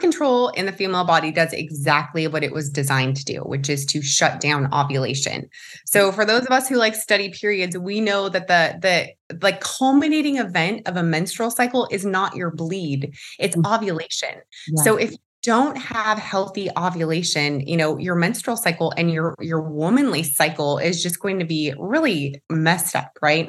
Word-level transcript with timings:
birth 0.00 0.10
control 0.10 0.48
in 0.50 0.66
the 0.66 0.72
female 0.72 1.04
body 1.04 1.30
does 1.30 1.52
exactly 1.52 2.26
what 2.26 2.42
it 2.42 2.52
was 2.52 2.70
designed 2.70 3.16
to 3.16 3.24
do, 3.24 3.38
which 3.40 3.68
is 3.68 3.84
to 3.86 4.02
shut 4.02 4.40
down 4.40 4.72
ovulation. 4.72 5.48
So 5.86 6.12
for 6.12 6.24
those 6.24 6.42
of 6.42 6.50
us 6.50 6.68
who 6.68 6.76
like 6.76 6.94
study 6.94 7.30
periods, 7.30 7.76
we 7.76 8.00
know 8.00 8.28
that 8.28 8.48
the 8.48 8.78
the 8.80 9.38
like 9.42 9.60
culminating 9.60 10.36
event 10.36 10.88
of 10.88 10.96
a 10.96 11.02
menstrual 11.02 11.50
cycle 11.50 11.88
is 11.90 12.04
not 12.04 12.34
your 12.34 12.50
bleed, 12.50 13.14
it's 13.38 13.56
mm. 13.56 13.74
ovulation. 13.74 14.34
Yeah. 14.68 14.82
So 14.82 14.96
if 14.96 15.12
you 15.12 15.18
don't 15.42 15.76
have 15.76 16.18
healthy 16.18 16.68
ovulation, 16.76 17.60
you 17.60 17.76
know, 17.76 17.96
your 17.98 18.14
menstrual 18.14 18.56
cycle 18.56 18.92
and 18.96 19.10
your 19.10 19.34
your 19.40 19.60
womanly 19.60 20.22
cycle 20.22 20.78
is 20.78 21.02
just 21.02 21.20
going 21.20 21.38
to 21.38 21.44
be 21.44 21.72
really 21.78 22.42
messed 22.50 22.96
up, 22.96 23.16
right? 23.22 23.48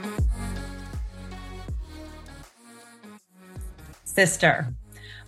Sister. 4.13 4.73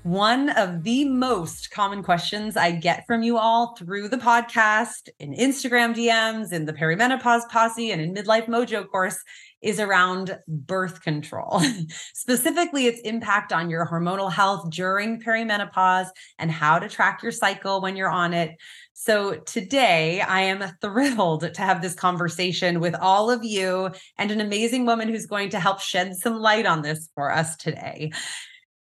One 0.04 0.50
of 0.50 0.84
the 0.84 1.06
most 1.06 1.72
common 1.72 2.04
questions 2.04 2.58
I 2.58 2.72
get 2.72 3.08
from 3.08 3.24
you 3.24 3.38
all 3.38 3.74
through 3.78 4.10
the 4.10 4.18
podcast, 4.18 5.08
in 5.18 5.34
Instagram 5.34 5.96
DMs, 5.96 6.52
in 6.52 6.66
the 6.66 6.74
perimenopause 6.74 7.48
posse, 7.48 7.90
and 7.90 8.02
in 8.02 8.14
midlife 8.14 8.48
mojo 8.48 8.86
course 8.86 9.18
is 9.62 9.80
around 9.80 10.38
birth 10.46 11.02
control, 11.04 11.62
specifically 12.14 12.86
its 12.88 13.00
impact 13.02 13.54
on 13.54 13.70
your 13.70 13.88
hormonal 13.88 14.30
health 14.30 14.70
during 14.70 15.22
perimenopause 15.22 16.08
and 16.38 16.52
how 16.52 16.80
to 16.80 16.90
track 16.90 17.24
your 17.24 17.32
cycle 17.32 17.80
when 17.80 17.96
you're 17.96 18.12
on 18.12 18.34
it. 18.34 18.58
So 18.92 19.36
today 19.36 20.20
I 20.20 20.42
am 20.42 20.66
thrilled 20.82 21.54
to 21.54 21.62
have 21.62 21.82
this 21.82 21.96
conversation 21.96 22.82
with 22.82 22.94
all 22.96 23.32
of 23.32 23.46
you 23.46 23.90
and 24.18 24.32
an 24.32 24.42
amazing 24.42 24.86
woman 24.86 25.08
who's 25.08 25.26
going 25.28 25.50
to 25.52 25.62
help 25.62 25.80
shed 25.80 26.18
some 26.18 26.36
light 26.36 26.66
on 26.66 26.82
this 26.82 27.10
for 27.16 27.32
us 27.32 27.56
today. 27.56 28.12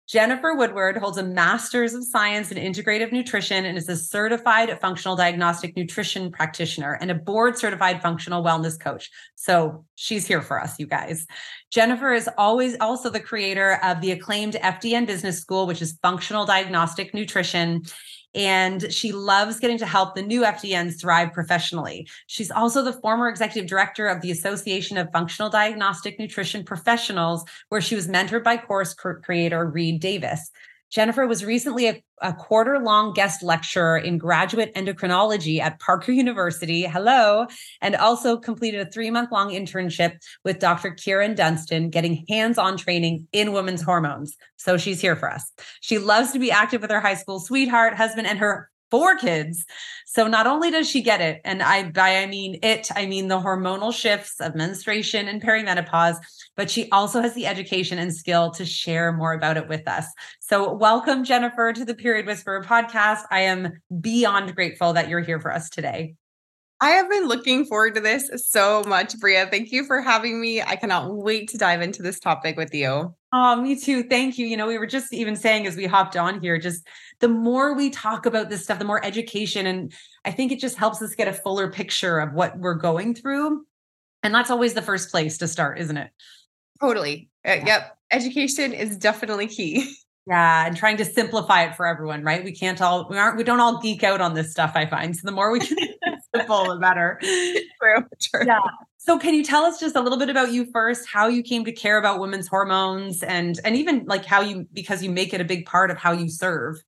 Jennifer 0.07 0.55
Woodward 0.55 0.95
holds 0.95 1.17
a 1.17 1.23
master's 1.23 1.93
of 1.93 2.01
science 2.01 2.49
in 2.49 2.57
integrative 2.57 3.11
nutrition 3.11 3.65
and 3.65 3.77
is 3.77 3.89
a 3.89 3.95
certified 3.97 4.79
functional 4.79 5.17
diagnostic 5.17 5.75
nutrition 5.75 6.31
practitioner 6.31 6.93
and 6.93 7.11
a 7.11 7.15
board 7.15 7.57
certified 7.57 8.01
functional 8.01 8.41
wellness 8.41 8.79
coach. 8.79 9.09
So 9.35 9.83
she's 9.95 10.25
here 10.25 10.41
for 10.41 10.61
us, 10.61 10.79
you 10.79 10.87
guys. 10.87 11.27
Jennifer 11.71 12.13
is 12.13 12.29
always 12.37 12.77
also 12.79 13.09
the 13.09 13.19
creator 13.19 13.79
of 13.83 13.99
the 13.99 14.11
acclaimed 14.11 14.53
FDN 14.53 15.07
Business 15.07 15.39
School, 15.39 15.67
which 15.67 15.81
is 15.81 15.99
functional 16.01 16.45
diagnostic 16.45 17.13
nutrition 17.13 17.83
and 18.37 18.93
she 18.93 19.11
loves 19.11 19.59
getting 19.59 19.79
to 19.79 19.85
help 19.87 20.13
the 20.13 20.21
new 20.21 20.43
FDNs 20.43 21.01
thrive 21.01 21.33
professionally. 21.33 22.07
She's 22.27 22.51
also 22.51 22.83
the 22.83 22.93
former 22.93 23.27
executive 23.27 23.67
director 23.67 24.07
of 24.07 24.21
the 24.21 24.29
Association 24.29 24.95
of 24.97 25.11
Functional 25.11 25.49
Diagnostic 25.49 26.19
Nutrition 26.19 26.63
Professionals, 26.63 27.43
where 27.69 27.81
she 27.81 27.95
was 27.95 28.07
mentored 28.07 28.43
by 28.43 28.57
course 28.57 28.93
creator 28.93 29.65
Reed 29.65 29.99
Davis. 29.99 30.51
Jennifer 30.89 31.27
was 31.27 31.43
recently 31.43 31.87
a, 31.87 32.03
a 32.21 32.33
quarter 32.33 32.79
long 32.79 33.13
guest 33.13 33.43
lecturer 33.43 33.97
in 33.97 34.17
graduate 34.17 34.73
endocrinology 34.75 35.59
at 35.59 35.79
Parker 35.79 36.11
University. 36.11 36.83
Hello. 36.83 37.47
And 37.81 37.95
also 37.95 38.37
completed 38.37 38.87
a 38.87 38.89
three 38.89 39.11
month 39.11 39.31
long 39.31 39.49
internship 39.49 40.17
with 40.43 40.59
Dr. 40.59 40.91
Kyrin 40.91 41.35
Dunston, 41.35 41.89
getting 41.89 42.25
hands 42.29 42.57
on 42.57 42.77
training 42.77 43.27
in 43.31 43.51
women's 43.51 43.81
hormones. 43.81 44.37
So 44.55 44.77
she's 44.77 45.01
here 45.01 45.15
for 45.15 45.31
us. 45.31 45.51
She 45.81 45.97
loves 45.97 46.31
to 46.31 46.39
be 46.39 46.51
active 46.51 46.81
with 46.81 46.91
her 46.91 46.99
high 46.99 47.15
school 47.15 47.39
sweetheart, 47.39 47.95
husband, 47.95 48.27
and 48.27 48.39
her 48.39 48.69
four 48.89 49.17
kids. 49.17 49.65
So 50.05 50.27
not 50.27 50.47
only 50.47 50.71
does 50.71 50.89
she 50.89 51.01
get 51.01 51.21
it, 51.21 51.41
and 51.43 51.61
I 51.61 51.89
by 51.91 52.17
I 52.17 52.25
mean 52.25 52.59
it, 52.63 52.89
I 52.95 53.05
mean 53.05 53.27
the 53.27 53.39
hormonal 53.39 53.93
shifts 53.93 54.39
of 54.39 54.55
menstruation 54.55 55.27
and 55.27 55.41
perimenopause, 55.41 56.17
but 56.55 56.69
she 56.69 56.89
also 56.91 57.21
has 57.21 57.33
the 57.33 57.45
education 57.45 57.99
and 57.99 58.13
skill 58.13 58.51
to 58.51 58.65
share 58.65 59.11
more 59.11 59.33
about 59.33 59.57
it 59.57 59.67
with 59.67 59.87
us. 59.87 60.05
So 60.39 60.73
welcome 60.73 61.23
Jennifer 61.23 61.73
to 61.73 61.85
the 61.85 61.95
Period 61.95 62.25
Whisperer 62.25 62.63
podcast. 62.63 63.21
I 63.31 63.41
am 63.41 63.73
beyond 64.01 64.55
grateful 64.55 64.93
that 64.93 65.09
you're 65.09 65.19
here 65.19 65.39
for 65.39 65.53
us 65.53 65.69
today. 65.69 66.15
I 66.79 66.89
have 66.91 67.09
been 67.09 67.27
looking 67.27 67.65
forward 67.65 67.95
to 67.95 68.01
this 68.01 68.29
so 68.49 68.83
much, 68.83 69.17
Bria. 69.19 69.47
Thank 69.47 69.71
you 69.71 69.83
for 69.83 69.99
having 69.99 70.39
me. 70.39 70.61
I 70.61 70.75
cannot 70.75 71.15
wait 71.15 71.49
to 71.49 71.57
dive 71.57 71.81
into 71.81 72.03
this 72.03 72.19
topic 72.19 72.55
with 72.55 72.71
you. 72.71 73.15
Oh, 73.33 73.55
me 73.55 73.79
too. 73.79 74.03
Thank 74.03 74.37
you. 74.37 74.45
You 74.45 74.57
know, 74.57 74.67
we 74.67 74.77
were 74.77 74.85
just 74.85 75.11
even 75.11 75.35
saying 75.35 75.65
as 75.65 75.75
we 75.75 75.87
hopped 75.87 76.15
on 76.15 76.39
here, 76.39 76.59
just 76.59 76.87
the 77.19 77.27
more 77.27 77.73
we 77.73 77.89
talk 77.89 78.27
about 78.27 78.49
this 78.49 78.63
stuff, 78.63 78.77
the 78.77 78.85
more 78.85 79.03
education. 79.03 79.65
And 79.65 79.91
I 80.23 80.31
think 80.31 80.51
it 80.51 80.59
just 80.59 80.77
helps 80.77 81.01
us 81.01 81.15
get 81.15 81.27
a 81.27 81.33
fuller 81.33 81.71
picture 81.71 82.19
of 82.19 82.33
what 82.33 82.57
we're 82.59 82.75
going 82.75 83.15
through. 83.15 83.65
And 84.21 84.33
that's 84.33 84.51
always 84.51 84.75
the 84.75 84.81
first 84.83 85.09
place 85.09 85.39
to 85.39 85.47
start, 85.47 85.79
isn't 85.79 85.97
it? 85.97 86.11
Totally. 86.79 87.29
Uh, 87.43 87.57
yep. 87.65 87.97
Education 88.11 88.73
is 88.73 88.97
definitely 88.97 89.47
key. 89.47 89.95
Yeah, 90.29 90.67
and 90.67 90.75
trying 90.75 90.97
to 90.97 91.05
simplify 91.05 91.63
it 91.63 91.77
for 91.77 91.85
everyone, 91.85 92.21
right? 92.21 92.43
We 92.43 92.51
can't 92.51 92.81
all 92.81 93.07
we 93.09 93.17
aren't 93.17 93.37
we 93.37 93.45
don't 93.45 93.61
all 93.61 93.79
geek 93.79 94.03
out 94.03 94.19
on 94.19 94.33
this 94.33 94.51
stuff. 94.51 94.73
I 94.75 94.85
find 94.85 95.15
so 95.15 95.21
the 95.23 95.31
more 95.31 95.51
we 95.51 95.61
can 95.61 95.77
the 96.37 96.77
better. 96.79 97.19
True, 97.21 98.05
true. 98.21 98.45
Yeah. 98.45 98.59
So, 98.97 99.17
can 99.17 99.33
you 99.33 99.43
tell 99.43 99.63
us 99.63 99.79
just 99.79 99.95
a 99.95 100.01
little 100.01 100.17
bit 100.17 100.29
about 100.29 100.51
you 100.51 100.69
first? 100.71 101.07
How 101.07 101.27
you 101.27 101.41
came 101.41 101.63
to 101.65 101.71
care 101.71 101.97
about 101.97 102.19
women's 102.19 102.47
hormones, 102.47 103.23
and 103.23 103.59
and 103.63 103.75
even 103.75 104.05
like 104.05 104.25
how 104.25 104.41
you 104.41 104.67
because 104.73 105.01
you 105.01 105.09
make 105.09 105.33
it 105.33 105.39
a 105.39 105.45
big 105.45 105.65
part 105.65 105.91
of 105.91 105.97
how 105.97 106.11
you 106.11 106.29
serve. 106.29 106.83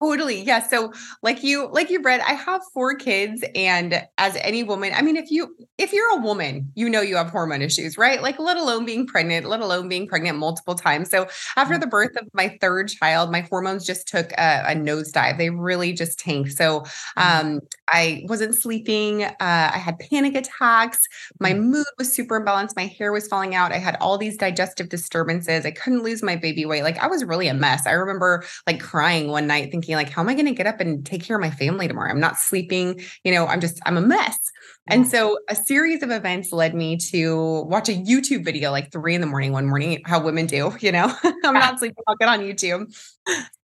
Totally. 0.00 0.42
Yeah. 0.42 0.60
So 0.60 0.92
like 1.22 1.42
you, 1.42 1.68
like 1.72 1.90
you 1.90 2.00
read, 2.00 2.20
I 2.20 2.34
have 2.34 2.62
four 2.72 2.94
kids. 2.94 3.42
And 3.56 4.06
as 4.16 4.36
any 4.36 4.62
woman, 4.62 4.92
I 4.94 5.02
mean, 5.02 5.16
if 5.16 5.30
you, 5.30 5.56
if 5.76 5.92
you're 5.92 6.16
a 6.16 6.20
woman, 6.20 6.70
you 6.76 6.88
know, 6.88 7.00
you 7.00 7.16
have 7.16 7.30
hormone 7.30 7.62
issues, 7.62 7.98
right? 7.98 8.22
Like 8.22 8.38
let 8.38 8.56
alone 8.56 8.84
being 8.84 9.06
pregnant, 9.06 9.46
let 9.46 9.60
alone 9.60 9.88
being 9.88 10.06
pregnant 10.06 10.38
multiple 10.38 10.76
times. 10.76 11.10
So 11.10 11.26
after 11.56 11.74
mm. 11.74 11.80
the 11.80 11.88
birth 11.88 12.16
of 12.16 12.28
my 12.32 12.56
third 12.60 12.88
child, 12.88 13.32
my 13.32 13.40
hormones 13.40 13.84
just 13.84 14.06
took 14.06 14.30
a, 14.32 14.62
a 14.68 14.74
nosedive. 14.76 15.36
They 15.36 15.50
really 15.50 15.92
just 15.92 16.18
tanked. 16.18 16.52
So 16.52 16.80
mm. 16.80 16.86
um, 17.16 17.60
I 17.88 18.24
wasn't 18.28 18.54
sleeping. 18.54 19.24
Uh, 19.24 19.34
I 19.40 19.78
had 19.78 19.98
panic 19.98 20.36
attacks. 20.36 21.08
My 21.40 21.52
mm. 21.52 21.64
mood 21.64 21.86
was 21.98 22.12
super 22.12 22.40
imbalanced. 22.40 22.76
My 22.76 22.86
hair 22.86 23.12
was 23.12 23.26
falling 23.26 23.56
out. 23.56 23.72
I 23.72 23.78
had 23.78 23.96
all 24.00 24.16
these 24.16 24.36
digestive 24.36 24.88
disturbances. 24.88 25.66
I 25.66 25.72
couldn't 25.72 26.04
lose 26.04 26.22
my 26.22 26.36
baby 26.36 26.64
weight. 26.64 26.84
Like 26.84 26.98
I 26.98 27.08
was 27.08 27.24
really 27.24 27.48
a 27.48 27.54
mess. 27.54 27.86
I 27.86 27.92
remember 27.92 28.44
like 28.66 28.80
crying 28.80 29.28
one 29.28 29.48
night 29.48 29.72
thinking, 29.72 29.87
thinking 29.88 29.96
like 29.96 30.14
how 30.14 30.22
am 30.22 30.28
i 30.28 30.34
going 30.34 30.46
to 30.46 30.52
get 30.52 30.66
up 30.66 30.80
and 30.80 31.04
take 31.04 31.22
care 31.22 31.36
of 31.36 31.40
my 31.40 31.50
family 31.50 31.88
tomorrow? 31.88 32.10
I'm 32.10 32.20
not 32.20 32.38
sleeping 32.38 33.00
you 33.24 33.32
know 33.32 33.46
i'm 33.46 33.60
just 33.60 33.80
i'm 33.86 33.96
a 33.96 34.00
mess. 34.00 34.38
And 34.90 35.06
so 35.06 35.38
a 35.50 35.54
series 35.54 36.02
of 36.02 36.10
events 36.10 36.50
led 36.50 36.74
me 36.74 36.96
to 37.10 37.62
watch 37.62 37.88
a 37.88 37.92
youtube 37.92 38.44
video 38.44 38.70
like 38.70 38.92
three 38.92 39.14
in 39.14 39.20
the 39.20 39.26
morning 39.26 39.52
one 39.52 39.66
morning 39.66 40.00
how 40.04 40.22
women 40.22 40.46
do 40.46 40.74
you 40.80 40.92
know? 40.92 41.12
I'm 41.24 41.34
ah. 41.44 41.52
not 41.52 41.78
sleeping 41.78 42.04
i'll 42.06 42.16
get 42.16 42.28
on 42.28 42.40
youtube 42.40 42.94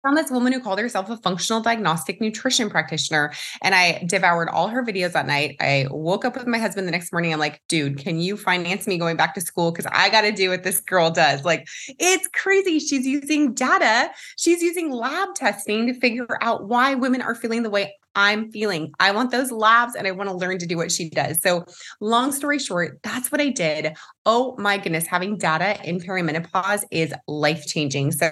found 0.03 0.17
this 0.17 0.31
woman 0.31 0.53
who 0.53 0.59
called 0.59 0.79
herself 0.79 1.09
a 1.09 1.17
functional 1.17 1.61
diagnostic 1.61 2.19
nutrition 2.21 2.69
practitioner 2.69 3.31
and 3.61 3.75
I 3.75 4.03
devoured 4.07 4.49
all 4.49 4.67
her 4.67 4.83
videos 4.83 5.13
that 5.13 5.27
night. 5.27 5.57
I 5.59 5.87
woke 5.89 6.25
up 6.25 6.35
with 6.35 6.47
my 6.47 6.57
husband 6.57 6.87
the 6.87 6.91
next 6.91 7.11
morning. 7.11 7.33
I'm 7.33 7.39
like, 7.39 7.61
dude, 7.67 7.97
can 7.97 8.19
you 8.19 8.37
finance 8.37 8.87
me 8.87 8.97
going 8.97 9.17
back 9.17 9.33
to 9.35 9.41
school? 9.41 9.71
Because 9.71 9.89
I 9.91 10.09
got 10.09 10.21
to 10.21 10.31
do 10.31 10.49
what 10.49 10.63
this 10.63 10.79
girl 10.79 11.11
does. 11.11 11.43
Like, 11.45 11.67
it's 11.99 12.27
crazy. 12.29 12.79
She's 12.79 13.05
using 13.05 13.53
data, 13.53 14.11
she's 14.37 14.61
using 14.61 14.91
lab 14.91 15.35
testing 15.35 15.87
to 15.87 15.93
figure 15.99 16.27
out 16.41 16.67
why 16.67 16.95
women 16.95 17.21
are 17.21 17.35
feeling 17.35 17.63
the 17.63 17.69
way 17.69 17.93
I'm 18.15 18.51
feeling. 18.51 18.91
I 18.99 19.11
want 19.11 19.31
those 19.31 19.51
labs 19.51 19.95
and 19.95 20.07
I 20.07 20.11
want 20.11 20.29
to 20.29 20.35
learn 20.35 20.57
to 20.59 20.65
do 20.65 20.77
what 20.77 20.91
she 20.91 21.09
does. 21.09 21.41
So, 21.41 21.65
long 22.01 22.31
story 22.31 22.59
short, 22.59 22.99
that's 23.03 23.31
what 23.31 23.39
I 23.39 23.49
did. 23.49 23.95
Oh 24.25 24.55
my 24.57 24.77
goodness, 24.77 25.07
having 25.07 25.37
data 25.37 25.77
in 25.83 25.99
perimenopause 25.99 26.83
is 26.91 27.13
life 27.27 27.65
changing. 27.65 28.11
So 28.11 28.31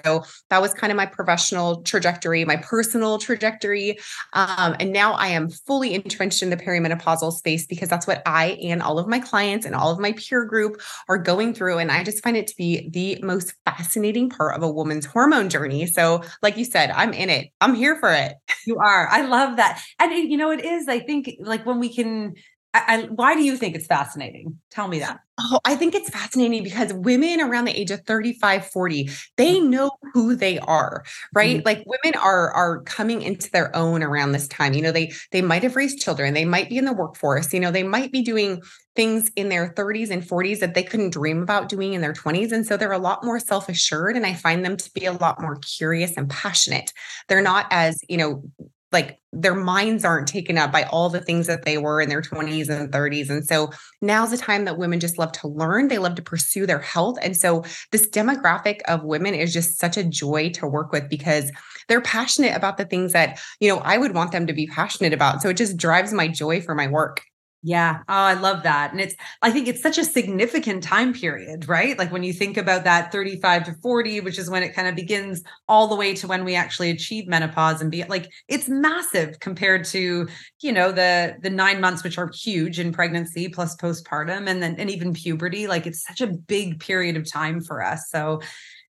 that 0.50 0.62
was 0.62 0.72
kind 0.72 0.90
of 0.90 0.96
my 0.96 1.06
professional 1.06 1.82
trajectory, 1.82 2.44
my 2.44 2.56
personal 2.56 3.18
trajectory. 3.18 3.98
Um, 4.32 4.76
and 4.78 4.92
now 4.92 5.14
I 5.14 5.28
am 5.28 5.50
fully 5.50 5.94
entrenched 5.94 6.42
in 6.42 6.50
the 6.50 6.56
perimenopausal 6.56 7.32
space 7.32 7.66
because 7.66 7.88
that's 7.88 8.06
what 8.06 8.22
I 8.24 8.58
and 8.62 8.82
all 8.82 8.98
of 8.98 9.08
my 9.08 9.18
clients 9.18 9.66
and 9.66 9.74
all 9.74 9.90
of 9.90 9.98
my 9.98 10.12
peer 10.12 10.44
group 10.44 10.80
are 11.08 11.18
going 11.18 11.54
through. 11.54 11.78
And 11.78 11.90
I 11.90 12.04
just 12.04 12.22
find 12.22 12.36
it 12.36 12.46
to 12.48 12.56
be 12.56 12.88
the 12.90 13.18
most 13.22 13.54
fascinating 13.64 14.30
part 14.30 14.56
of 14.56 14.62
a 14.62 14.70
woman's 14.70 15.06
hormone 15.06 15.48
journey. 15.48 15.86
So, 15.86 16.22
like 16.42 16.56
you 16.56 16.64
said, 16.64 16.90
I'm 16.90 17.12
in 17.12 17.30
it, 17.30 17.48
I'm 17.60 17.74
here 17.74 17.96
for 17.96 18.12
it. 18.12 18.34
You 18.66 18.76
are. 18.76 19.08
I 19.08 19.22
love 19.22 19.56
that. 19.56 19.82
And, 19.98 20.12
you 20.12 20.36
know, 20.36 20.50
it 20.50 20.64
is, 20.64 20.86
I 20.86 21.00
think, 21.00 21.30
like 21.40 21.64
when 21.66 21.80
we 21.80 21.92
can 21.92 22.34
I, 22.72 22.82
I, 22.86 23.02
why 23.06 23.34
do 23.34 23.42
you 23.42 23.56
think 23.56 23.74
it's 23.74 23.86
fascinating? 23.86 24.58
Tell 24.70 24.86
me 24.86 25.00
that. 25.00 25.20
Oh, 25.40 25.58
I 25.64 25.74
think 25.74 25.94
it's 25.94 26.10
fascinating 26.10 26.62
because 26.62 26.92
women 26.92 27.40
around 27.40 27.64
the 27.64 27.78
age 27.78 27.90
of 27.90 28.02
35, 28.06 28.66
40, 28.66 29.10
they 29.36 29.56
mm. 29.56 29.68
know 29.68 29.90
who 30.12 30.36
they 30.36 30.58
are, 30.60 31.02
right? 31.34 31.58
Mm-hmm. 31.58 31.66
Like 31.66 31.84
women 31.86 32.18
are 32.20 32.50
are 32.52 32.82
coming 32.82 33.22
into 33.22 33.50
their 33.50 33.74
own 33.74 34.02
around 34.02 34.32
this 34.32 34.46
time. 34.46 34.74
You 34.74 34.82
know, 34.82 34.92
they 34.92 35.12
they 35.32 35.42
might 35.42 35.62
have 35.64 35.76
raised 35.76 36.00
children, 36.00 36.34
they 36.34 36.44
might 36.44 36.68
be 36.68 36.78
in 36.78 36.84
the 36.84 36.92
workforce, 36.92 37.52
you 37.52 37.58
know, 37.60 37.72
they 37.72 37.82
might 37.82 38.12
be 38.12 38.22
doing 38.22 38.62
things 38.94 39.30
in 39.34 39.48
their 39.48 39.72
30s 39.72 40.10
and 40.10 40.22
40s 40.22 40.60
that 40.60 40.74
they 40.74 40.82
couldn't 40.82 41.10
dream 41.10 41.42
about 41.42 41.68
doing 41.68 41.94
in 41.94 42.00
their 42.00 42.12
20s 42.12 42.50
and 42.52 42.66
so 42.66 42.76
they're 42.76 42.92
a 42.92 42.98
lot 42.98 43.24
more 43.24 43.38
self-assured 43.38 44.16
and 44.16 44.26
I 44.26 44.34
find 44.34 44.64
them 44.64 44.76
to 44.76 44.90
be 44.92 45.06
a 45.06 45.12
lot 45.12 45.40
more 45.40 45.56
curious 45.56 46.16
and 46.16 46.28
passionate. 46.28 46.92
They're 47.28 47.40
not 47.40 47.66
as, 47.70 48.00
you 48.08 48.16
know, 48.16 48.42
like 48.92 49.18
their 49.32 49.54
minds 49.54 50.04
aren't 50.04 50.26
taken 50.26 50.58
up 50.58 50.72
by 50.72 50.82
all 50.84 51.08
the 51.08 51.20
things 51.20 51.46
that 51.46 51.64
they 51.64 51.78
were 51.78 52.00
in 52.00 52.08
their 52.08 52.22
20s 52.22 52.68
and 52.68 52.92
30s. 52.92 53.30
And 53.30 53.46
so 53.46 53.70
now's 54.00 54.32
the 54.32 54.36
time 54.36 54.64
that 54.64 54.78
women 54.78 54.98
just 54.98 55.18
love 55.18 55.30
to 55.32 55.48
learn. 55.48 55.88
They 55.88 55.98
love 55.98 56.16
to 56.16 56.22
pursue 56.22 56.66
their 56.66 56.80
health. 56.80 57.16
And 57.22 57.36
so 57.36 57.64
this 57.92 58.08
demographic 58.08 58.80
of 58.88 59.04
women 59.04 59.34
is 59.34 59.52
just 59.52 59.78
such 59.78 59.96
a 59.96 60.04
joy 60.04 60.50
to 60.50 60.66
work 60.66 60.90
with 60.90 61.08
because 61.08 61.52
they're 61.88 62.00
passionate 62.00 62.56
about 62.56 62.76
the 62.76 62.84
things 62.84 63.12
that, 63.12 63.40
you 63.60 63.68
know, 63.68 63.78
I 63.78 63.98
would 63.98 64.14
want 64.14 64.32
them 64.32 64.46
to 64.48 64.52
be 64.52 64.66
passionate 64.66 65.12
about. 65.12 65.42
So 65.42 65.48
it 65.50 65.56
just 65.56 65.76
drives 65.76 66.12
my 66.12 66.26
joy 66.26 66.60
for 66.60 66.74
my 66.74 66.88
work. 66.88 67.22
Yeah. 67.62 67.98
Oh, 68.08 68.14
I 68.14 68.32
love 68.32 68.62
that. 68.62 68.92
And 68.92 69.02
it's, 69.02 69.14
I 69.42 69.50
think 69.50 69.68
it's 69.68 69.82
such 69.82 69.98
a 69.98 70.04
significant 70.04 70.82
time 70.82 71.12
period, 71.12 71.68
right? 71.68 71.98
Like 71.98 72.10
when 72.10 72.22
you 72.22 72.32
think 72.32 72.56
about 72.56 72.84
that 72.84 73.12
35 73.12 73.64
to 73.64 73.74
40, 73.82 74.20
which 74.20 74.38
is 74.38 74.48
when 74.48 74.62
it 74.62 74.74
kind 74.74 74.88
of 74.88 74.94
begins 74.94 75.42
all 75.68 75.86
the 75.86 75.94
way 75.94 76.14
to 76.14 76.26
when 76.26 76.44
we 76.46 76.54
actually 76.54 76.88
achieve 76.88 77.28
menopause 77.28 77.82
and 77.82 77.90
be 77.90 78.02
like, 78.04 78.30
it's 78.48 78.66
massive 78.66 79.40
compared 79.40 79.84
to, 79.86 80.26
you 80.62 80.72
know, 80.72 80.90
the, 80.90 81.36
the 81.42 81.50
nine 81.50 81.82
months, 81.82 82.02
which 82.02 82.16
are 82.16 82.30
huge 82.34 82.80
in 82.80 82.92
pregnancy 82.92 83.46
plus 83.50 83.76
postpartum 83.76 84.48
and 84.48 84.62
then, 84.62 84.76
and 84.76 84.88
even 84.88 85.12
puberty. 85.12 85.66
Like 85.66 85.86
it's 85.86 86.02
such 86.02 86.22
a 86.22 86.28
big 86.28 86.80
period 86.80 87.18
of 87.18 87.30
time 87.30 87.60
for 87.60 87.82
us. 87.82 88.08
So 88.08 88.40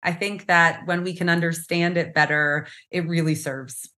I 0.02 0.14
think 0.14 0.48
that 0.48 0.86
when 0.86 1.04
we 1.04 1.14
can 1.18 1.28
understand 1.28 1.98
it 1.98 2.14
better, 2.14 2.68
it 2.92 3.08
really 3.10 3.36
serves. 3.36 3.90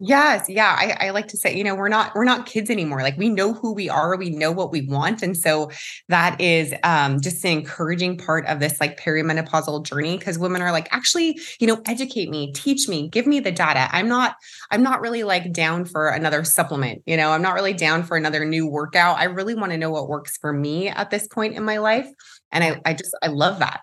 Yes, 0.00 0.48
yeah. 0.48 0.76
I, 0.78 1.08
I, 1.08 1.10
like 1.10 1.26
to 1.28 1.36
say, 1.36 1.56
you 1.56 1.64
know, 1.64 1.74
we're 1.74 1.88
not 1.88 2.14
we're 2.14 2.22
not 2.22 2.46
kids 2.46 2.70
anymore. 2.70 3.02
Like 3.02 3.18
we 3.18 3.28
know 3.28 3.52
who 3.52 3.74
we 3.74 3.88
are, 3.88 4.16
we 4.16 4.30
know 4.30 4.52
what 4.52 4.70
we 4.70 4.82
want, 4.82 5.24
and 5.24 5.36
so 5.36 5.72
that 6.08 6.40
is 6.40 6.72
um, 6.84 7.20
just 7.20 7.44
an 7.44 7.50
encouraging 7.50 8.16
part 8.16 8.46
of 8.46 8.60
this 8.60 8.80
like 8.80 8.96
perimenopausal 9.00 9.84
journey. 9.84 10.16
Because 10.16 10.38
women 10.38 10.62
are 10.62 10.70
like, 10.70 10.86
actually, 10.92 11.40
you 11.58 11.66
know, 11.66 11.82
educate 11.84 12.30
me, 12.30 12.52
teach 12.52 12.88
me, 12.88 13.08
give 13.08 13.26
me 13.26 13.40
the 13.40 13.50
data. 13.50 13.88
I'm 13.90 14.06
not 14.06 14.36
I'm 14.70 14.84
not 14.84 15.00
really 15.00 15.24
like 15.24 15.52
down 15.52 15.84
for 15.84 16.10
another 16.10 16.44
supplement. 16.44 17.02
You 17.04 17.16
know, 17.16 17.32
I'm 17.32 17.42
not 17.42 17.54
really 17.54 17.74
down 17.74 18.04
for 18.04 18.16
another 18.16 18.44
new 18.44 18.68
workout. 18.68 19.18
I 19.18 19.24
really 19.24 19.56
want 19.56 19.72
to 19.72 19.78
know 19.78 19.90
what 19.90 20.08
works 20.08 20.36
for 20.36 20.52
me 20.52 20.88
at 20.88 21.10
this 21.10 21.26
point 21.26 21.54
in 21.56 21.64
my 21.64 21.78
life, 21.78 22.08
and 22.52 22.62
I 22.62 22.80
I 22.84 22.94
just 22.94 23.16
I 23.20 23.26
love 23.26 23.58
that 23.58 23.80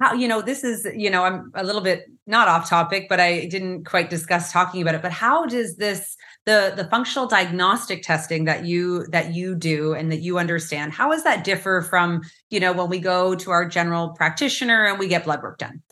how 0.00 0.12
you 0.14 0.28
know 0.28 0.40
this 0.40 0.64
is 0.64 0.86
you 0.96 1.10
know 1.10 1.24
i'm 1.24 1.50
a 1.54 1.64
little 1.64 1.80
bit 1.80 2.04
not 2.26 2.48
off 2.48 2.68
topic 2.68 3.06
but 3.08 3.20
i 3.20 3.46
didn't 3.46 3.84
quite 3.84 4.10
discuss 4.10 4.52
talking 4.52 4.82
about 4.82 4.94
it 4.94 5.02
but 5.02 5.12
how 5.12 5.44
does 5.46 5.76
this 5.76 6.16
the 6.46 6.72
the 6.76 6.84
functional 6.90 7.26
diagnostic 7.26 8.02
testing 8.02 8.44
that 8.44 8.64
you 8.64 9.06
that 9.08 9.34
you 9.34 9.54
do 9.54 9.92
and 9.94 10.10
that 10.10 10.20
you 10.20 10.38
understand 10.38 10.92
how 10.92 11.10
does 11.10 11.24
that 11.24 11.44
differ 11.44 11.82
from 11.82 12.22
you 12.50 12.60
know 12.60 12.72
when 12.72 12.88
we 12.88 12.98
go 12.98 13.34
to 13.34 13.50
our 13.50 13.68
general 13.68 14.10
practitioner 14.10 14.86
and 14.86 14.98
we 14.98 15.08
get 15.08 15.24
blood 15.24 15.42
work 15.42 15.58
done 15.58 15.82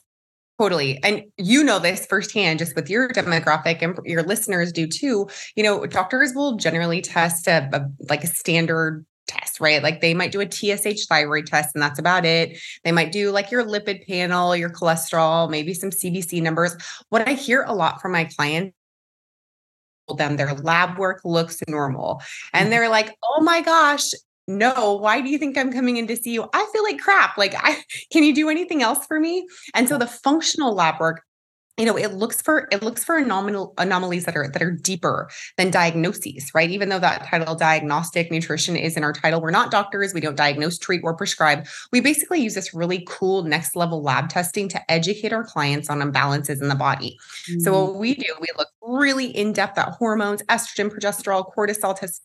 Totally. 0.58 0.98
And 1.02 1.24
you 1.36 1.62
know 1.62 1.78
this 1.78 2.06
firsthand 2.06 2.60
just 2.60 2.74
with 2.74 2.88
your 2.88 3.10
demographic 3.10 3.82
and 3.82 3.98
your 4.06 4.22
listeners 4.22 4.72
do 4.72 4.86
too. 4.86 5.28
You 5.54 5.62
know, 5.62 5.84
doctors 5.84 6.32
will 6.34 6.56
generally 6.56 7.02
test 7.02 7.46
a, 7.46 7.68
a 7.74 7.86
like 8.08 8.24
a 8.24 8.26
standard 8.26 9.04
test, 9.26 9.60
right? 9.60 9.82
Like 9.82 10.00
they 10.00 10.14
might 10.14 10.32
do 10.32 10.40
a 10.40 10.50
TSH 10.50 11.06
thyroid 11.06 11.46
test 11.46 11.74
and 11.74 11.82
that's 11.82 11.98
about 11.98 12.24
it. 12.24 12.58
They 12.84 12.92
might 12.92 13.12
do 13.12 13.30
like 13.30 13.50
your 13.50 13.64
lipid 13.64 14.06
panel, 14.06 14.56
your 14.56 14.70
cholesterol, 14.70 15.50
maybe 15.50 15.74
some 15.74 15.90
CBC 15.90 16.42
numbers. 16.42 16.76
What 17.08 17.28
I 17.28 17.32
hear 17.32 17.62
a 17.62 17.74
lot 17.74 18.00
from 18.00 18.12
my 18.12 18.24
clients 18.24 18.74
them 20.14 20.36
their 20.36 20.54
lab 20.54 20.98
work 20.98 21.20
looks 21.24 21.60
normal 21.68 22.22
and 22.52 22.64
mm-hmm. 22.64 22.70
they're 22.70 22.88
like 22.88 23.16
oh 23.24 23.42
my 23.42 23.60
gosh 23.60 24.10
no 24.46 24.94
why 24.94 25.20
do 25.20 25.28
you 25.28 25.36
think 25.36 25.58
i'm 25.58 25.72
coming 25.72 25.96
in 25.96 26.06
to 26.06 26.16
see 26.16 26.32
you 26.32 26.48
i 26.52 26.68
feel 26.72 26.84
like 26.84 26.98
crap 26.98 27.36
like 27.36 27.54
i 27.58 27.82
can 28.12 28.22
you 28.22 28.32
do 28.32 28.48
anything 28.48 28.82
else 28.82 29.04
for 29.06 29.18
me 29.18 29.46
and 29.74 29.88
so 29.88 29.98
the 29.98 30.06
functional 30.06 30.74
lab 30.74 31.00
work 31.00 31.22
you 31.76 31.84
know 31.84 31.96
it 31.96 32.14
looks 32.14 32.40
for 32.40 32.68
it 32.70 32.82
looks 32.82 33.04
for 33.04 33.20
anomal- 33.20 33.74
anomalies 33.78 34.24
that 34.24 34.36
are 34.36 34.48
that 34.48 34.62
are 34.62 34.70
deeper 34.70 35.28
than 35.56 35.70
diagnoses 35.70 36.50
right? 36.54 36.70
Even 36.70 36.88
though 36.88 36.98
that 36.98 37.24
title 37.24 37.54
diagnostic 37.54 38.30
nutrition 38.30 38.76
is 38.76 38.96
in 38.96 39.04
our 39.04 39.12
title 39.12 39.40
we're 39.40 39.50
not 39.50 39.70
doctors 39.70 40.14
we 40.14 40.20
don't 40.20 40.36
diagnose 40.36 40.78
treat 40.78 41.00
or 41.04 41.14
prescribe. 41.14 41.66
We 41.92 42.00
basically 42.00 42.40
use 42.40 42.54
this 42.54 42.74
really 42.74 43.04
cool 43.08 43.42
next 43.42 43.76
level 43.76 44.02
lab 44.02 44.28
testing 44.28 44.68
to 44.70 44.90
educate 44.90 45.32
our 45.32 45.44
clients 45.44 45.90
on 45.90 46.00
imbalances 46.00 46.60
in 46.62 46.68
the 46.68 46.74
body. 46.74 47.16
Mm-hmm. 47.50 47.60
so 47.60 47.84
what 47.84 47.96
we 47.96 48.14
do 48.14 48.32
we 48.40 48.48
look 48.56 48.68
really 48.82 49.26
in 49.26 49.52
depth 49.52 49.78
at 49.78 49.88
hormones 49.90 50.42
estrogen 50.44 50.90
progesterone 50.90 51.52
cortisol 51.54 51.98
testosterone 51.98 52.20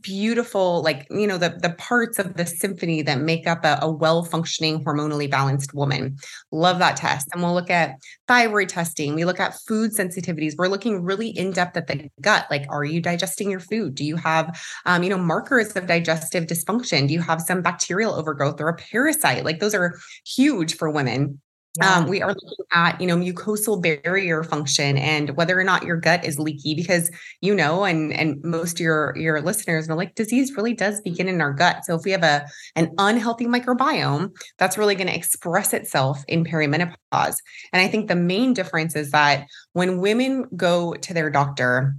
beautiful 0.00 0.82
like 0.82 1.06
you 1.10 1.26
know 1.26 1.38
the 1.38 1.50
the 1.62 1.74
parts 1.78 2.18
of 2.18 2.36
the 2.36 2.44
symphony 2.44 3.00
that 3.02 3.20
make 3.20 3.46
up 3.46 3.64
a, 3.64 3.78
a 3.80 3.90
well 3.90 4.24
functioning 4.24 4.84
hormonally 4.84 5.30
balanced 5.30 5.72
woman. 5.74 6.16
Love 6.50 6.78
that 6.78 6.96
test. 6.96 7.28
And 7.32 7.42
we'll 7.42 7.54
look 7.54 7.70
at 7.70 7.96
thyroid 8.26 8.68
testing. 8.68 9.14
We 9.14 9.24
look 9.24 9.40
at 9.40 9.56
food 9.66 9.92
sensitivities. 9.92 10.54
We're 10.56 10.68
looking 10.68 11.02
really 11.02 11.28
in 11.28 11.52
depth 11.52 11.76
at 11.76 11.86
the 11.86 12.10
gut. 12.20 12.46
Like 12.50 12.66
are 12.68 12.84
you 12.84 13.00
digesting 13.00 13.50
your 13.50 13.60
food? 13.60 13.94
Do 13.94 14.04
you 14.04 14.16
have 14.16 14.60
um, 14.84 15.02
you 15.02 15.10
know 15.10 15.18
markers 15.18 15.72
of 15.76 15.86
digestive 15.86 16.44
dysfunction? 16.44 17.08
Do 17.08 17.14
you 17.14 17.20
have 17.20 17.40
some 17.40 17.62
bacterial 17.62 18.14
overgrowth 18.14 18.60
or 18.60 18.68
a 18.68 18.76
parasite? 18.76 19.44
Like 19.44 19.60
those 19.60 19.74
are 19.74 19.98
huge 20.24 20.76
for 20.76 20.90
women 20.90 21.40
yeah. 21.80 21.96
Um, 21.96 22.08
we 22.08 22.22
are 22.22 22.28
looking 22.28 22.66
at, 22.72 23.00
you 23.00 23.06
know, 23.06 23.16
mucosal 23.16 23.82
barrier 23.82 24.44
function 24.44 24.96
and 24.96 25.36
whether 25.36 25.58
or 25.58 25.64
not 25.64 25.82
your 25.82 25.96
gut 25.96 26.24
is 26.24 26.38
leaky, 26.38 26.74
because 26.74 27.10
you 27.40 27.52
know, 27.52 27.84
and 27.84 28.12
and 28.12 28.40
most 28.44 28.74
of 28.74 28.80
your 28.80 29.12
your 29.16 29.40
listeners 29.40 29.88
know, 29.88 29.96
like 29.96 30.14
disease 30.14 30.54
really 30.56 30.74
does 30.74 31.00
begin 31.00 31.26
in 31.26 31.40
our 31.40 31.52
gut. 31.52 31.84
So 31.84 31.96
if 31.96 32.04
we 32.04 32.12
have 32.12 32.22
a 32.22 32.46
an 32.76 32.94
unhealthy 32.98 33.46
microbiome, 33.46 34.36
that's 34.56 34.78
really 34.78 34.94
going 34.94 35.08
to 35.08 35.16
express 35.16 35.72
itself 35.72 36.22
in 36.28 36.44
perimenopause. 36.44 37.38
And 37.72 37.82
I 37.82 37.88
think 37.88 38.06
the 38.06 38.14
main 38.14 38.54
difference 38.54 38.94
is 38.94 39.10
that 39.10 39.46
when 39.72 39.98
women 39.98 40.46
go 40.56 40.94
to 40.94 41.14
their 41.14 41.28
doctor, 41.28 41.96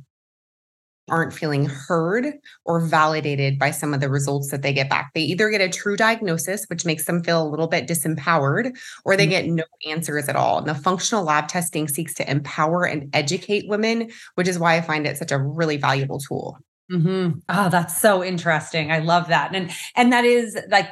aren't 1.10 1.34
feeling 1.34 1.66
heard 1.66 2.34
or 2.66 2.80
validated 2.80 3.60
by 3.60 3.72
some 3.72 3.94
of 3.94 4.00
the 4.00 4.10
results 4.10 4.52
that 4.52 4.62
they 4.62 4.74
get 4.74 4.90
back. 4.90 5.12
They 5.14 5.22
either 5.22 5.50
get 5.50 5.62
a 5.62 5.70
true 5.70 5.96
diagnosis, 5.96 6.66
which 6.66 6.86
makes 6.86 7.06
them 7.06 7.24
feel 7.24 7.46
a 7.46 7.50
little 7.50 7.68
bit 7.68 7.88
disempowered, 7.88 8.76
or 9.04 9.16
they 9.16 9.26
mm-hmm. 9.26 9.30
get 9.30 9.48
no 9.48 9.64
answers 9.88 10.28
at 10.28 10.36
all. 10.36 10.58
And 10.58 10.68
the 10.68 10.76
functional 10.76 11.24
lab 11.24 11.48
testing 11.48 11.88
seeks 11.88 12.14
to 12.16 12.30
empower 12.30 12.86
and 12.86 13.10
educate 13.14 13.68
women, 13.68 14.10
which 14.36 14.48
is 14.48 14.58
why 14.58 14.76
I 14.76 14.82
find 14.82 15.06
it 15.06 15.18
such 15.18 15.32
a 15.32 15.38
really 15.38 15.78
valuable 15.78 16.20
tool. 16.20 16.58
Mm-hmm. 16.92 17.40
Oh, 17.50 17.70
that's 17.70 18.00
so 18.00 18.24
interesting. 18.24 18.92
I 18.92 19.00
love 19.00 19.28
that. 19.30 19.56
And 19.56 19.72
and 19.96 20.14
that 20.14 20.24
is 20.24 20.58
like 20.70 20.90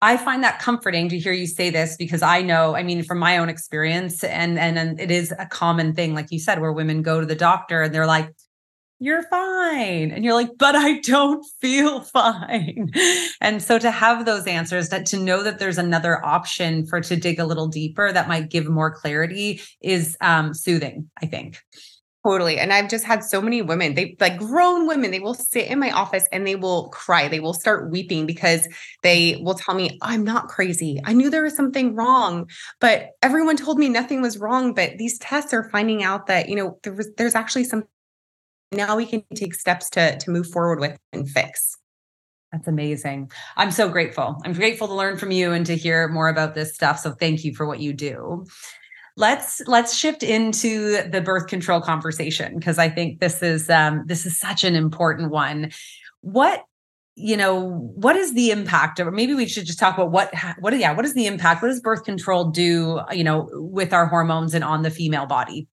I 0.00 0.16
find 0.16 0.44
that 0.44 0.60
comforting 0.60 1.08
to 1.08 1.18
hear 1.18 1.32
you 1.32 1.46
say 1.46 1.70
this 1.70 1.96
because 1.96 2.20
I 2.20 2.42
know, 2.42 2.76
I 2.76 2.82
mean, 2.82 3.02
from 3.02 3.18
my 3.18 3.38
own 3.38 3.48
experience, 3.48 4.22
and, 4.22 4.58
and 4.58 4.78
and 4.78 5.00
it 5.00 5.10
is 5.10 5.32
a 5.38 5.46
common 5.46 5.94
thing, 5.94 6.14
like 6.14 6.30
you 6.30 6.38
said, 6.38 6.60
where 6.60 6.72
women 6.72 7.02
go 7.02 7.20
to 7.20 7.26
the 7.26 7.34
doctor 7.34 7.82
and 7.82 7.94
they're 7.94 8.06
like, 8.06 8.30
you're 9.04 9.22
fine. 9.24 10.10
And 10.10 10.24
you're 10.24 10.34
like, 10.34 10.50
but 10.58 10.74
I 10.74 11.00
don't 11.00 11.44
feel 11.60 12.00
fine. 12.18 12.90
And 13.40 13.62
so 13.62 13.78
to 13.78 13.90
have 13.90 14.24
those 14.24 14.46
answers, 14.46 14.88
that 14.88 15.06
to 15.06 15.18
know 15.18 15.42
that 15.42 15.58
there's 15.58 15.78
another 15.78 16.24
option 16.24 16.86
for 16.86 17.00
to 17.02 17.16
dig 17.16 17.38
a 17.38 17.44
little 17.44 17.68
deeper 17.68 18.12
that 18.12 18.28
might 18.28 18.50
give 18.50 18.66
more 18.66 18.90
clarity 18.90 19.60
is 19.82 20.16
um, 20.20 20.54
soothing, 20.54 21.10
I 21.22 21.26
think. 21.26 21.58
Totally. 22.26 22.58
And 22.58 22.72
I've 22.72 22.88
just 22.88 23.04
had 23.04 23.22
so 23.22 23.42
many 23.42 23.60
women, 23.60 23.92
they 23.92 24.16
like 24.18 24.38
grown 24.38 24.86
women, 24.86 25.10
they 25.10 25.20
will 25.20 25.34
sit 25.34 25.66
in 25.66 25.78
my 25.78 25.90
office 25.90 26.26
and 26.32 26.46
they 26.46 26.54
will 26.56 26.88
cry. 26.88 27.28
They 27.28 27.40
will 27.40 27.52
start 27.52 27.90
weeping 27.90 28.24
because 28.24 28.66
they 29.02 29.38
will 29.42 29.52
tell 29.52 29.74
me, 29.74 29.98
I'm 30.00 30.24
not 30.24 30.48
crazy. 30.48 30.98
I 31.04 31.12
knew 31.12 31.28
there 31.28 31.42
was 31.42 31.54
something 31.54 31.94
wrong, 31.94 32.48
but 32.80 33.10
everyone 33.20 33.58
told 33.58 33.78
me 33.78 33.90
nothing 33.90 34.22
was 34.22 34.38
wrong. 34.38 34.72
But 34.72 34.96
these 34.96 35.18
tests 35.18 35.52
are 35.52 35.68
finding 35.68 36.02
out 36.02 36.26
that, 36.28 36.48
you 36.48 36.56
know, 36.56 36.78
there 36.82 36.94
was, 36.94 37.10
there's 37.18 37.34
actually 37.34 37.64
some 37.64 37.84
now 38.76 38.96
we 38.96 39.06
can 39.06 39.22
take 39.34 39.54
steps 39.54 39.90
to 39.90 40.18
to 40.18 40.30
move 40.30 40.46
forward 40.46 40.80
with 40.80 40.98
and 41.12 41.28
fix 41.28 41.76
That's 42.52 42.68
amazing. 42.68 43.30
I'm 43.56 43.70
so 43.70 43.88
grateful. 43.88 44.40
I'm 44.44 44.52
grateful 44.52 44.86
to 44.86 44.94
learn 44.94 45.16
from 45.16 45.32
you 45.32 45.52
and 45.52 45.66
to 45.66 45.76
hear 45.76 46.08
more 46.08 46.28
about 46.28 46.54
this 46.54 46.72
stuff. 46.72 47.00
So 47.00 47.12
thank 47.12 47.44
you 47.44 47.54
for 47.54 47.66
what 47.66 47.80
you 47.80 47.92
do. 47.92 48.44
Let's 49.16 49.60
let's 49.66 49.96
shift 49.96 50.22
into 50.22 51.02
the 51.08 51.20
birth 51.20 51.46
control 51.48 51.80
conversation 51.80 52.58
because 52.58 52.78
I 52.78 52.88
think 52.88 53.20
this 53.20 53.42
is 53.42 53.70
um, 53.70 54.04
this 54.06 54.26
is 54.26 54.38
such 54.38 54.64
an 54.64 54.76
important 54.76 55.30
one. 55.30 55.72
What 56.20 56.64
you 57.16 57.36
know 57.36 57.70
what 57.94 58.16
is 58.16 58.34
the 58.34 58.50
impact 58.50 58.98
or 58.98 59.10
maybe 59.10 59.34
we 59.34 59.46
should 59.46 59.66
just 59.66 59.78
talk 59.78 59.94
about 59.94 60.10
what 60.10 60.34
what 60.58 60.76
yeah 60.76 60.92
what 60.92 61.04
is 61.04 61.14
the 61.14 61.26
impact 61.26 61.62
what 61.62 61.68
does 61.68 61.80
birth 61.80 62.04
control 62.04 62.50
do 62.50 63.00
you 63.12 63.22
know 63.22 63.48
with 63.52 63.92
our 63.92 64.06
hormones 64.06 64.52
and 64.52 64.64
on 64.64 64.82
the 64.82 64.90
female 64.90 65.26
body 65.26 65.68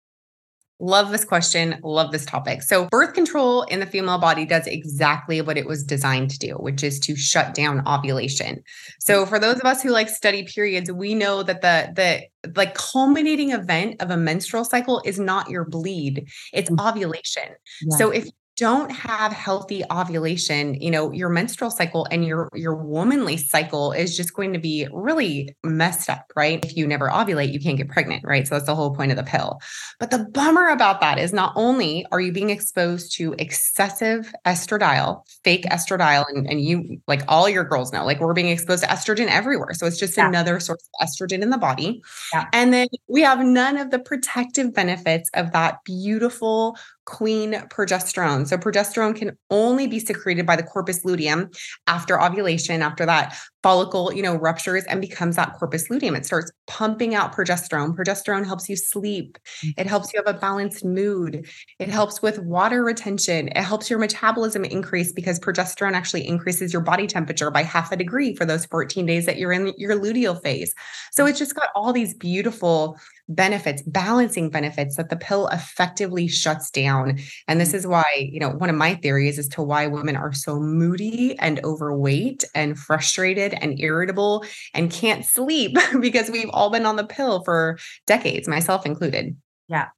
Love 0.79 1.11
this 1.11 1.25
question. 1.25 1.81
Love 1.83 2.13
this 2.13 2.27
topic. 2.27 2.63
So, 2.63 2.87
birth 2.91 3.15
control 3.15 3.63
in 3.63 3.81
the 3.81 3.87
female 3.87 4.19
body 4.19 4.45
does 4.45 4.67
exactly 4.67 5.41
what 5.41 5.57
it 5.57 5.67
was 5.67 5.83
designed 5.83 6.31
to 6.31 6.39
do, 6.39 6.53
which 6.55 6.85
is 6.85 7.01
to 7.01 7.17
shut 7.17 7.55
down 7.55 7.87
ovulation. 7.89 8.63
So, 9.01 9.25
for 9.25 9.39
those 9.39 9.57
of 9.57 9.65
us 9.65 9.83
who 9.83 9.89
like 9.89 10.11
study 10.11 10.45
periods, 10.45 10.93
we 10.93 11.15
know 11.15 11.43
that 11.43 11.63
the 11.63 11.93
the 11.95 12.51
like 12.55 12.75
culminating 12.75 13.53
event 13.53 14.03
of 14.03 14.11
a 14.11 14.19
menstrual 14.19 14.67
cycle 14.67 15.01
is 15.07 15.19
not 15.19 15.49
your 15.49 15.65
bleed, 15.65 16.29
it's 16.53 16.69
mm. 16.69 16.87
ovulation. 16.87 17.49
Yeah. 17.81 17.97
So, 17.97 18.11
if 18.11 18.29
don't 18.57 18.91
have 18.91 19.33
healthy 19.33 19.85
ovulation, 19.91 20.81
you 20.81 20.91
know, 20.91 21.13
your 21.13 21.29
menstrual 21.29 21.71
cycle 21.71 22.07
and 22.11 22.25
your 22.25 22.49
your 22.55 22.75
womanly 22.75 23.37
cycle 23.37 23.93
is 23.93 24.17
just 24.17 24.33
going 24.33 24.55
to 24.55 24.59
be 24.59 24.89
really 24.93 25.55
messed 25.63 26.09
up, 26.09 26.33
right? 26.35 26.65
If 26.65 26.75
you 26.75 26.87
never 26.87 27.11
ovulate, 27.11 27.53
you 27.53 27.61
can't 27.61 27.77
get 27.77 27.91
pregnant, 27.91 28.25
right? 28.25 28.49
So 28.49 28.55
that's 28.55 28.65
the 28.65 28.75
whole 28.75 28.95
point 28.95 29.11
of 29.11 29.19
the 29.19 29.25
pill. 29.25 29.61
But 30.01 30.11
the 30.11 30.25
bummer 30.33 30.69
about 30.69 31.03
that 31.03 31.19
is 31.19 31.35
not 31.35 31.53
only 31.55 32.07
are 32.11 32.21
you 32.21 32.33
being 32.33 32.49
exposed 32.49 33.15
to 33.17 33.35
excessive 33.39 34.33
estradiol, 34.47 35.23
fake 35.45 35.65
estradiol, 35.67 36.25
and, 36.29 36.49
and 36.49 36.61
you 36.63 36.99
like 37.07 37.23
all 37.29 37.51
your 37.51 37.65
girls 37.65 37.93
know, 37.93 38.07
like 38.07 38.21
we're 38.21 38.33
being 38.33 38.49
exposed 38.49 38.83
to 38.85 38.89
estrogen 38.89 39.29
everywhere. 39.29 39.75
So 39.75 39.87
it's 39.87 39.99
just 39.99 40.17
yeah. 40.17 40.29
another 40.29 40.61
source 40.61 40.89
of 41.01 41.07
estrogen 41.07 41.43
in 41.43 41.51
the 41.51 41.59
body. 41.59 42.01
Yeah. 42.33 42.47
And 42.55 42.73
then 42.73 42.89
we 43.07 43.21
have 43.21 43.41
none 43.41 43.77
of 43.77 43.91
the 43.91 43.99
protective 43.99 44.73
benefits 44.73 45.29
of 45.35 45.53
that 45.53 45.85
beautiful 45.85 46.79
queen 47.07 47.53
progesterone. 47.71 48.47
So 48.47 48.59
progesterone 48.59 49.17
can 49.17 49.39
only 49.51 49.87
be 49.87 49.99
secreted 49.99 50.45
by 50.45 50.57
the 50.57 50.63
corpus 50.63 51.05
luteum 51.05 51.51
after 51.87 52.21
ovulation, 52.21 52.83
after 52.83 53.07
that 53.07 53.39
follicle, 53.67 54.13
you 54.13 54.23
know, 54.23 54.37
ruptures 54.37 54.85
and 54.85 55.01
becomes 55.01 55.35
that 55.35 55.55
corpus 55.55 55.91
luteum. 55.91 56.15
It 56.15 56.25
starts 56.25 56.53
pumping 56.69 57.17
out 57.17 57.35
progesterone. 57.35 57.97
Progesterone 57.97 58.47
helps 58.47 58.69
you 58.69 58.77
sleep. 58.77 59.39
It 59.77 59.89
helps 59.89 60.13
you 60.13 60.23
have 60.25 60.33
a 60.33 60.39
balanced 60.39 60.85
mood. 60.85 61.49
It 61.81 61.89
helps 61.89 62.23
with 62.23 62.39
water 62.39 62.85
retention. 62.85 63.49
It 63.49 63.65
helps 63.65 63.91
your 63.91 63.99
metabolism 63.99 64.65
increase 64.65 65.13
because 65.13 65.41
progesterone 65.41 65.95
actually 65.95 66.29
increases 66.29 66.73
your 66.73 66.83
body 66.83 67.09
temperature 67.09 67.51
by 67.51 67.65
half 67.65 67.91
a 67.91 67.97
degree 67.97 68.37
for 68.37 68.45
those 68.45 68.67
14 68.67 69.05
days 69.05 69.27
that 69.27 69.37
you're 69.37 69.51
in 69.51 69.73
your 69.77 69.99
luteal 69.99 70.41
phase. 70.41 70.73
So 71.11 71.27
it's 71.27 71.41
just 71.41 71.57
got 71.57 71.71
all 71.75 71.93
these 71.93 72.15
beautiful 72.15 73.01
benefits, 73.29 73.83
balancing 73.83 74.51
benefits 74.51 74.97
that 74.97 75.11
the 75.11 75.17
pill 75.17 75.49
effectively 75.49 76.29
shuts 76.29 76.71
down. 76.71 77.19
And 77.49 77.61
this 77.61 77.73
mm. 77.73 77.75
is 77.75 77.87
why, 77.87 78.05
you 78.31 78.39
know, 78.39 78.51
one 78.51 78.71
of 78.71 78.77
my 78.77 78.95
theories 78.95 79.39
as 79.39 79.49
to 79.49 79.63
why 79.63 79.87
women 79.87 80.17
are 80.17 80.33
so 80.33 80.61
moody 80.61 81.37
and 81.39 81.63
overweight 81.65 82.45
and 82.55 82.79
frustrated 82.79 83.55
and 83.61 83.79
irritable 83.81 84.45
and 84.75 84.91
can't 84.91 85.25
sleep 85.25 85.77
because 86.01 86.31
we've 86.31 86.51
all 86.51 86.71
been 86.71 86.87
on 86.87 86.97
the 86.97 87.07
pill 87.07 87.43
for 87.45 87.79
decades, 88.07 88.49
myself 88.49 88.87
included. 88.87 89.37
Yeah. 89.69 89.89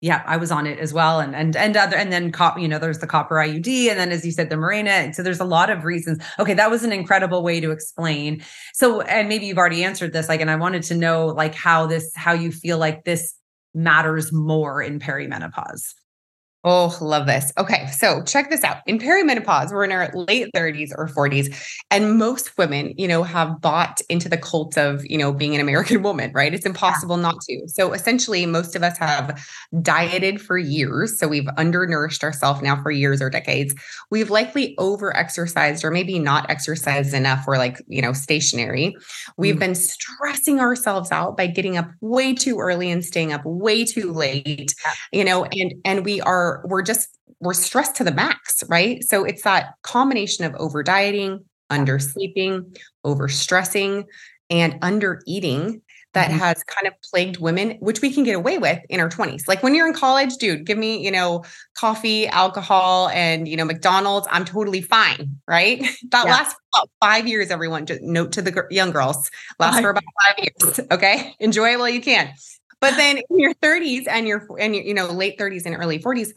Yeah, 0.00 0.24
I 0.26 0.36
was 0.36 0.50
on 0.50 0.66
it 0.66 0.80
as 0.80 0.92
well, 0.92 1.20
and 1.20 1.32
and 1.32 1.54
and 1.54 1.76
other, 1.76 1.96
and 1.96 2.12
then 2.12 2.32
cop, 2.32 2.58
you 2.58 2.66
know, 2.66 2.80
there's 2.80 2.98
the 2.98 3.06
copper 3.06 3.36
IUD, 3.36 3.88
and 3.88 4.00
then 4.00 4.10
as 4.10 4.26
you 4.26 4.32
said, 4.32 4.50
the 4.50 4.56
Mirena. 4.56 5.14
So 5.14 5.22
there's 5.22 5.38
a 5.38 5.44
lot 5.44 5.70
of 5.70 5.84
reasons. 5.84 6.18
Okay, 6.40 6.54
that 6.54 6.72
was 6.72 6.82
an 6.82 6.90
incredible 6.90 7.44
way 7.44 7.60
to 7.60 7.70
explain. 7.70 8.42
So, 8.74 9.02
and 9.02 9.28
maybe 9.28 9.46
you've 9.46 9.58
already 9.58 9.84
answered 9.84 10.12
this, 10.12 10.28
like, 10.28 10.40
and 10.40 10.50
I 10.50 10.56
wanted 10.56 10.82
to 10.84 10.96
know, 10.96 11.26
like, 11.28 11.54
how 11.54 11.86
this, 11.86 12.10
how 12.16 12.32
you 12.32 12.50
feel 12.50 12.78
like 12.78 13.04
this 13.04 13.32
matters 13.74 14.32
more 14.32 14.82
in 14.82 14.98
perimenopause. 14.98 15.94
Oh, 16.64 16.96
love 17.00 17.26
this. 17.26 17.52
Okay, 17.58 17.88
so 17.88 18.22
check 18.22 18.48
this 18.48 18.62
out. 18.62 18.78
In 18.86 19.00
perimenopause, 19.00 19.72
we're 19.72 19.82
in 19.82 19.90
our 19.90 20.12
late 20.14 20.48
30s 20.54 20.90
or 20.96 21.08
40s, 21.08 21.52
and 21.90 22.16
most 22.16 22.56
women, 22.56 22.94
you 22.96 23.08
know, 23.08 23.24
have 23.24 23.60
bought 23.60 24.00
into 24.08 24.28
the 24.28 24.36
cult 24.36 24.78
of, 24.78 25.04
you 25.06 25.18
know, 25.18 25.32
being 25.32 25.56
an 25.56 25.60
American 25.60 26.02
woman, 26.04 26.30
right? 26.32 26.54
It's 26.54 26.64
impossible 26.64 27.16
not 27.16 27.40
to. 27.48 27.66
So 27.66 27.92
essentially, 27.92 28.46
most 28.46 28.76
of 28.76 28.84
us 28.84 28.96
have 28.98 29.44
dieted 29.82 30.40
for 30.40 30.56
years. 30.56 31.18
So 31.18 31.26
we've 31.26 31.48
undernourished 31.56 32.22
ourselves 32.22 32.62
now 32.62 32.80
for 32.80 32.92
years 32.92 33.20
or 33.20 33.28
decades. 33.28 33.74
We've 34.10 34.30
likely 34.30 34.76
over 34.78 35.16
exercised 35.16 35.82
or 35.84 35.90
maybe 35.90 36.20
not 36.20 36.48
exercised 36.48 37.12
enough. 37.12 37.44
We're 37.44 37.58
like, 37.58 37.82
you 37.88 38.00
know, 38.02 38.12
stationary. 38.12 38.94
We've 39.36 39.56
mm. 39.56 39.60
been 39.60 39.74
stressing 39.74 40.60
ourselves 40.60 41.10
out 41.10 41.36
by 41.36 41.48
getting 41.48 41.76
up 41.76 41.90
way 42.00 42.34
too 42.34 42.60
early 42.60 42.88
and 42.88 43.04
staying 43.04 43.32
up 43.32 43.44
way 43.44 43.84
too 43.84 44.12
late, 44.12 44.76
you 45.10 45.24
know, 45.24 45.44
and 45.46 45.74
and 45.84 46.04
we 46.04 46.20
are 46.20 46.51
we're 46.64 46.82
just 46.82 47.08
we're 47.40 47.54
stressed 47.54 47.96
to 47.96 48.04
the 48.04 48.12
max, 48.12 48.62
right? 48.68 49.02
So 49.04 49.24
it's 49.24 49.42
that 49.42 49.74
combination 49.82 50.44
of 50.44 50.54
over 50.56 50.82
dieting, 50.82 51.44
under 51.70 51.98
sleeping, 51.98 52.76
over 53.04 53.28
stressing, 53.28 54.04
and 54.50 54.78
under 54.82 55.22
eating 55.26 55.82
that 56.14 56.28
mm-hmm. 56.28 56.38
has 56.38 56.62
kind 56.64 56.86
of 56.86 56.94
plagued 57.02 57.38
women, 57.38 57.76
which 57.80 58.02
we 58.02 58.12
can 58.12 58.22
get 58.24 58.36
away 58.36 58.58
with 58.58 58.78
in 58.90 59.00
our 59.00 59.08
20s. 59.08 59.48
Like 59.48 59.62
when 59.62 59.74
you're 59.74 59.86
in 59.86 59.94
college, 59.94 60.36
dude, 60.36 60.66
give 60.66 60.76
me, 60.76 61.02
you 61.02 61.10
know, 61.10 61.44
coffee, 61.74 62.26
alcohol, 62.28 63.08
and, 63.08 63.48
you 63.48 63.56
know, 63.56 63.64
McDonald's. 63.64 64.28
I'm 64.30 64.44
totally 64.44 64.82
fine. 64.82 65.38
Right. 65.46 65.82
That 66.10 66.26
yeah. 66.26 66.32
lasts 66.32 66.56
about 66.74 66.90
five 67.00 67.26
years, 67.26 67.50
everyone. 67.50 67.86
Just 67.86 68.02
note 68.02 68.32
to 68.32 68.42
the 68.42 68.66
young 68.70 68.90
girls, 68.90 69.30
lasts 69.58 69.80
for 69.80 69.90
about 69.90 70.02
five 70.26 70.34
years. 70.38 70.80
Okay. 70.90 71.34
Enjoy 71.40 71.72
it 71.72 71.78
while 71.78 71.88
you 71.88 72.02
can. 72.02 72.34
But 72.80 72.96
then 72.96 73.18
in 73.30 73.38
your 73.38 73.54
30s 73.54 74.06
and 74.08 74.26
your, 74.26 74.46
and 74.58 74.74
your, 74.76 74.84
you 74.84 74.92
know, 74.92 75.06
late 75.06 75.38
30s 75.38 75.64
and 75.64 75.74
early 75.76 76.00
40s, 76.00 76.32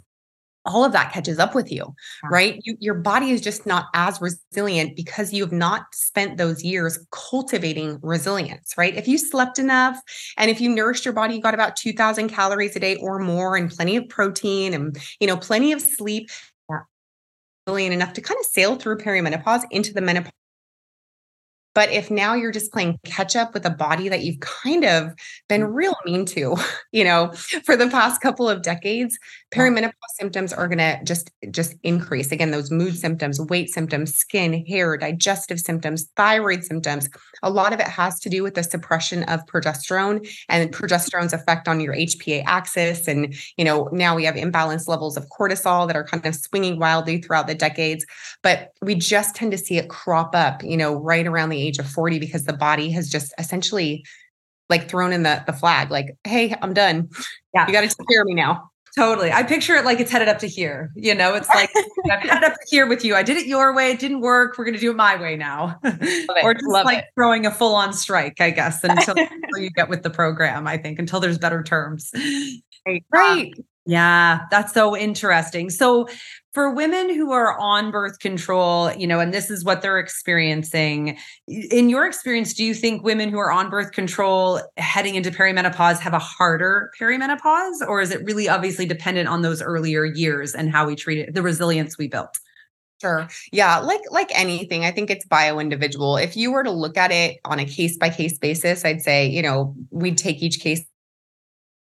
all 0.66 0.84
of 0.84 0.92
that 0.94 1.12
catches 1.12 1.40
up 1.40 1.54
with 1.54 1.72
you, 1.72 1.94
right? 2.30 2.60
You, 2.64 2.76
your 2.80 2.96
body 2.96 3.32
is 3.32 3.42
just 3.42 3.66
not 3.66 3.86
as 3.94 4.20
resilient 4.20 4.96
because 4.96 5.34
you 5.34 5.44
have 5.44 5.52
not 5.52 5.94
spent 5.94 6.38
those 6.38 6.64
years 6.64 7.00
cultivating 7.12 8.00
resilience, 8.02 8.74
right? 8.78 8.96
If 8.96 9.08
you 9.08 9.18
slept 9.18 9.60
enough 9.60 10.00
and 10.38 10.50
if 10.50 10.60
you 10.60 10.70
nourished 10.70 11.06
your 11.06 11.14
body, 11.14 11.36
you 11.36 11.42
got 11.42 11.54
about 11.54 11.76
2000 11.76 12.30
calories 12.30 12.76
a 12.76 12.80
day 12.80 12.96
or 12.98 13.20
more 13.20 13.56
and 13.56 13.70
plenty 13.70 13.96
of 13.96 14.10
protein 14.10 14.74
and, 14.74 14.98
you 15.20 15.28
know, 15.28 15.38
plenty 15.38 15.72
of 15.72 15.82
sleep, 15.82 16.30
resilient 17.68 17.94
enough 17.94 18.14
to 18.14 18.22
kind 18.22 18.40
of 18.40 18.46
sail 18.46 18.76
through 18.76 18.98
perimenopause 18.98 19.64
into 19.72 19.94
the 19.94 20.02
menopause 20.02 20.32
but 21.76 21.92
if 21.92 22.10
now 22.10 22.34
you're 22.34 22.52
just 22.52 22.72
playing 22.72 22.98
catch 23.04 23.36
up 23.36 23.54
with 23.54 23.66
a 23.66 23.70
body 23.70 24.10
that 24.10 24.22
you've 24.22 24.40
kind 24.40 24.86
of 24.86 25.14
been 25.48 25.62
mm. 25.62 25.74
real 25.74 25.96
mean 26.06 26.26
to, 26.26 26.56
you 26.92 27.04
know, 27.04 27.32
for 27.64 27.76
the 27.76 27.90
past 27.90 28.22
couple 28.22 28.50
of 28.50 28.64
decades, 28.64 29.20
perimenopause 29.54 29.92
symptoms 30.18 30.54
are 30.54 30.68
going 30.68 30.80
to 30.80 31.00
just 31.04 31.30
just 31.52 31.76
increase. 31.84 32.32
Again, 32.32 32.52
those 32.52 32.72
mood 32.72 32.98
symptoms, 32.98 33.40
weight 33.40 33.70
symptoms, 33.70 34.16
skin, 34.16 34.66
hair, 34.66 34.98
digestive 34.98 35.60
symptoms, 35.60 36.10
thyroid 36.16 36.64
symptoms. 36.64 37.10
A 37.44 37.50
lot 37.50 37.74
of 37.74 37.80
it 37.80 37.88
has 37.88 38.20
to 38.22 38.30
do 38.30 38.42
with 38.42 38.56
the 38.56 38.64
suppression 38.64 39.24
of 39.24 39.46
progesterone 39.46 40.28
and 40.50 40.74
progesterone's 40.74 41.34
effect 41.34 41.68
on 41.68 41.80
your 41.80 41.94
HPA 41.94 42.44
axis 42.48 43.08
and, 43.08 43.36
you 43.58 43.66
know, 43.66 43.90
now 43.92 44.16
we 44.16 44.24
have 44.24 44.36
imbalanced 44.36 44.88
levels 44.88 45.18
of 45.18 45.28
cortisol 45.28 45.88
that 45.88 45.96
are 45.96 46.06
kind 46.06 46.26
of 46.26 46.36
swinging 46.36 46.80
wildly 46.80 47.22
throughout 47.22 47.48
the 47.48 47.56
decades, 47.56 48.06
but 48.42 48.72
we 48.82 48.96
just 48.96 49.36
tend 49.36 49.52
to 49.52 49.58
see 49.58 49.78
it 49.78 49.90
crop 49.90 50.34
up, 50.36 50.64
you 50.64 50.78
know, 50.78 50.96
right 50.96 51.28
around 51.28 51.50
the 51.50 51.65
age 51.66 51.80
of 51.80 51.88
40 51.88 52.20
because 52.20 52.46
the 52.46 52.54
body 52.54 52.92
has 52.92 53.10
just 53.10 53.34
essentially 53.38 54.06
like 54.70 54.90
thrown 54.90 55.14
in 55.14 55.24
the 55.24 55.44
the 55.46 55.54
flag 55.54 55.92
like 55.92 56.18
hey 56.24 56.56
i'm 56.62 56.74
done. 56.74 57.10
Yeah. 57.54 57.68
You 57.68 57.74
got 57.74 57.82
to 57.82 57.88
take 57.88 58.08
care 58.10 58.22
of 58.22 58.28
me 58.28 58.34
now. 58.34 58.70
Totally. 58.98 59.30
I 59.32 59.44
picture 59.44 59.76
it 59.76 59.84
like 59.84 60.00
it's 60.00 60.10
headed 60.10 60.30
up 60.30 60.40
to 60.40 60.48
here 60.48 60.92
you 60.96 61.14
know? 61.14 61.36
It's 61.36 61.50
like 61.50 61.70
i'm 62.12 62.20
headed 62.20 62.44
up 62.44 62.54
to 62.54 62.68
here 62.70 62.88
with 62.88 63.04
you. 63.04 63.16
I 63.16 63.24
did 63.24 63.38
it 63.38 63.46
your 63.46 63.74
way. 63.76 63.92
It 63.92 64.00
didn't 64.00 64.22
work. 64.22 64.58
We're 64.58 64.66
going 64.66 64.76
to 64.76 64.80
do 64.80 64.92
it 64.92 64.96
my 64.96 65.16
way 65.16 65.36
now. 65.36 65.80
Or 66.44 66.54
just 66.54 66.66
Love 66.68 66.86
like 66.86 67.00
it. 67.00 67.06
throwing 67.16 67.46
a 67.46 67.52
full-on 67.52 67.94
strike 67.94 68.40
i 68.42 68.50
guess 68.50 68.84
until, 68.84 69.16
until 69.18 69.58
you 69.60 69.70
get 69.72 69.90
with 69.90 70.04
the 70.04 70.10
program 70.10 70.68
i 70.68 70.78
think 70.78 71.00
until 71.00 71.20
there's 71.20 71.38
better 71.38 71.62
terms. 71.64 72.12
Right, 72.88 73.04
right. 73.12 73.54
Um, 73.58 73.66
yeah, 73.86 74.42
that's 74.50 74.74
so 74.74 74.98
interesting. 74.98 75.70
So, 75.70 76.08
for 76.54 76.74
women 76.74 77.14
who 77.14 77.34
are 77.34 77.60
on 77.60 77.92
birth 77.92 78.20
control, 78.20 78.92
you 78.94 79.06
know, 79.06 79.20
and 79.20 79.34
this 79.34 79.50
is 79.50 79.66
what 79.66 79.82
they're 79.82 80.00
experiencing, 80.00 81.18
in 81.48 81.90
your 81.90 82.08
experience, 82.08 82.54
do 82.54 82.64
you 82.64 82.74
think 82.74 83.04
women 83.04 83.30
who 83.30 83.38
are 83.38 83.52
on 83.52 83.70
birth 83.70 83.92
control 83.92 84.62
heading 84.78 85.16
into 85.16 85.30
perimenopause 85.32 86.00
have 86.00 86.14
a 86.14 86.20
harder 86.20 86.92
perimenopause, 87.00 87.86
or 87.88 88.02
is 88.02 88.10
it 88.12 88.24
really 88.24 88.48
obviously 88.48 88.86
dependent 88.86 89.28
on 89.28 89.42
those 89.42 89.62
earlier 89.62 90.06
years 90.06 90.56
and 90.56 90.72
how 90.72 90.88
we 90.88 90.96
treat 90.96 91.20
it, 91.20 91.34
the 91.34 91.42
resilience 91.42 91.98
we 91.98 92.08
built? 92.08 92.40
Sure. 93.02 93.28
Yeah, 93.52 93.80
like 93.80 94.02
like 94.10 94.32
anything, 94.34 94.86
I 94.86 94.92
think 94.92 95.12
it's 95.12 95.26
bio 95.26 95.60
individual. 95.60 96.16
If 96.16 96.38
you 96.38 96.52
were 96.52 96.64
to 96.64 96.72
look 96.72 96.98
at 96.98 97.12
it 97.12 97.38
on 97.44 97.60
a 97.60 97.66
case 97.66 97.98
by 97.98 98.10
case 98.10 98.40
basis, 98.40 98.86
I'd 98.86 99.02
say, 99.02 99.28
you 99.28 99.42
know, 99.42 99.76
we'd 99.92 100.18
take 100.18 100.42
each 100.42 100.62
case 100.62 100.82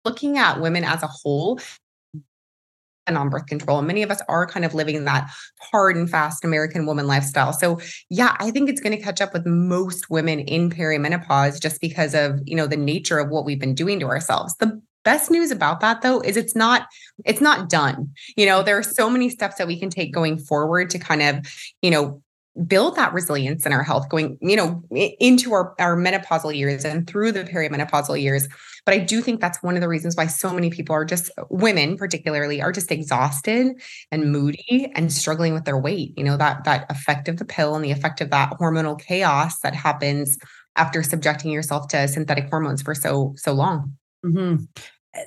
looking 0.05 0.37
at 0.37 0.61
women 0.61 0.83
as 0.83 1.03
a 1.03 1.07
whole 1.07 1.59
on 3.07 3.29
birth 3.29 3.47
control. 3.47 3.79
And 3.79 3.87
many 3.87 4.03
of 4.03 4.11
us 4.11 4.21
are 4.27 4.45
kind 4.45 4.65
of 4.65 4.73
living 4.73 5.03
that 5.05 5.29
hard 5.59 5.95
and 5.95 6.09
fast 6.09 6.45
American 6.45 6.85
woman 6.85 7.07
lifestyle. 7.07 7.53
So 7.53 7.79
yeah, 8.09 8.35
I 8.39 8.51
think 8.51 8.69
it's 8.69 8.81
going 8.81 8.95
to 8.95 9.03
catch 9.03 9.21
up 9.21 9.33
with 9.33 9.45
most 9.45 10.09
women 10.09 10.39
in 10.39 10.69
perimenopause 10.69 11.61
just 11.61 11.81
because 11.81 12.13
of, 12.13 12.39
you 12.45 12.55
know, 12.55 12.67
the 12.67 12.77
nature 12.77 13.19
of 13.19 13.29
what 13.29 13.45
we've 13.45 13.59
been 13.59 13.75
doing 13.75 13.99
to 13.99 14.07
ourselves. 14.07 14.55
The 14.57 14.81
best 15.03 15.31
news 15.31 15.49
about 15.49 15.79
that 15.79 16.03
though 16.03 16.19
is 16.21 16.37
it's 16.37 16.55
not 16.55 16.87
it's 17.25 17.41
not 17.41 17.69
done. 17.69 18.11
You 18.35 18.45
know, 18.45 18.63
there 18.63 18.77
are 18.77 18.83
so 18.83 19.09
many 19.09 19.29
steps 19.29 19.55
that 19.57 19.67
we 19.67 19.79
can 19.79 19.89
take 19.89 20.13
going 20.13 20.37
forward 20.37 20.89
to 20.91 20.99
kind 20.99 21.21
of, 21.21 21.47
you 21.81 21.89
know, 21.89 22.21
build 22.67 22.95
that 22.95 23.13
resilience 23.13 23.65
in 23.65 23.71
our 23.71 23.83
health 23.83 24.09
going 24.09 24.37
you 24.41 24.57
know 24.57 24.83
into 24.91 25.53
our, 25.53 25.73
our 25.79 25.95
menopausal 25.95 26.55
years 26.55 26.83
and 26.83 27.07
through 27.07 27.31
the 27.31 27.45
perimenopausal 27.45 28.21
years 28.21 28.49
but 28.85 28.93
i 28.93 28.97
do 28.97 29.21
think 29.21 29.39
that's 29.39 29.63
one 29.63 29.75
of 29.75 29.81
the 29.81 29.87
reasons 29.87 30.17
why 30.17 30.27
so 30.27 30.53
many 30.53 30.69
people 30.69 30.93
are 30.93 31.05
just 31.05 31.31
women 31.49 31.95
particularly 31.95 32.61
are 32.61 32.73
just 32.73 32.91
exhausted 32.91 33.67
and 34.11 34.31
moody 34.31 34.91
and 34.95 35.13
struggling 35.13 35.53
with 35.53 35.63
their 35.63 35.77
weight 35.77 36.13
you 36.17 36.25
know 36.25 36.35
that 36.35 36.65
that 36.65 36.89
effect 36.91 37.29
of 37.29 37.37
the 37.37 37.45
pill 37.45 37.73
and 37.73 37.85
the 37.85 37.91
effect 37.91 38.19
of 38.19 38.29
that 38.31 38.51
hormonal 38.59 38.99
chaos 38.99 39.59
that 39.59 39.73
happens 39.73 40.37
after 40.75 41.01
subjecting 41.03 41.51
yourself 41.51 41.87
to 41.87 42.05
synthetic 42.07 42.49
hormones 42.49 42.81
for 42.81 42.93
so 42.93 43.33
so 43.37 43.53
long 43.53 43.93
mm-hmm. 44.25 44.63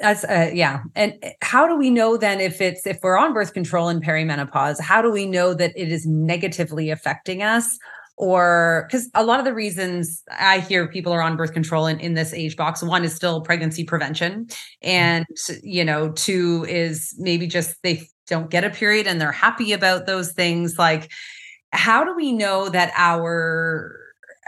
That's 0.01 0.25
uh, 0.25 0.51
yeah. 0.55 0.81
And 0.95 1.15
eh, 1.23 1.33
how 1.43 1.67
do 1.69 1.77
we 1.77 1.91
know 1.91 2.17
then 2.17 2.41
if 2.41 2.61
it's 2.61 2.87
if 2.87 3.01
we're 3.03 3.19
on 3.19 3.35
birth 3.35 3.53
control 3.53 3.89
in 3.89 4.01
perimenopause, 4.01 4.81
how 4.81 5.03
do 5.03 5.11
we 5.11 5.27
know 5.27 5.53
that 5.55 5.73
it 5.77 5.93
is 5.93 6.07
negatively 6.07 6.91
affecting 6.91 7.43
us? 7.43 7.79
Or 8.17 8.87
because 8.89 9.11
a 9.15 9.25
lot 9.25 9.41
of 9.41 9.45
the 9.45 9.53
reasons 9.53 10.23
I 10.31 10.61
hear 10.61 10.87
people 10.89 11.13
are 11.13 11.21
on 11.21 11.37
birth 11.37 11.53
control 11.53 11.87
in, 11.87 11.99
in 11.99 12.15
this 12.15 12.33
age 12.33 12.57
box, 12.57 12.83
one 12.83 13.05
is 13.05 13.15
still 13.15 13.41
pregnancy 13.41 13.85
prevention. 13.85 14.47
And, 14.83 15.27
you 15.63 15.85
know, 15.85 16.13
two 16.13 16.65
is 16.69 17.15
maybe 17.19 17.47
just 17.49 17.77
they 17.83 18.09
don't 18.29 18.51
get 18.51 18.65
a 18.65 18.71
period 18.71 19.07
and 19.09 19.21
they're 19.21 19.33
happy 19.33 19.73
about 19.73 20.07
those 20.07 20.33
things. 20.33 20.79
Like, 20.79 21.11
how 21.73 22.05
do 22.05 22.15
we 22.15 22.33
know 22.33 22.69
that 22.69 22.93
our 22.97 24.04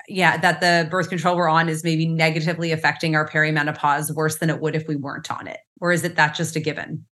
yeah, 0.09 0.37
that 0.39 0.61
the 0.61 0.89
birth 0.91 1.09
control 1.09 1.37
we're 1.37 1.49
on 1.49 1.69
is 1.69 1.85
maybe 1.85 2.07
negatively 2.07 2.73
affecting 2.73 3.15
our 3.15 3.29
perimenopause 3.29 4.15
worse 4.15 4.39
than 4.39 4.51
it 4.51 4.61
would 4.61 4.77
if 4.77 4.87
we 4.89 4.97
weren't 4.97 5.31
on 5.31 5.47
it? 5.47 5.59
Or 5.81 5.93
is 5.93 6.05
it 6.05 6.17
that 6.17 6.35
just 6.35 6.57
a 6.57 6.61
given? 6.61 7.05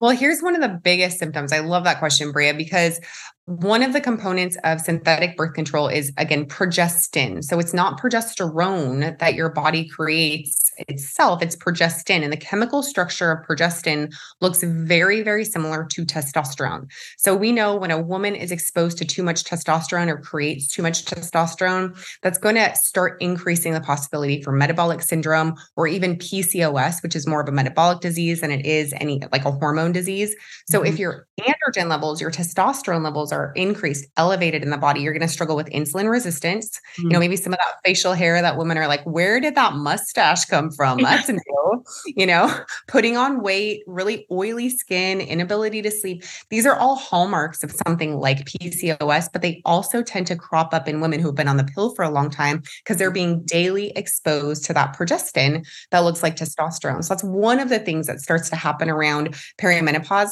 Well, 0.00 0.10
here's 0.10 0.40
one 0.40 0.54
of 0.54 0.60
the 0.60 0.68
biggest 0.82 1.18
symptoms. 1.18 1.52
I 1.52 1.58
love 1.58 1.84
that 1.84 1.98
question, 1.98 2.30
Bria, 2.30 2.54
because 2.54 3.00
one 3.48 3.82
of 3.82 3.94
the 3.94 4.00
components 4.02 4.58
of 4.62 4.78
synthetic 4.78 5.34
birth 5.34 5.54
control 5.54 5.88
is 5.88 6.12
again 6.18 6.44
progestin. 6.44 7.42
So 7.42 7.58
it's 7.58 7.72
not 7.72 7.98
progesterone 7.98 9.18
that 9.18 9.34
your 9.34 9.48
body 9.48 9.88
creates 9.88 10.70
itself, 10.86 11.42
it's 11.42 11.56
progestin. 11.56 12.22
And 12.22 12.30
the 12.30 12.36
chemical 12.36 12.82
structure 12.82 13.32
of 13.32 13.46
progestin 13.46 14.14
looks 14.42 14.62
very, 14.62 15.22
very 15.22 15.46
similar 15.46 15.86
to 15.86 16.04
testosterone. 16.04 16.90
So 17.16 17.34
we 17.34 17.50
know 17.50 17.74
when 17.74 17.90
a 17.90 18.00
woman 18.00 18.36
is 18.36 18.52
exposed 18.52 18.98
to 18.98 19.06
too 19.06 19.22
much 19.22 19.44
testosterone 19.44 20.08
or 20.08 20.18
creates 20.18 20.68
too 20.68 20.82
much 20.82 21.06
testosterone, 21.06 21.96
that's 22.20 22.38
going 22.38 22.56
to 22.56 22.74
start 22.76 23.16
increasing 23.22 23.72
the 23.72 23.80
possibility 23.80 24.42
for 24.42 24.52
metabolic 24.52 25.00
syndrome 25.00 25.54
or 25.74 25.88
even 25.88 26.16
PCOS, 26.16 27.02
which 27.02 27.16
is 27.16 27.26
more 27.26 27.40
of 27.40 27.48
a 27.48 27.52
metabolic 27.52 28.00
disease 28.00 28.42
than 28.42 28.50
it 28.50 28.66
is 28.66 28.92
any 29.00 29.22
like 29.32 29.46
a 29.46 29.52
hormone 29.52 29.92
disease. 29.92 30.36
So 30.68 30.80
mm-hmm. 30.80 30.92
if 30.92 30.98
your 30.98 31.26
androgen 31.40 31.88
levels, 31.88 32.20
your 32.20 32.30
testosterone 32.30 33.02
levels 33.02 33.32
are 33.32 33.37
are 33.38 33.52
increased, 33.54 34.06
elevated 34.16 34.62
in 34.62 34.70
the 34.70 34.76
body, 34.76 35.00
you're 35.00 35.12
going 35.12 35.20
to 35.20 35.28
struggle 35.28 35.56
with 35.56 35.68
insulin 35.70 36.10
resistance. 36.10 36.68
Mm-hmm. 36.68 37.02
You 37.02 37.08
know, 37.10 37.18
mm. 37.18 37.20
maybe 37.20 37.36
some 37.36 37.52
of 37.52 37.58
that 37.58 37.76
facial 37.84 38.12
hair 38.12 38.40
that 38.42 38.56
women 38.56 38.78
are 38.78 38.88
like, 38.88 39.02
where 39.04 39.40
did 39.40 39.54
that 39.54 39.74
mustache 39.74 40.44
come 40.46 40.70
from? 40.70 41.02
That's 41.02 41.28
new. 41.28 41.84
You 42.06 42.26
know, 42.26 42.54
putting 42.88 43.16
on 43.16 43.42
weight, 43.42 43.82
really 43.86 44.26
oily 44.30 44.68
skin, 44.68 45.20
inability 45.20 45.82
to 45.82 45.90
sleep. 45.90 46.24
These 46.50 46.66
are 46.66 46.76
all 46.76 46.96
hallmarks 46.96 47.62
of 47.62 47.72
something 47.86 48.18
like 48.18 48.46
PCOS, 48.46 49.28
but 49.32 49.42
they 49.42 49.62
also 49.64 50.02
tend 50.02 50.26
to 50.28 50.36
crop 50.36 50.74
up 50.74 50.88
in 50.88 51.00
women 51.00 51.20
who've 51.20 51.34
been 51.34 51.48
on 51.48 51.56
the 51.56 51.64
pill 51.64 51.94
for 51.94 52.04
a 52.04 52.10
long 52.10 52.30
time 52.30 52.62
because 52.82 52.96
they're 52.96 53.10
being 53.10 53.42
daily 53.44 53.92
exposed 53.96 54.64
to 54.64 54.72
that 54.74 54.96
progestin 54.96 55.66
that 55.90 56.00
looks 56.00 56.22
like 56.22 56.36
testosterone. 56.36 57.04
So 57.04 57.14
that's 57.14 57.24
one 57.24 57.60
of 57.60 57.68
the 57.68 57.78
things 57.78 58.06
that 58.06 58.20
starts 58.20 58.50
to 58.50 58.56
happen 58.56 58.90
around 58.90 59.34
perimenopause 59.58 60.30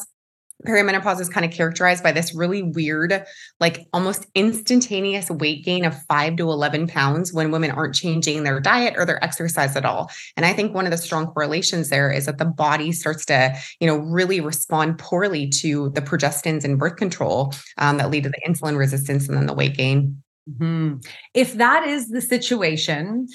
perimenopause 0.65 1.21
is 1.21 1.29
kind 1.29 1.45
of 1.45 1.53
characterized 1.53 2.03
by 2.03 2.13
this 2.13 2.35
really 2.35 2.63
weird, 2.63 3.25
like 3.61 3.87
almost 3.93 4.27
instantaneous 4.35 5.31
weight 5.31 5.65
gain 5.65 5.85
of 5.85 6.01
five 6.05 6.37
to 6.37 6.51
11 6.51 6.87
pounds 6.87 7.33
when 7.33 7.51
women 7.51 7.71
aren't 7.71 7.95
changing 7.95 8.45
their 8.45 8.61
diet 8.61 8.95
or 8.97 9.05
their 9.05 9.23
exercise 9.23 9.77
at 9.77 9.85
all. 9.85 10.11
And 10.37 10.47
I 10.47 10.53
think 10.53 10.75
one 10.75 10.87
of 10.87 10.91
the 10.91 10.99
strong 10.99 11.27
correlations 11.27 11.91
there 11.91 12.11
is 12.11 12.27
that 12.27 12.39
the 12.39 12.45
body 12.45 12.93
starts 12.93 13.25
to, 13.27 13.57
you 13.81 13.87
know, 13.87 13.97
really 13.97 14.41
respond 14.41 14.99
poorly 14.99 15.49
to 15.49 15.91
the 15.91 16.01
progestins 16.01 16.65
and 16.65 16.79
birth 16.79 16.97
control 16.97 17.53
um, 17.79 17.99
that 17.99 18.11
lead 18.11 18.25
to 18.25 18.31
the 18.31 18.41
insulin 18.49 18.79
resistance 18.79 19.29
and 19.29 19.37
then 19.37 19.47
the 19.47 19.55
weight 19.55 19.77
gain. 19.77 20.23
Mm-hmm. 20.49 20.99
If 21.35 21.55
that 21.55 21.89
is 21.89 22.09
the 22.09 22.21
situation, 22.21 23.27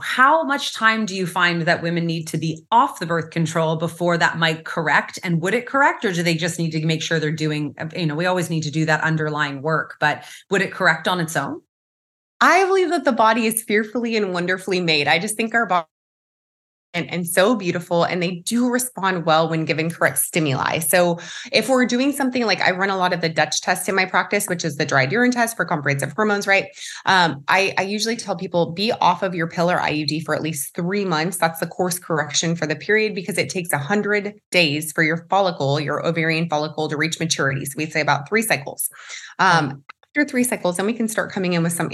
how 0.00 0.42
much 0.42 0.74
time 0.74 1.06
do 1.06 1.14
you 1.14 1.26
find 1.26 1.62
that 1.62 1.82
women 1.82 2.04
need 2.04 2.26
to 2.28 2.38
be 2.38 2.64
off 2.70 2.98
the 2.98 3.06
birth 3.06 3.30
control 3.30 3.76
before 3.76 4.18
that 4.18 4.38
might 4.38 4.64
correct? 4.64 5.18
And 5.22 5.40
would 5.40 5.54
it 5.54 5.66
correct 5.66 6.04
or 6.04 6.12
do 6.12 6.22
they 6.22 6.34
just 6.34 6.58
need 6.58 6.70
to 6.72 6.84
make 6.84 7.02
sure 7.02 7.18
they're 7.18 7.30
doing 7.30 7.74
you 7.96 8.06
know 8.06 8.14
we 8.14 8.26
always 8.26 8.50
need 8.50 8.62
to 8.64 8.70
do 8.70 8.84
that 8.86 9.02
underlying 9.02 9.62
work 9.62 9.96
but 10.00 10.24
would 10.50 10.62
it 10.62 10.72
correct 10.72 11.08
on 11.08 11.20
its 11.20 11.36
own? 11.36 11.62
I 12.40 12.64
believe 12.64 12.90
that 12.90 13.04
the 13.04 13.12
body 13.12 13.46
is 13.46 13.62
fearfully 13.62 14.16
and 14.16 14.32
wonderfully 14.32 14.80
made. 14.80 15.08
I 15.08 15.18
just 15.18 15.36
think 15.36 15.54
our 15.54 15.66
body 15.66 15.86
and, 16.94 17.10
and 17.10 17.26
so 17.26 17.54
beautiful 17.54 18.04
and 18.04 18.22
they 18.22 18.36
do 18.36 18.68
respond 18.68 19.24
well 19.24 19.48
when 19.48 19.64
given 19.64 19.90
correct 19.90 20.18
stimuli. 20.18 20.78
So 20.80 21.18
if 21.52 21.68
we're 21.68 21.86
doing 21.86 22.12
something 22.12 22.44
like 22.44 22.60
i 22.60 22.70
run 22.70 22.90
a 22.90 22.96
lot 22.96 23.12
of 23.12 23.20
the 23.20 23.28
dutch 23.28 23.60
test 23.60 23.88
in 23.88 23.94
my 23.94 24.04
practice 24.04 24.48
which 24.48 24.64
is 24.64 24.76
the 24.76 24.84
dried 24.84 25.12
urine 25.12 25.30
test 25.30 25.56
for 25.56 25.64
comprehensive 25.64 26.12
hormones 26.12 26.46
right? 26.46 26.66
Um, 27.06 27.44
I, 27.48 27.74
I 27.78 27.82
usually 27.82 28.16
tell 28.16 28.36
people 28.36 28.72
be 28.72 28.92
off 28.92 29.22
of 29.22 29.34
your 29.34 29.48
pill 29.48 29.70
or 29.70 29.78
iud 29.78 30.24
for 30.24 30.34
at 30.34 30.42
least 30.42 30.74
three 30.74 31.04
months. 31.04 31.36
That's 31.36 31.60
the 31.60 31.66
course 31.66 31.98
correction 31.98 32.56
for 32.56 32.66
the 32.66 32.76
period 32.76 33.14
because 33.14 33.38
it 33.38 33.48
takes 33.48 33.72
100 33.72 34.34
days 34.50 34.92
for 34.92 35.02
your 35.02 35.26
follicle 35.28 35.80
your 35.80 36.06
ovarian 36.06 36.48
follicle 36.48 36.88
to 36.88 36.96
reach 36.96 37.20
maturity. 37.20 37.64
So 37.64 37.74
we'd 37.76 37.92
say 37.92 38.00
about 38.00 38.28
three 38.28 38.42
cycles. 38.42 38.88
Um, 39.38 39.84
after 40.10 40.28
three 40.28 40.44
cycles, 40.44 40.76
then 40.76 40.86
we 40.86 40.92
can 40.92 41.06
start 41.06 41.30
coming 41.30 41.52
in 41.52 41.62
with 41.62 41.72
some 41.72 41.90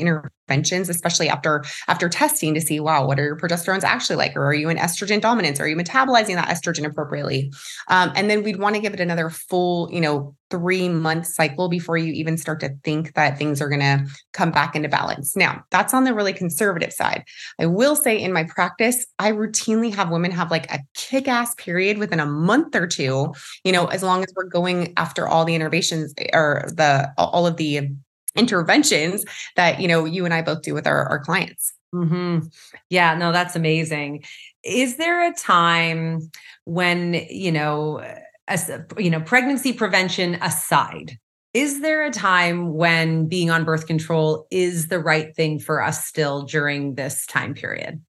interventions, 0.49 0.89
especially 0.89 1.29
after 1.29 1.65
after 1.89 2.09
testing 2.09 2.55
to 2.55 2.61
see, 2.61 2.81
wow, 2.81 3.07
what 3.07 3.19
are 3.19 3.25
your 3.25 3.37
progesterones 3.37 3.83
actually 3.83 4.17
like? 4.17 4.37
Or 4.37 4.45
are 4.45 4.55
you 4.55 4.69
in 4.69 4.77
estrogen 4.77 5.21
dominance? 5.21 5.61
Are 5.61 5.69
you 5.69 5.77
metabolizing 5.77 6.35
that 6.35 6.49
estrogen 6.49 6.85
appropriately? 6.85 7.53
Um, 7.89 8.13
and 8.15 8.31
then 8.31 8.43
we'd 8.43 8.59
want 8.59 8.75
to 8.77 8.81
give 8.81 8.95
it 8.95 9.01
another 9.01 9.31
full, 9.31 9.91
you 9.93 10.01
know, 10.01 10.35
three 10.49 10.89
month 10.89 11.27
cycle 11.27 11.69
before 11.69 11.99
you 11.99 12.13
even 12.13 12.37
start 12.37 12.61
to 12.61 12.71
think 12.85 13.15
that 13.15 13.37
things 13.37 13.61
are 13.61 13.69
going 13.69 13.81
to 13.81 14.07
come 14.33 14.53
back 14.53 14.77
into 14.77 14.89
balance. 14.89 15.35
Now, 15.35 15.65
that's 15.71 15.93
on 15.93 16.05
the 16.05 16.15
really 16.15 16.33
conservative 16.33 16.93
side. 16.93 17.25
I 17.59 17.67
will 17.67 17.97
say 17.97 18.17
in 18.17 18.33
my 18.33 18.45
practice, 18.45 19.07
I 19.19 19.33
routinely 19.33 19.93
have 19.95 20.11
women 20.11 20.31
have 20.31 20.53
like 20.53 20.73
a 20.73 20.79
kick 20.95 21.27
ass 21.27 21.55
period 21.57 21.99
within 21.99 22.21
a 22.21 22.27
month 22.27 22.77
or 22.77 22.87
two, 22.87 23.35
you 23.65 23.73
know, 23.73 23.87
as 23.87 24.05
long 24.05 24.23
as 24.23 24.33
we're 24.37 24.45
going 24.45 24.93
after 24.97 25.27
all 25.27 25.45
the 25.45 25.57
innovations 25.57 26.15
or 26.33 26.69
the 26.69 27.13
all 27.19 27.49
of 27.49 27.57
the 27.57 27.91
interventions 28.37 29.25
that 29.57 29.81
you 29.81 29.89
know 29.89 30.05
you 30.05 30.25
and 30.25 30.35
I 30.35 30.43
both 30.43 30.63
do 30.63 30.75
with 30.75 30.87
our, 30.87 31.05
our 31.07 31.19
clients. 31.19 31.73
Mm-hmm. 31.95 32.47
Yeah, 32.91 33.15
no, 33.15 33.33
that's 33.33 33.57
amazing. 33.57 34.25
Is 34.63 34.97
there 34.97 35.29
a 35.29 35.35
time 35.35 36.31
when 36.65 37.15
you 37.31 37.53
know, 37.53 38.05
as 38.49 38.71
you 38.99 39.11
know, 39.11 39.21
pregnancy 39.21 39.73
prevention 39.73 40.35
aside, 40.37 41.19
is 41.55 41.81
there 41.81 42.05
a 42.05 42.11
time 42.11 42.75
when 42.75 43.29
being 43.29 43.51
on 43.51 43.65
birth 43.65 43.87
control 43.87 44.47
is 44.51 44.89
the 44.89 44.99
right 44.99 45.35
thing 45.35 45.59
for 45.59 45.83
us 45.83 46.05
still 46.05 46.43
during 46.43 46.97
this 46.97 47.25
time 47.27 47.55
period? 47.55 48.03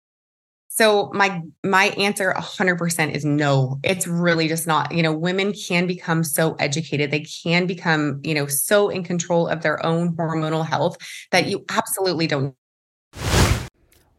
So 0.77 1.09
my 1.13 1.41
my 1.63 1.85
answer 1.97 2.31
100% 2.35 3.15
is 3.15 3.25
no. 3.25 3.79
It's 3.83 4.05
really 4.05 4.47
just 4.47 4.67
not. 4.67 4.93
You 4.93 5.01
know, 5.01 5.11
women 5.13 5.53
can 5.53 5.87
become 5.87 6.23
so 6.23 6.55
educated. 6.59 7.09
They 7.09 7.21
can 7.43 7.65
become, 7.65 8.19
you 8.23 8.35
know, 8.35 8.45
so 8.45 8.89
in 8.89 9.03
control 9.03 9.47
of 9.47 9.63
their 9.63 9.83
own 9.83 10.15
hormonal 10.15 10.65
health 10.65 10.97
that 11.31 11.47
you 11.47 11.65
absolutely 11.69 12.27
don't 12.27 12.53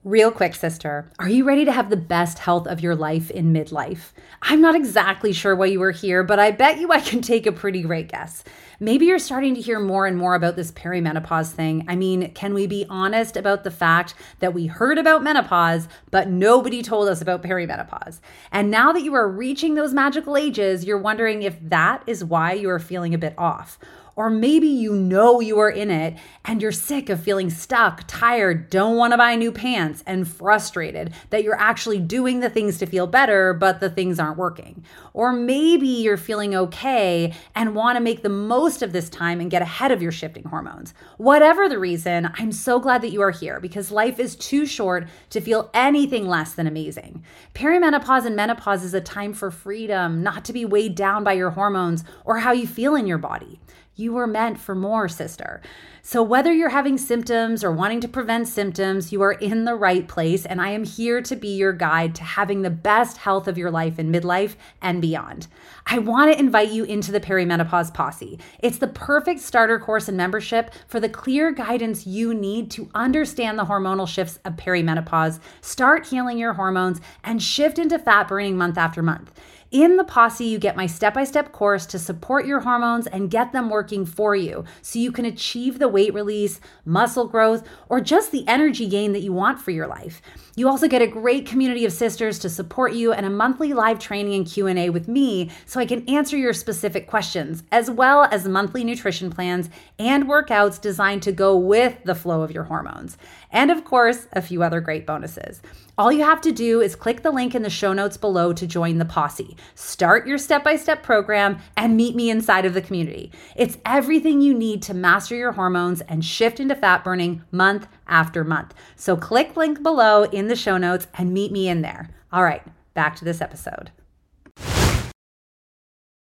Real 0.09 0.31
quick, 0.31 0.55
sister, 0.55 1.13
are 1.19 1.29
you 1.29 1.45
ready 1.45 1.67
to 1.67 1.73
have 1.73 1.91
the 1.91 1.97
best 1.99 2.39
health 2.39 2.67
of 2.67 2.81
your 2.81 2.95
life 2.95 3.31
in 3.31 3.53
midlife? 3.53 4.13
I'm 4.41 4.63
not 4.63 4.75
exactly 4.75 5.35
sure 5.35 5.55
why 5.55 5.67
you 5.67 5.83
are 5.83 5.91
here, 5.91 6.25
but 6.25 6.39
I 6.39 6.51
bet 6.51 6.79
you 6.79 6.91
I 6.91 7.01
can 7.01 7.21
take 7.21 7.45
a 7.45 7.53
pretty 7.53 7.83
great 7.83 8.09
guess. 8.09 8.43
Maybe 8.81 9.05
you're 9.05 9.19
starting 9.19 9.55
to 9.55 9.61
hear 9.61 9.79
more 9.79 10.07
and 10.07 10.17
more 10.17 10.35
about 10.35 10.57
this 10.57 10.73
perimenopause 10.73 11.51
thing. 11.51 11.85
I 11.89 11.97
mean, 11.97 12.33
can 12.33 12.55
we 12.55 12.67
be 12.67 12.87
honest 12.89 13.37
about 13.37 13.65
the 13.65 13.71
fact 13.71 14.15
that 14.39 14.55
we 14.55 14.67
heard 14.67 14.97
about 14.97 15.23
menopause, 15.23 15.89
but 16.11 16.31
nobody 16.31 16.81
told 16.81 17.11
us 17.11 17.21
about 17.21 17.43
perimenopause? 17.43 18.21
And 18.51 18.71
now 18.71 18.93
that 18.93 19.03
you 19.03 19.13
are 19.13 19.29
reaching 19.29 19.75
those 19.75 19.93
magical 19.93 20.39
ages, 20.39 20.87
you're 20.87 20.97
wondering 20.97 21.43
if 21.43 21.59
that 21.69 22.03
is 22.07 22.25
why 22.25 22.55
you 22.55 22.71
are 22.71 22.79
feeling 22.79 23.13
a 23.13 23.19
bit 23.19 23.35
off 23.37 23.79
Or 24.19 24.31
maybe 24.31 24.67
you 24.67 24.97
know 24.97 25.39
you 25.39 25.61
are 25.61 25.71
in 25.71 25.93
it 25.93 26.17
and 26.45 26.61
you're 26.61 26.73
sick 26.73 27.09
of 27.09 27.23
feeling 27.23 27.51
stuck, 27.51 28.03
tired, 28.09 28.69
don't 28.69 28.97
want 28.97 29.13
to 29.13 29.17
buy 29.17 29.37
new 29.37 29.53
pants, 29.53 30.03
and 30.09 30.27
frustrated 30.27 31.15
that 31.31 31.45
you're 31.45 31.55
actually 31.55 32.01
doing 32.01 32.41
the 32.41 32.51
things 32.51 32.79
to 32.79 32.87
feel 32.87 33.07
better, 33.07 33.55
but 33.55 33.79
the 33.79 33.89
things 33.89 34.19
aren't 34.19 34.37
working. 34.37 34.83
Or 35.15 35.33
maybe 35.33 35.87
you're 35.87 36.17
feeling 36.17 36.53
okay 36.57 37.33
and 37.55 37.77
want 37.77 37.95
to 37.95 38.03
make 38.03 38.25
the 38.25 38.29
most 38.29 38.83
of 38.83 38.93
this 38.93 39.09
time 39.09 39.41
and 39.41 39.53
get 39.53 39.63
ahead 39.63 39.93
of 39.93 40.03
your 40.03 40.11
shifting 40.11 40.43
hormones. 40.43 40.95
Whatever 41.19 41.69
the 41.69 41.79
reason, 41.79 42.29
I'm 42.35 42.51
so 42.51 42.81
glad 42.81 43.03
that 43.03 43.13
you 43.13 43.23
are 43.23 43.31
here 43.31 43.61
because 43.61 43.93
life 43.93 44.19
is 44.19 44.35
too 44.35 44.67
short 44.67 45.07
to 45.31 45.41
feel 45.41 45.71
anything 45.73 46.27
less 46.27 46.55
than 46.55 46.67
amazing. 46.67 47.23
Perimenopause 47.55 48.27
and 48.27 48.35
menopause 48.35 48.83
is 48.83 48.95
a 48.95 49.01
time 49.01 49.33
for 49.33 49.53
freedom, 49.53 50.25
not 50.25 50.45
to 50.47 50.53
be 50.53 50.65
weighed 50.65 50.97
down 50.97 51.23
by 51.23 51.35
your 51.35 51.51
hormones 51.51 52.03
or 52.25 52.39
how 52.39 52.51
you 52.51 52.67
feel 52.67 52.97
in 52.97 53.07
your 53.07 53.19
body. 53.19 53.61
You 53.99 54.13
were 54.13 54.29
meant 54.29 54.61
for 54.61 54.77
more, 54.77 55.09
sister. 55.09 55.61
So, 56.03 56.23
whether 56.23 56.53
you're 56.53 56.69
having 56.69 56.99
symptoms 56.99 57.65
or 57.65 57.73
wanting 57.73 58.01
to 58.03 58.09
prevent 58.09 58.47
symptoms, 58.47 59.11
you 59.11 59.21
are 59.23 59.33
in 59.33 59.65
the 59.65 59.75
right 59.75 60.07
place. 60.07 60.47
And 60.47 60.61
I 60.61 60.69
am 60.69 60.85
here 60.85 61.21
to 61.23 61.35
be 61.35 61.49
your 61.49 61.73
guide 61.73 62.15
to 62.15 62.23
having 62.23 62.63
the 62.63 62.71
best 62.71 63.17
health 63.17 63.49
of 63.49 63.59
your 63.59 63.73
life 63.73 63.99
in 63.99 64.13
midlife 64.13 64.55
and 64.81 65.03
beyond. 65.03 65.49
I 65.85 65.99
want 65.99 66.33
to 66.33 66.39
invite 66.39 66.71
you 66.71 66.85
into 66.85 67.11
the 67.11 67.19
Perimenopause 67.19 67.93
Posse. 67.93 68.39
It's 68.61 68.79
the 68.79 68.87
perfect 68.87 69.41
starter 69.41 69.81
course 69.81 70.07
and 70.07 70.17
membership 70.17 70.73
for 70.87 71.01
the 71.01 71.09
clear 71.09 71.51
guidance 71.51 72.07
you 72.07 72.33
need 72.33 72.71
to 72.71 72.89
understand 72.95 73.59
the 73.59 73.65
hormonal 73.65 74.07
shifts 74.07 74.39
of 74.45 74.55
perimenopause, 74.55 75.41
start 75.61 76.07
healing 76.07 76.39
your 76.39 76.53
hormones, 76.53 77.01
and 77.25 77.43
shift 77.43 77.81
into 77.81 77.99
fat 77.99 78.29
burning 78.29 78.57
month 78.57 78.79
after 78.79 79.03
month. 79.03 79.33
In 79.71 79.99
the 79.99 80.05
Posse, 80.05 80.47
you 80.47 80.59
get 80.59 80.79
my 80.79 80.87
step 80.87 81.13
by 81.13 81.25
step 81.25 81.53
course 81.53 81.85
to 81.87 81.99
support 81.99 82.47
your 82.47 82.61
hormones 82.61 83.07
and 83.07 83.31
get 83.31 83.53
them 83.53 83.69
working 83.69 84.07
for 84.07 84.35
you 84.35 84.65
so 84.81 84.99
you 84.99 85.13
can 85.13 85.27
achieve 85.27 85.79
the 85.79 85.89
weight 85.89 86.15
release, 86.15 86.59
muscle 86.87 87.27
growth, 87.27 87.69
or 87.91 88.01
just 88.01 88.33
the 88.33 88.49
energy 88.49 88.87
gain 88.87 89.13
that 89.13 89.21
you 89.21 89.31
want 89.31 89.61
for 89.61 89.71
your 89.71 89.87
life. 89.87 90.23
You 90.57 90.71
also 90.71 90.89
get 90.89 91.03
a 91.03 91.07
great 91.07 91.45
community 91.45 91.85
of 91.85 91.93
sisters 91.93 92.39
to 92.39 92.49
support 92.49 92.95
you 92.95 93.13
and 93.13 93.27
a 93.27 93.31
monthly 93.31 93.75
live 93.75 93.99
training 93.99 94.37
and 94.37 94.47
Q&A 94.47 94.89
with 94.89 95.07
me 95.07 95.51
so 95.67 95.79
I 95.79 95.85
can 95.85 96.09
answer 96.09 96.39
your 96.39 96.55
specific 96.55 97.07
questions, 97.07 97.63
as 97.71 97.91
well 97.91 98.25
as 98.25 98.49
monthly 98.49 98.85
nutrition 98.85 99.31
plans 99.31 99.69
and 99.99 100.25
workouts 100.25 100.81
designed 100.81 101.23
to 101.25 101.33
go 101.33 101.55
with 101.55 102.03
the 102.05 102.15
flow 102.15 102.41
of 102.41 102.53
your 102.53 102.65
hormones. 102.65 103.19
And 103.51 103.71
of 103.71 103.85
course, 103.85 104.27
a 104.33 104.43
few 104.43 104.63
other 104.63 104.81
great 104.81 105.07
bonuses. 105.07 105.63
All 105.97 106.13
you 106.13 106.23
have 106.23 106.41
to 106.43 106.53
do 106.53 106.81
is 106.81 106.95
click 106.95 107.23
the 107.23 107.31
link 107.31 107.55
in 107.55 107.63
the 107.63 107.71
show 107.71 107.93
notes 107.93 108.17
below 108.17 108.53
to 108.53 108.67
join 108.67 108.99
the 108.99 109.05
posse. 109.05 109.57
Start 109.75 110.27
your 110.27 110.39
step 110.39 110.63
by 110.63 110.77
step 110.77 111.03
program 111.03 111.59
and 111.77 111.97
meet 111.97 112.15
me 112.15 112.31
inside 112.31 112.65
of 112.65 112.75
the 112.75 112.83
community. 112.83 113.33
It's 113.57 113.79
everything 113.85 114.41
you 114.41 114.55
need 114.55 114.83
to 114.83 114.95
master 114.95 115.35
your 115.35 115.53
hormones 115.53 116.01
and 116.03 116.25
shift 116.25 116.61
into 116.61 116.75
fat 116.75 117.03
burning 117.03 117.43
month 117.51 117.89
after 118.07 118.45
month. 118.45 118.75
So 118.97 119.17
click 119.17 119.57
link 119.57 119.83
below 119.83 120.25
in 120.25 120.49
the 120.49 120.57
show 120.57 120.77
notes 120.77 121.09
and 121.15 121.33
meet 121.33 121.51
me 121.51 121.69
in 121.69 121.83
there. 121.83 122.11
All 122.33 122.45
right, 122.45 122.63
back 122.95 123.17
to 123.17 123.25
this 123.25 123.41
episode. 123.41 123.91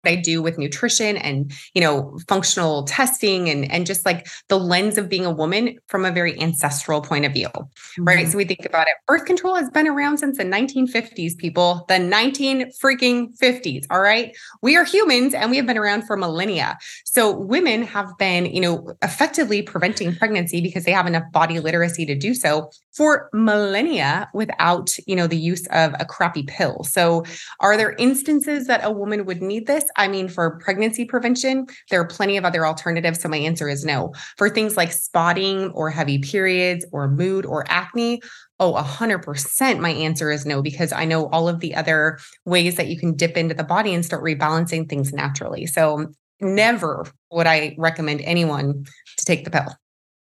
I 0.04 0.16
do 0.16 0.42
with 0.42 0.58
nutrition 0.58 1.16
and 1.16 1.52
you 1.74 1.80
know 1.80 2.18
functional 2.28 2.84
testing 2.84 3.48
and 3.48 3.70
and 3.70 3.86
just 3.86 4.04
like 4.04 4.26
the 4.48 4.58
lens 4.58 4.98
of 4.98 5.08
being 5.08 5.24
a 5.24 5.30
woman 5.30 5.78
from 5.86 6.04
a 6.04 6.10
very 6.10 6.40
ancestral 6.40 7.00
point 7.00 7.24
of 7.24 7.32
view 7.32 7.48
mm-hmm. 7.48 8.04
right 8.04 8.28
so 8.28 8.36
we 8.36 8.44
think 8.44 8.64
about 8.64 8.86
it. 8.88 8.94
Birth 9.06 9.24
control 9.24 9.54
has 9.56 9.70
been 9.70 9.86
around 9.86 10.18
since 10.18 10.38
the 10.38 10.44
1950s 10.44 11.36
people. 11.36 11.84
The 11.88 11.98
19 11.98 12.72
freaking 12.82 13.36
50s 13.38 13.84
all 13.90 14.00
right? 14.00 14.36
We 14.62 14.76
are 14.76 14.84
humans 14.84 15.34
and 15.34 15.50
we 15.50 15.56
have 15.56 15.66
been 15.66 15.78
around 15.78 16.06
for 16.06 16.16
millennia. 16.16 16.78
So 17.04 17.36
women 17.36 17.82
have 17.82 18.16
been 18.18 18.46
you 18.46 18.60
know 18.60 18.94
effectively 19.02 19.62
preventing 19.62 20.14
pregnancy 20.16 20.60
because 20.60 20.84
they 20.84 20.92
have 20.92 21.06
enough 21.06 21.30
body 21.32 21.60
literacy 21.60 22.06
to 22.06 22.14
do 22.14 22.34
so 22.34 22.70
for 22.92 23.30
millennia 23.32 24.28
without 24.34 24.96
you 25.06 25.16
know 25.16 25.26
the 25.26 25.36
use 25.36 25.66
of 25.68 25.94
a 25.98 26.04
crappy 26.04 26.42
pill. 26.42 26.84
So 26.84 27.24
are 27.60 27.76
there 27.76 27.92
instances 27.92 28.66
that 28.66 28.84
a 28.84 28.90
woman 28.90 29.24
would 29.26 29.42
need 29.42 29.66
this 29.66 29.84
I 29.96 30.08
mean, 30.08 30.28
for 30.28 30.58
pregnancy 30.58 31.04
prevention, 31.04 31.66
there 31.90 32.00
are 32.00 32.06
plenty 32.06 32.36
of 32.36 32.44
other 32.44 32.66
alternatives. 32.66 33.20
So 33.20 33.28
my 33.28 33.36
answer 33.36 33.68
is 33.68 33.84
no. 33.84 34.12
For 34.36 34.48
things 34.48 34.76
like 34.76 34.92
spotting 34.92 35.70
or 35.70 35.90
heavy 35.90 36.18
periods 36.18 36.86
or 36.92 37.08
mood 37.08 37.46
or 37.46 37.64
acne, 37.68 38.20
oh, 38.60 38.74
100% 38.74 39.80
my 39.80 39.90
answer 39.90 40.30
is 40.30 40.46
no, 40.46 40.62
because 40.62 40.92
I 40.92 41.04
know 41.04 41.28
all 41.28 41.48
of 41.48 41.60
the 41.60 41.74
other 41.74 42.18
ways 42.44 42.76
that 42.76 42.88
you 42.88 42.98
can 42.98 43.16
dip 43.16 43.36
into 43.36 43.54
the 43.54 43.64
body 43.64 43.94
and 43.94 44.04
start 44.04 44.22
rebalancing 44.22 44.88
things 44.88 45.12
naturally. 45.12 45.66
So 45.66 46.12
never 46.40 47.06
would 47.30 47.46
I 47.46 47.74
recommend 47.78 48.20
anyone 48.22 48.84
to 49.18 49.24
take 49.24 49.44
the 49.44 49.50
pill. 49.50 49.76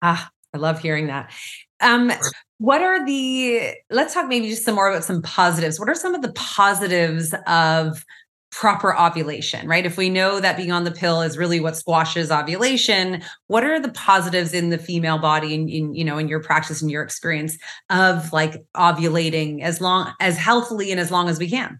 Ah, 0.02 0.30
I 0.54 0.58
love 0.58 0.80
hearing 0.80 1.08
that. 1.08 1.32
Um, 1.80 2.12
what 2.60 2.82
are 2.82 3.06
the 3.06 3.74
let's 3.90 4.14
talk 4.14 4.28
maybe 4.28 4.50
just 4.50 4.66
some 4.66 4.76
more 4.76 4.90
about 4.90 5.04
some 5.04 5.22
positives. 5.22 5.80
What 5.80 5.90
are 5.90 5.96
some 5.96 6.16
of 6.16 6.22
the 6.22 6.34
positives 6.34 7.34
of 7.46 8.04
proper 8.52 8.98
ovulation, 8.98 9.68
right? 9.68 9.86
If 9.86 9.98
we 9.98 10.10
know 10.10 10.40
that 10.40 10.58
being 10.58 10.72
on 10.72 10.84
the 10.84 10.92
pill 10.92 11.22
is 11.22 11.38
really 11.38 11.60
what 11.60 11.76
squashes 11.76 12.32
ovulation, 12.32 13.22
what 13.48 13.64
are 13.64 13.80
the 13.80 13.92
positives 13.92 14.54
in 14.54 14.70
the 14.70 14.78
female 14.78 15.20
body 15.20 15.54
in, 15.54 15.70
in 15.70 15.94
you 15.94 16.04
know 16.04 16.18
in 16.18 16.28
your 16.28 16.42
practice 16.42 16.82
and 16.82 16.90
your 16.90 17.04
experience 17.04 17.58
of 17.90 18.32
like 18.32 18.64
ovulating 18.76 19.62
as 19.62 19.82
long 19.82 20.14
as 20.20 20.38
healthily 20.38 20.92
and 20.92 21.00
as 21.00 21.12
long 21.12 21.30
as 21.30 21.40
we 21.40 21.50
can? 21.50 21.80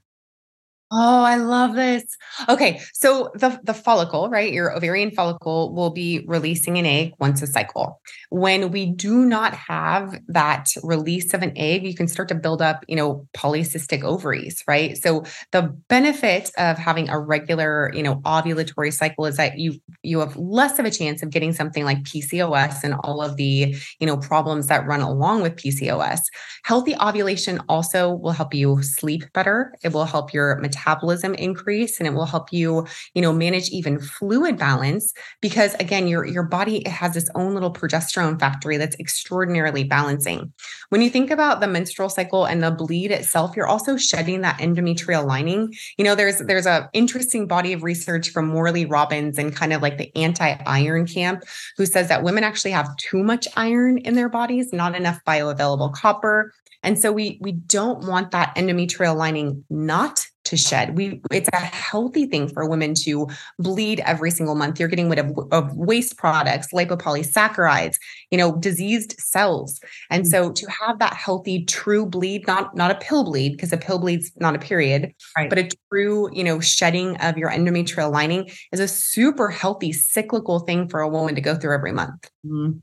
Oh, 0.90 1.24
I 1.24 1.36
love 1.36 1.76
this. 1.76 2.06
Okay, 2.48 2.80
so 2.94 3.30
the 3.36 3.60
the 3.64 3.74
follicle, 3.74 4.30
right? 4.30 4.54
Your 4.54 4.74
ovarian 4.74 5.12
follicle 5.12 5.76
will 5.76 5.90
be 5.90 6.24
releasing 6.28 6.78
an 6.78 6.86
egg 6.86 7.12
once 7.20 7.42
a 7.42 7.48
cycle. 7.48 8.00
When 8.30 8.72
we 8.72 8.86
do 8.86 9.26
not 9.26 9.54
have 9.54 10.18
that 10.30 10.70
release 10.84 11.34
of 11.34 11.42
an 11.44 11.52
egg, 11.58 11.84
you 11.86 11.94
can 11.94 12.08
start 12.08 12.30
to 12.30 12.36
build 12.36 12.62
up, 12.62 12.86
you 12.88 12.96
know, 12.96 13.28
polycystic 13.36 14.02
ovaries, 14.04 14.64
right? 14.66 14.96
So 14.98 15.26
the 15.52 15.64
benefit 15.90 16.52
of 16.58 16.78
having 16.78 17.10
a 17.10 17.20
regular, 17.20 17.92
you 17.94 18.02
know, 18.04 18.16
ovulatory 18.26 18.94
cycle 18.94 19.26
is 19.26 19.36
that 19.36 19.60
you 19.60 19.74
you 20.04 20.20
have 20.20 20.38
less 20.38 20.80
of 20.80 20.86
a 20.86 20.92
chance 20.92 21.22
of 21.22 21.32
getting 21.32 21.52
something 21.52 21.84
like 21.84 22.06
PCOS 22.06 22.86
and 22.86 22.94
all 23.04 23.22
of 23.22 23.36
the, 23.36 23.76
you 24.00 24.08
know, 24.08 24.16
problems 24.16 24.68
that 24.68 24.88
run 24.88 25.02
along 25.02 25.42
with 25.42 25.58
PCOS. 25.58 26.22
Healthy 26.64 26.96
ovulation 27.02 27.60
also 27.68 28.12
will 28.14 28.32
help 28.32 28.54
you 28.54 28.82
sleep 28.84 29.24
better. 29.34 29.74
It 29.84 29.92
will 29.92 30.06
help 30.06 30.34
your 30.34 30.56
metabolism 30.60 30.77
metabolism 30.78 31.34
increase 31.36 32.00
and 32.00 32.08
it 32.08 32.14
will 32.14 32.26
help 32.26 32.54
you, 32.54 32.86
you 33.14 33.22
know, 33.22 33.34
manage 33.34 33.70
even 33.70 34.00
fluid 34.00 34.58
balance 34.58 35.14
because 35.42 35.74
again, 35.76 36.08
your 36.08 36.26
your 36.26 36.44
body 36.44 36.88
has 36.88 37.16
its 37.16 37.30
own 37.36 37.54
little 37.54 37.74
progesterone 37.74 38.40
factory 38.40 38.78
that's 38.78 38.98
extraordinarily 39.00 39.84
balancing. 39.84 40.54
When 40.90 41.02
you 41.02 41.10
think 41.10 41.32
about 41.32 41.60
the 41.60 41.68
menstrual 41.68 42.10
cycle 42.10 42.46
and 42.46 42.64
the 42.64 42.72
bleed 42.72 43.12
itself, 43.12 43.56
you're 43.56 43.68
also 43.68 43.98
shedding 43.98 44.42
that 44.42 44.60
endometrial 44.60 45.26
lining. 45.26 45.74
You 45.98 46.06
know, 46.06 46.16
there's 46.16 46.40
there's 46.40 46.66
a 46.66 46.90
interesting 46.94 47.48
body 47.48 47.74
of 47.74 47.84
research 47.84 48.30
from 48.30 48.48
Morley 48.48 48.86
Robbins 48.86 49.38
and 49.38 49.56
kind 49.56 49.74
of 49.74 49.82
like 49.82 49.98
the 49.98 50.16
anti-iron 50.16 51.08
camp 51.08 51.44
who 51.78 51.86
says 51.86 52.08
that 52.10 52.24
women 52.24 52.44
actually 52.44 52.72
have 52.72 52.96
too 52.98 53.24
much 53.24 53.48
iron 53.56 53.98
in 54.00 54.16
their 54.16 54.30
bodies, 54.30 54.74
not 54.74 54.96
enough 54.96 55.20
bioavailable 55.26 55.94
copper. 55.94 56.54
And 56.84 57.00
so 57.00 57.12
we 57.12 57.38
we 57.42 57.52
don't 57.52 58.08
want 58.08 58.32
that 58.32 58.56
endometrial 58.56 59.16
lining 59.16 59.64
not 59.70 60.27
to 60.48 60.58
shed. 60.58 60.98
We 60.98 61.22
it's 61.32 61.50
a 61.54 61.58
healthy 61.58 62.26
thing 62.26 62.48
for 62.48 62.68
women 62.68 62.94
to 63.06 63.28
bleed 63.60 64.00
every 64.02 64.32
single 64.32 64.56
month. 64.56 64.80
You're 64.80 64.90
getting 64.90 65.10
rid 65.10 65.20
of, 65.20 65.38
of 65.52 65.76
waste 65.76 66.18
products, 66.18 66.70
lipopolysaccharides, 66.74 67.98
you 68.32 68.38
know, 68.38 68.56
diseased 68.56 69.16
cells. 69.20 69.80
And 70.10 70.28
so 70.28 70.52
to 70.52 70.68
have 70.70 71.00
that 71.00 71.14
healthy 71.14 71.66
true 71.66 72.06
bleed, 72.06 72.48
not 72.48 72.76
not 72.76 72.92
a 72.92 72.96
pill 72.96 73.24
bleed 73.24 73.52
because 73.52 73.74
a 73.74 73.78
pill 73.78 74.00
bleed's 74.00 74.32
not 74.38 74.56
a 74.56 74.60
period, 74.60 75.14
right. 75.38 75.50
but 75.50 75.60
a 75.60 75.70
true, 75.92 76.30
you 76.34 76.44
know, 76.44 76.60
shedding 76.60 77.18
of 77.18 77.38
your 77.38 77.52
endometrial 77.52 78.12
lining 78.12 78.50
is 78.72 78.80
a 78.80 78.88
super 78.88 79.50
healthy 79.50 79.92
cyclical 79.92 80.60
thing 80.60 80.88
for 80.88 81.02
a 81.02 81.10
woman 81.10 81.36
to 81.36 81.42
go 81.42 81.56
through 81.56 81.74
every 81.74 81.92
month. 81.92 82.30
Mm. 82.46 82.82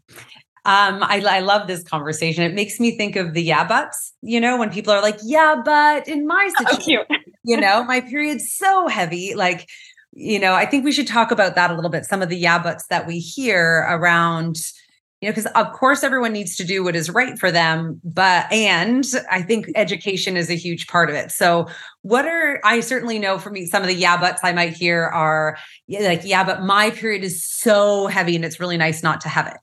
Um, 0.67 1.03
I, 1.03 1.23
I 1.29 1.41
love 1.41 1.67
this 1.67 1.83
conversation. 1.83 2.43
It 2.43 2.55
makes 2.55 2.81
me 2.81 2.97
think 2.97 3.17
of 3.17 3.35
the 3.35 3.43
yeah 3.43 3.67
buts, 3.67 4.15
you 4.23 4.41
know, 4.41 4.57
when 4.57 4.71
people 4.71 4.95
are 4.95 5.03
like, 5.03 5.19
yeah, 5.23 5.61
but 5.63 6.09
in 6.09 6.27
my 6.27 6.51
situation, 6.59 7.05
oh, 7.11 7.17
you 7.45 7.59
know, 7.59 7.85
my 7.85 8.01
period's 8.01 8.55
so 8.55 8.89
heavy. 8.89 9.35
Like, 9.35 9.69
you 10.13 10.39
know, 10.39 10.55
I 10.55 10.65
think 10.65 10.85
we 10.85 10.93
should 10.93 11.07
talk 11.07 11.31
about 11.31 11.55
that 11.57 11.71
a 11.71 11.75
little 11.75 11.91
bit. 11.91 12.07
Some 12.07 12.23
of 12.23 12.31
the 12.31 12.37
yeah 12.37 12.63
buts 12.63 12.87
that 12.87 13.07
we 13.07 13.19
hear 13.19 13.87
around, 13.91 14.57
you 15.21 15.29
know, 15.29 15.33
because 15.33 15.51
of 15.53 15.73
course 15.73 16.03
everyone 16.03 16.33
needs 16.33 16.57
to 16.57 16.65
do 16.65 16.83
what 16.83 16.97
is 16.97 17.11
right 17.11 17.39
for 17.39 17.51
them, 17.51 18.01
but 18.03 18.51
and 18.51 19.05
I 19.31 19.43
think 19.43 19.67
education 19.75 20.37
is 20.39 20.49
a 20.49 20.55
huge 20.55 20.87
part 20.87 21.11
of 21.11 21.17
it. 21.17 21.31
So, 21.31 21.67
what 22.01 22.25
are 22.25 22.61
I 22.65 22.81
certainly 22.81 23.19
know 23.19 23.39
for 23.39 23.51
me, 23.51 23.67
some 23.67 23.83
of 23.83 23.89
the 23.89 23.95
yeah 23.95 24.17
buts 24.17 24.41
I 24.43 24.53
might 24.53 24.73
hear 24.73 25.03
are 25.05 25.59
like, 25.89 26.23
yeah, 26.25 26.43
but 26.45 26.63
my 26.63 26.89
period 26.91 27.23
is 27.23 27.45
so 27.45 28.07
heavy 28.07 28.35
and 28.35 28.47
it's 28.47 28.61
really 28.61 28.79
nice 28.79 29.03
not 29.03 29.21
to 29.23 29.29
have 29.29 29.47
it. 29.47 29.59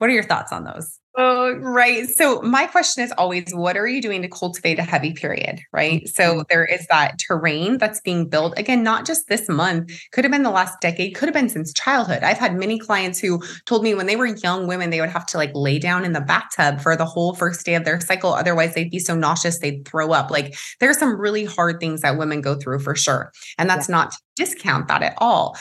What 0.00 0.10
are 0.10 0.14
your 0.14 0.24
thoughts 0.24 0.52
on 0.52 0.64
those? 0.64 0.98
Oh, 1.18 1.54
right. 1.58 2.08
So 2.08 2.40
my 2.42 2.66
question 2.66 3.02
is 3.02 3.12
always, 3.18 3.52
what 3.52 3.76
are 3.76 3.86
you 3.88 4.00
doing 4.00 4.22
to 4.22 4.28
cultivate 4.28 4.78
a 4.78 4.84
heavy 4.84 5.12
period? 5.12 5.60
Right. 5.72 6.08
So 6.08 6.22
Mm-hmm. 6.22 6.42
there 6.48 6.64
is 6.64 6.86
that 6.86 7.18
terrain 7.18 7.78
that's 7.78 8.00
being 8.00 8.28
built 8.28 8.56
again, 8.56 8.84
not 8.84 9.04
just 9.06 9.26
this 9.28 9.48
month, 9.48 9.90
could 10.12 10.24
have 10.24 10.30
been 10.30 10.44
the 10.44 10.50
last 10.52 10.80
decade, 10.80 11.16
could 11.16 11.26
have 11.28 11.34
been 11.34 11.48
since 11.48 11.72
childhood. 11.74 12.22
I've 12.22 12.38
had 12.38 12.56
many 12.56 12.78
clients 12.78 13.18
who 13.18 13.42
told 13.66 13.82
me 13.82 13.94
when 13.94 14.06
they 14.06 14.16
were 14.16 14.26
young 14.26 14.68
women, 14.68 14.90
they 14.90 15.00
would 15.00 15.10
have 15.10 15.26
to 15.26 15.36
like 15.36 15.50
lay 15.54 15.80
down 15.80 16.04
in 16.04 16.12
the 16.12 16.20
bathtub 16.20 16.80
for 16.80 16.96
the 16.96 17.04
whole 17.06 17.34
first 17.34 17.66
day 17.66 17.74
of 17.74 17.84
their 17.84 18.00
cycle. 18.00 18.32
Otherwise, 18.32 18.74
they'd 18.74 18.90
be 18.90 19.00
so 19.00 19.16
nauseous, 19.16 19.58
they'd 19.58 19.86
throw 19.86 20.12
up. 20.12 20.30
Like 20.30 20.56
there 20.78 20.90
are 20.90 20.94
some 20.94 21.20
really 21.20 21.44
hard 21.44 21.80
things 21.80 22.02
that 22.02 22.18
women 22.18 22.40
go 22.40 22.54
through 22.54 22.78
for 22.80 22.94
sure. 22.94 23.32
And 23.58 23.68
that's 23.68 23.88
not 23.88 24.12
to 24.12 24.18
discount 24.36 24.88
that 24.88 25.02
at 25.02 25.14
all. 25.18 25.58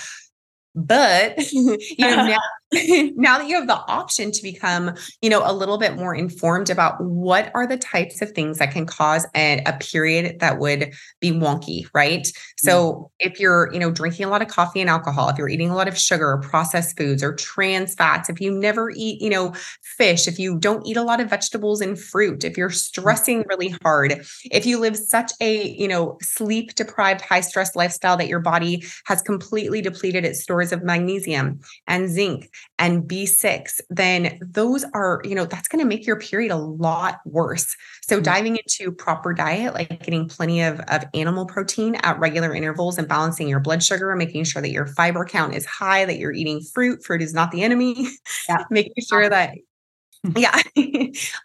But 0.76 1.52
you 1.52 1.78
know, 2.06 2.16
now, 2.24 2.40
now 3.16 3.40
that 3.40 3.48
you 3.48 3.56
have 3.56 3.66
the 3.66 3.80
option 3.88 4.32
to 4.32 4.44
become, 4.44 4.94
you 5.24 5.30
know, 5.30 5.42
a 5.44 5.54
little 5.54 5.80
bit 5.80 5.96
more 5.96 6.14
informed 6.14 6.70
about 6.70 7.02
what 7.04 7.52
are 7.56 7.66
the 7.66 7.78
types 7.78 8.22
of 8.22 8.32
things 8.32 8.60
that 8.60 8.72
can 8.72 8.86
cause 8.86 9.26
a, 9.36 9.64
a 9.66 9.74
period 9.80 10.40
that 10.40 10.60
would 10.60 10.94
be 11.20 11.32
wonky, 11.32 11.88
right? 11.96 12.32
So 12.58 12.94
mm. 12.94 13.10
if 13.20 13.40
you're, 13.40 13.74
you 13.74 13.80
know, 13.80 13.90
drinking 13.90 14.26
a 14.26 14.30
lot 14.30 14.44
of 14.44 14.50
coffee 14.50 14.82
and 14.82 14.90
alcohol, 14.90 15.30
if 15.30 15.38
you're 15.40 15.50
eating 15.50 15.72
a 15.72 15.76
lot 15.76 15.88
of 15.88 15.98
sugar 15.98 16.30
or 16.30 16.42
processed 16.42 16.96
foods 16.96 17.24
or 17.24 17.34
trans 17.34 17.96
fats, 17.96 18.30
if 18.30 18.40
you 18.40 18.52
never 18.52 18.92
eat, 18.92 19.20
you 19.20 19.32
know, 19.32 19.52
fish, 19.82 20.28
if 20.28 20.38
you 20.38 20.60
don't 20.60 20.86
eat 20.86 20.98
a 20.98 21.04
lot 21.04 21.20
of 21.20 21.28
vegetables 21.28 21.82
and 21.82 22.00
fruit, 22.00 22.44
if 22.44 22.56
you're 22.56 22.70
mm. 22.70 22.76
stressing 22.76 23.46
really 23.50 23.70
hard, 23.82 24.24
if 24.52 24.68
you 24.68 24.78
live 24.80 24.96
such 24.96 25.32
a, 25.42 25.70
you 25.70 25.88
know, 25.88 26.20
sleep 26.22 26.76
deprived, 26.76 27.22
high 27.22 27.42
stress 27.42 27.76
lifestyle 27.76 28.16
that 28.18 28.28
your 28.28 28.40
body 28.40 28.86
has 29.06 29.24
completely 29.24 29.82
depleted 29.82 30.24
its 30.24 30.44
stores 30.44 30.72
of 30.72 30.84
magnesium 30.84 31.60
and 31.88 32.10
zinc 32.10 32.52
and 32.78 33.04
B6, 33.04 33.82
then 33.90 34.40
those 34.42 34.86
are, 34.94 35.22
you 35.26 35.36
know, 35.36 35.46
that's 35.46 35.68
going 35.68 35.84
to 35.84 35.88
make 35.88 36.08
your 36.08 36.18
period 36.18 36.52
a 36.52 36.56
lot 36.56 37.20
worse. 37.26 37.76
So 38.04 38.16
mm-hmm. 38.16 38.24
diving 38.24 38.58
into 38.58 38.92
proper 38.92 39.34
diet, 39.34 39.74
like 39.74 40.02
getting 40.04 40.28
plenty 40.28 40.62
of, 40.62 40.80
of 40.88 41.04
animal 41.14 41.46
protein 41.46 41.96
at 41.96 42.20
regular 42.20 42.56
intervals 42.56 42.98
and 42.98 43.08
balancing 43.08 43.48
your 43.48 43.60
blood 43.60 43.84
sugar, 43.84 44.16
making 44.16 44.46
sure 44.46 44.62
that 44.62 44.72
your 44.72 44.88
fiber 44.88 45.26
count 45.26 45.56
is 45.56 45.66
high, 45.66 46.06
that 46.06 46.18
you're 46.18 46.34
eating 46.34 46.62
fruit. 46.62 47.04
Fruit 47.04 47.22
is 47.22 47.34
not 47.34 47.52
the 47.52 47.64
enemy. 47.64 48.08
Yeah. 48.48 48.64
making 48.70 49.04
sure 49.08 49.30
that 49.30 49.52
yeah. 50.36 50.62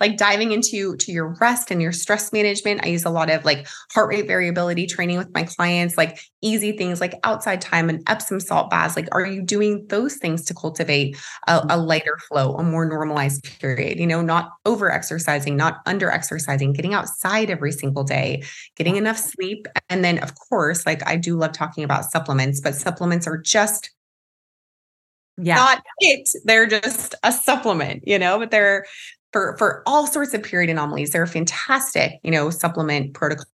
Like 0.01 0.17
diving 0.17 0.53
into 0.53 0.97
to 0.97 1.13
your 1.13 1.37
rest 1.41 1.71
and 1.71 1.81
your 1.81 1.93
stress 1.93 2.33
management. 2.33 2.85
I 2.85 2.89
use 2.89 3.05
a 3.05 3.11
lot 3.11 3.31
of 3.31 3.45
like 3.45 3.67
heart 3.93 4.09
rate 4.09 4.27
variability 4.27 4.87
training 4.87 5.17
with 5.17 5.33
my 5.33 5.45
clients 5.45 5.97
like 5.97 6.21
easy 6.43 6.77
things 6.77 7.01
like 7.01 7.15
outside 7.25 7.61
time 7.61 7.89
and 7.89 8.03
epsom 8.09 8.41
salt 8.41 8.71
baths. 8.71 8.97
Like 8.97 9.09
are 9.13 9.25
you 9.25 9.43
doing 9.43 9.87
those 9.89 10.17
things 10.17 10.45
to 10.47 10.55
cultivate 10.55 11.17
a, 11.47 11.59
a 11.59 11.61
mm-hmm. 11.61 11.81
lighter 11.87 12.19
flow 12.29 12.55
a 12.57 12.63
more 12.63 12.85
normalized 12.85 13.45
period? 13.61 13.99
You 13.99 14.07
know 14.07 14.21
not 14.21 14.51
over 14.67 14.91
exercising 14.91 15.57
not 15.57 15.79
under 15.87 16.11
exercising 16.11 16.73
getting 16.73 16.95
outside 16.95 17.51
every 17.51 17.73
single 17.73 18.05
day 18.05 18.43
getting 18.77 18.97
enough 18.97 19.19
sleep. 19.19 19.67
And 19.89 20.05
then 20.05 20.19
of 20.19 20.35
course 20.49 20.85
like 20.85 21.07
i 21.07 21.17
do 21.17 21.37
love 21.37 21.53
talking 21.53 21.85
about 21.85 22.05
supplements 22.05 22.61
but 22.61 22.75
supplements 22.75 23.27
are 23.27 23.39
just 23.39 23.91
Yeah. 25.37 25.57
not 25.57 25.83
it. 26.01 26.29
They're 26.45 26.67
just 26.67 27.15
a 27.23 27.33
supplement, 27.33 28.07
you 28.07 28.19
know, 28.19 28.39
but 28.39 28.51
they're 28.51 28.87
for 29.33 29.57
for 29.59 29.83
all 29.87 30.07
sorts 30.07 30.33
of 30.35 30.43
period 30.43 30.71
anomalies. 30.71 31.11
They're 31.11 31.25
a 31.25 31.29
fantastic, 31.29 32.21
you 32.23 32.31
know, 32.31 32.51
supplement 32.51 33.15
protocol 33.15 33.47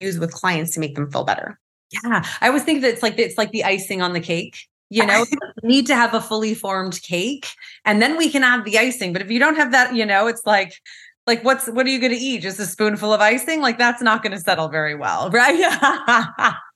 use 0.00 0.18
with 0.18 0.32
clients 0.32 0.72
to 0.74 0.80
make 0.80 0.94
them 0.94 1.10
feel 1.10 1.24
better. 1.24 1.58
Yeah. 2.04 2.24
I 2.40 2.48
always 2.48 2.62
think 2.64 2.82
that 2.82 2.88
it's 2.92 3.02
like 3.02 3.18
it's 3.18 3.38
like 3.38 3.50
the 3.50 3.64
icing 3.64 4.02
on 4.02 4.12
the 4.12 4.20
cake. 4.20 4.56
You 4.90 5.04
know, 5.04 5.26
need 5.62 5.86
to 5.88 5.94
have 5.94 6.14
a 6.14 6.20
fully 6.20 6.54
formed 6.54 7.02
cake 7.02 7.46
and 7.84 8.00
then 8.00 8.16
we 8.16 8.30
can 8.30 8.42
add 8.42 8.64
the 8.64 8.78
icing. 8.78 9.12
But 9.12 9.20
if 9.20 9.30
you 9.30 9.38
don't 9.38 9.56
have 9.56 9.72
that, 9.72 9.94
you 9.94 10.06
know, 10.06 10.26
it's 10.28 10.42
like 10.46 10.72
like 11.26 11.44
what's 11.44 11.68
what 11.68 11.86
are 11.86 11.90
you 11.90 12.00
going 12.00 12.12
to 12.12 12.18
eat? 12.18 12.40
Just 12.42 12.58
a 12.58 12.66
spoonful 12.66 13.12
of 13.12 13.20
icing? 13.20 13.60
Like 13.60 13.78
that's 13.78 14.00
not 14.02 14.22
going 14.22 14.32
to 14.32 14.40
settle 14.40 14.68
very 14.68 14.94
well, 14.94 15.30
right? 15.30 16.54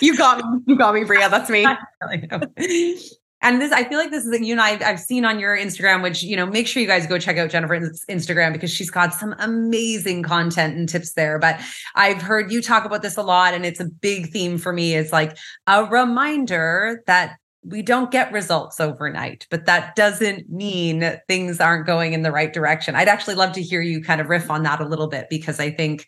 You 0.00 0.16
got 0.16 0.38
me. 0.38 0.60
You 0.66 0.76
got 0.76 0.94
me, 0.94 1.04
Bria. 1.04 1.28
That's 1.28 1.48
me. 1.50 1.64
And 3.40 3.60
this, 3.60 3.70
I 3.70 3.84
feel 3.84 3.98
like 3.98 4.10
this 4.10 4.26
is 4.26 4.40
you 4.40 4.52
and 4.52 4.60
I, 4.60 4.78
I've 4.84 4.98
seen 4.98 5.24
on 5.24 5.38
your 5.38 5.56
Instagram, 5.56 6.02
which, 6.02 6.24
you 6.24 6.36
know, 6.36 6.44
make 6.44 6.66
sure 6.66 6.82
you 6.82 6.88
guys 6.88 7.06
go 7.06 7.18
check 7.18 7.36
out 7.36 7.50
Jennifer's 7.50 8.04
Instagram 8.10 8.52
because 8.52 8.72
she's 8.72 8.90
got 8.90 9.14
some 9.14 9.34
amazing 9.38 10.24
content 10.24 10.76
and 10.76 10.88
tips 10.88 11.12
there. 11.12 11.38
But 11.38 11.60
I've 11.94 12.20
heard 12.20 12.50
you 12.50 12.60
talk 12.60 12.84
about 12.84 13.02
this 13.02 13.16
a 13.16 13.22
lot, 13.22 13.54
and 13.54 13.64
it's 13.64 13.78
a 13.78 13.84
big 13.84 14.32
theme 14.32 14.58
for 14.58 14.72
me 14.72 14.94
is 14.94 15.12
like 15.12 15.36
a 15.68 15.84
reminder 15.84 17.04
that 17.06 17.36
we 17.62 17.82
don't 17.82 18.10
get 18.10 18.32
results 18.32 18.80
overnight, 18.80 19.46
but 19.50 19.66
that 19.66 19.94
doesn't 19.94 20.50
mean 20.50 21.20
things 21.28 21.60
aren't 21.60 21.86
going 21.86 22.14
in 22.14 22.22
the 22.22 22.32
right 22.32 22.52
direction. 22.52 22.96
I'd 22.96 23.08
actually 23.08 23.34
love 23.34 23.52
to 23.52 23.62
hear 23.62 23.80
you 23.80 24.02
kind 24.02 24.20
of 24.20 24.28
riff 24.28 24.50
on 24.50 24.62
that 24.64 24.80
a 24.80 24.84
little 24.84 25.08
bit 25.08 25.28
because 25.28 25.60
I 25.60 25.70
think 25.70 26.06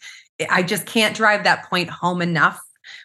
I 0.48 0.62
just 0.62 0.86
can't 0.86 1.14
drive 1.14 1.44
that 1.44 1.68
point 1.68 1.90
home 1.90 2.22
enough 2.22 2.60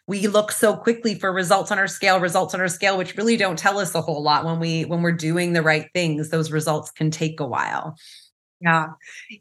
we 0.08 0.28
look 0.28 0.52
so 0.52 0.76
quickly 0.76 1.16
for 1.16 1.32
results 1.32 1.72
on 1.72 1.80
our 1.80 1.88
scale 1.88 2.20
results 2.20 2.54
on 2.54 2.62
our 2.62 2.68
scale 2.68 2.98
which 2.98 3.16
really 3.18 3.38
don't 3.38 3.60
tell 3.60 3.80
us 3.80 3.96
a 3.96 4.02
whole 4.02 4.24
lot 4.24 4.46
when 4.46 4.60
we 4.60 4.86
when 4.86 5.02
we're 5.02 5.12
doing 5.12 5.54
the 5.54 5.62
right 5.62 5.88
things 5.94 6.30
those 6.30 6.52
results 6.52 6.92
can 6.92 7.12
take 7.12 7.40
a 7.40 7.46
while 7.48 7.96
Yeah. 8.62 8.88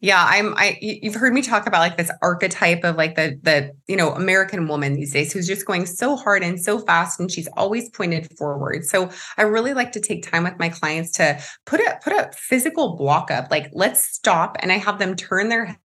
Yeah. 0.00 0.24
I'm 0.28 0.54
I, 0.56 0.76
you've 0.82 1.14
heard 1.14 1.32
me 1.32 1.40
talk 1.40 1.66
about 1.66 1.78
like 1.78 1.96
this 1.96 2.10
archetype 2.20 2.82
of 2.82 2.96
like 2.96 3.14
the 3.14 3.38
the 3.42 3.70
you 3.86 3.96
know 3.96 4.10
American 4.12 4.66
woman 4.66 4.94
these 4.94 5.12
days 5.12 5.32
who's 5.32 5.46
just 5.46 5.66
going 5.66 5.86
so 5.86 6.16
hard 6.16 6.42
and 6.42 6.60
so 6.60 6.80
fast 6.80 7.20
and 7.20 7.30
she's 7.30 7.48
always 7.56 7.88
pointed 7.90 8.28
forward. 8.36 8.84
So 8.84 9.10
I 9.38 9.42
really 9.42 9.72
like 9.72 9.92
to 9.92 10.00
take 10.00 10.28
time 10.28 10.44
with 10.44 10.58
my 10.58 10.68
clients 10.68 11.12
to 11.12 11.40
put 11.64 11.80
a 11.80 11.98
put 12.02 12.12
a 12.12 12.30
physical 12.34 12.96
block 12.96 13.30
up. 13.30 13.50
Like 13.50 13.70
let's 13.72 14.04
stop 14.04 14.56
and 14.60 14.72
I 14.72 14.78
have 14.78 14.98
them 14.98 15.14
turn 15.14 15.48
their 15.48 15.78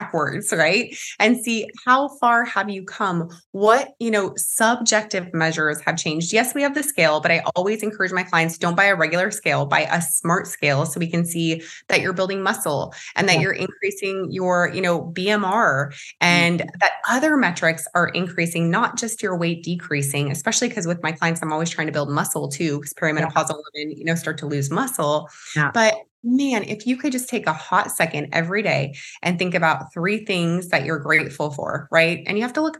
backwards 0.00 0.52
right? 0.52 0.96
And 1.18 1.42
see 1.42 1.68
how 1.84 2.08
far 2.08 2.44
have 2.44 2.68
you 2.68 2.82
come? 2.84 3.28
What 3.52 3.94
you 4.00 4.10
know 4.10 4.32
subjective 4.36 5.32
measures 5.32 5.80
have 5.82 5.96
changed? 5.96 6.32
Yes 6.32 6.54
we 6.54 6.62
have 6.62 6.74
the 6.74 6.82
scale 6.82 7.20
but 7.20 7.30
i 7.30 7.42
always 7.54 7.82
encourage 7.82 8.12
my 8.12 8.22
clients 8.22 8.58
don't 8.58 8.76
buy 8.76 8.86
a 8.86 8.94
regular 8.94 9.30
scale 9.30 9.66
buy 9.66 9.80
a 9.90 10.00
smart 10.00 10.46
scale 10.46 10.86
so 10.86 10.98
we 10.98 11.06
can 11.06 11.24
see 11.24 11.62
that 11.88 12.00
you're 12.00 12.12
building 12.12 12.42
muscle 12.42 12.94
and 13.16 13.28
that 13.28 13.36
Yeah. 13.36 13.42
you're 13.42 13.52
increasing 13.52 14.30
your 14.30 14.70
you 14.74 14.80
know 14.80 15.02
bmr 15.02 15.88
mm-hmm. 15.88 15.94
and 16.20 16.60
that 16.80 16.92
other 17.08 17.36
metrics 17.36 17.86
are 17.94 18.08
increasing 18.08 18.70
not 18.70 18.96
just 18.98 19.22
your 19.22 19.36
weight 19.36 19.62
decreasing 19.62 20.30
especially 20.30 20.68
because 20.68 20.86
with 20.86 21.02
my 21.02 21.12
clients 21.12 21.42
i'm 21.42 21.52
always 21.52 21.70
trying 21.70 21.86
to 21.86 21.92
build 21.92 22.10
muscle 22.10 22.48
too 22.48 22.78
because 22.78 22.94
perimenopausal 22.94 23.60
women 23.74 23.96
you 23.96 24.04
know 24.04 24.14
start 24.14 24.38
to 24.38 24.46
lose 24.46 24.70
muscle. 24.70 25.28
Yeah. 25.54 25.70
but 25.72 25.94
man 26.22 26.62
if 26.64 26.86
you 26.86 26.96
could 26.96 27.12
just 27.12 27.28
take 27.28 27.46
a 27.46 27.52
hot 27.52 27.90
second 27.90 28.28
every 28.32 28.62
day 28.62 28.94
and 29.22 29.38
think 29.38 29.54
about 29.54 29.92
three 29.92 30.24
things 30.24 30.68
that 30.68 30.84
you're 30.84 30.98
grateful 30.98 31.50
for, 31.50 31.88
right? 31.90 32.22
And 32.26 32.36
you 32.36 32.42
have 32.42 32.52
to 32.54 32.60
look 32.62 32.78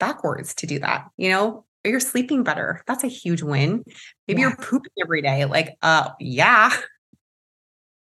backwards 0.00 0.54
to 0.56 0.66
do 0.66 0.78
that. 0.80 1.06
You 1.16 1.30
know, 1.30 1.64
you're 1.84 2.00
sleeping 2.00 2.42
better. 2.42 2.82
That's 2.86 3.04
a 3.04 3.08
huge 3.08 3.42
win. 3.42 3.84
Maybe 4.26 4.40
Yeah. 4.42 4.48
you're 4.48 4.56
pooping 4.56 4.92
every 5.00 5.22
day. 5.22 5.44
Like, 5.44 5.76
uh, 5.82 6.10
yeah. 6.20 6.72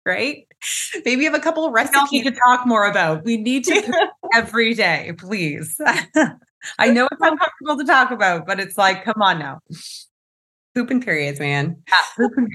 Right? 0.06 0.46
Maybe 1.04 1.22
you 1.24 1.30
have 1.30 1.38
a 1.38 1.42
couple 1.42 1.64
of 1.64 1.72
we 1.72 1.80
need 1.82 1.90
recipes. 1.92 2.24
to 2.24 2.30
talk 2.46 2.66
more 2.66 2.86
about 2.86 3.24
we 3.24 3.36
need 3.36 3.64
to 3.64 4.08
every 4.34 4.74
day 4.74 5.12
please 5.16 5.78
i 6.78 6.90
know 6.90 7.06
it's 7.10 7.20
uncomfortable 7.20 7.78
to 7.78 7.84
talk 7.84 8.10
about 8.10 8.46
but 8.46 8.60
it's 8.60 8.76
like 8.76 9.02
come 9.04 9.20
on 9.22 9.38
now 9.38 9.58
Pooping 10.74 11.00
periods, 11.02 11.40
man. 11.40 11.82
Poop 12.16 12.32
and- 12.36 12.48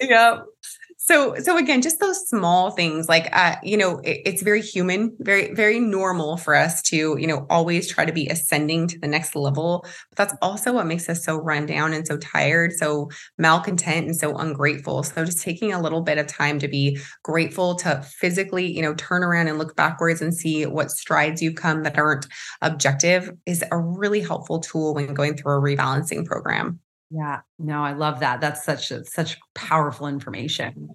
yeah 0.00 0.38
so 1.12 1.34
so 1.36 1.58
again 1.58 1.82
just 1.82 2.00
those 2.00 2.26
small 2.26 2.70
things 2.70 3.06
like 3.08 3.28
uh 3.36 3.56
you 3.62 3.76
know 3.76 3.98
it, 3.98 4.22
it's 4.24 4.42
very 4.42 4.62
human 4.62 5.14
very 5.20 5.52
very 5.52 5.78
normal 5.78 6.38
for 6.38 6.54
us 6.54 6.80
to 6.80 7.16
you 7.18 7.26
know 7.26 7.46
always 7.50 7.86
try 7.86 8.04
to 8.06 8.12
be 8.12 8.26
ascending 8.28 8.86
to 8.86 8.98
the 8.98 9.06
next 9.06 9.36
level. 9.36 9.84
But 10.10 10.16
that's 10.16 10.34
also 10.40 10.72
what 10.72 10.86
makes 10.86 11.08
us 11.08 11.24
so 11.24 11.36
run 11.36 11.66
down 11.66 11.92
and 11.92 12.06
so 12.06 12.16
tired 12.16 12.72
so 12.72 13.10
malcontent 13.36 14.06
and 14.06 14.16
so 14.16 14.34
ungrateful. 14.36 15.02
So 15.02 15.24
just 15.24 15.42
taking 15.42 15.72
a 15.72 15.80
little 15.80 16.00
bit 16.00 16.18
of 16.18 16.26
time 16.26 16.58
to 16.60 16.68
be 16.68 16.98
grateful 17.22 17.74
to 17.76 18.02
physically 18.02 18.66
you 18.66 18.82
know 18.82 18.94
turn 18.94 19.22
around 19.22 19.48
and 19.48 19.58
look 19.58 19.76
backwards 19.76 20.22
and 20.22 20.34
see 20.34 20.64
what 20.64 20.90
strides 20.90 21.42
you've 21.42 21.56
come 21.56 21.82
that 21.82 21.98
aren't 21.98 22.26
objective 22.62 23.30
is 23.44 23.62
a 23.70 23.78
really 23.78 24.20
helpful 24.20 24.60
tool 24.60 24.94
when 24.94 25.12
going 25.12 25.36
through 25.36 25.52
a 25.52 25.60
rebalancing 25.60 26.24
program 26.24 26.80
Yeah, 27.14 27.40
no, 27.58 27.82
I 27.82 27.92
love 27.92 28.20
that. 28.20 28.40
That's 28.40 28.64
such 28.64 28.90
a, 28.90 29.04
such 29.04 29.38
powerful 29.54 30.06
information. 30.06 30.88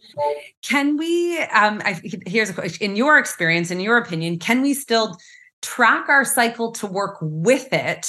Can 0.63 0.97
we? 0.97 1.37
Um, 1.39 1.79
I, 1.85 2.01
here's 2.25 2.49
a 2.49 2.53
question: 2.53 2.91
In 2.91 2.95
your 2.95 3.19
experience, 3.19 3.69
in 3.69 3.79
your 3.79 3.97
opinion, 3.97 4.39
can 4.39 4.63
we 4.63 4.73
still 4.73 5.15
track 5.61 6.09
our 6.09 6.25
cycle 6.25 6.71
to 6.73 6.87
work 6.87 7.17
with 7.21 7.71
it 7.71 8.07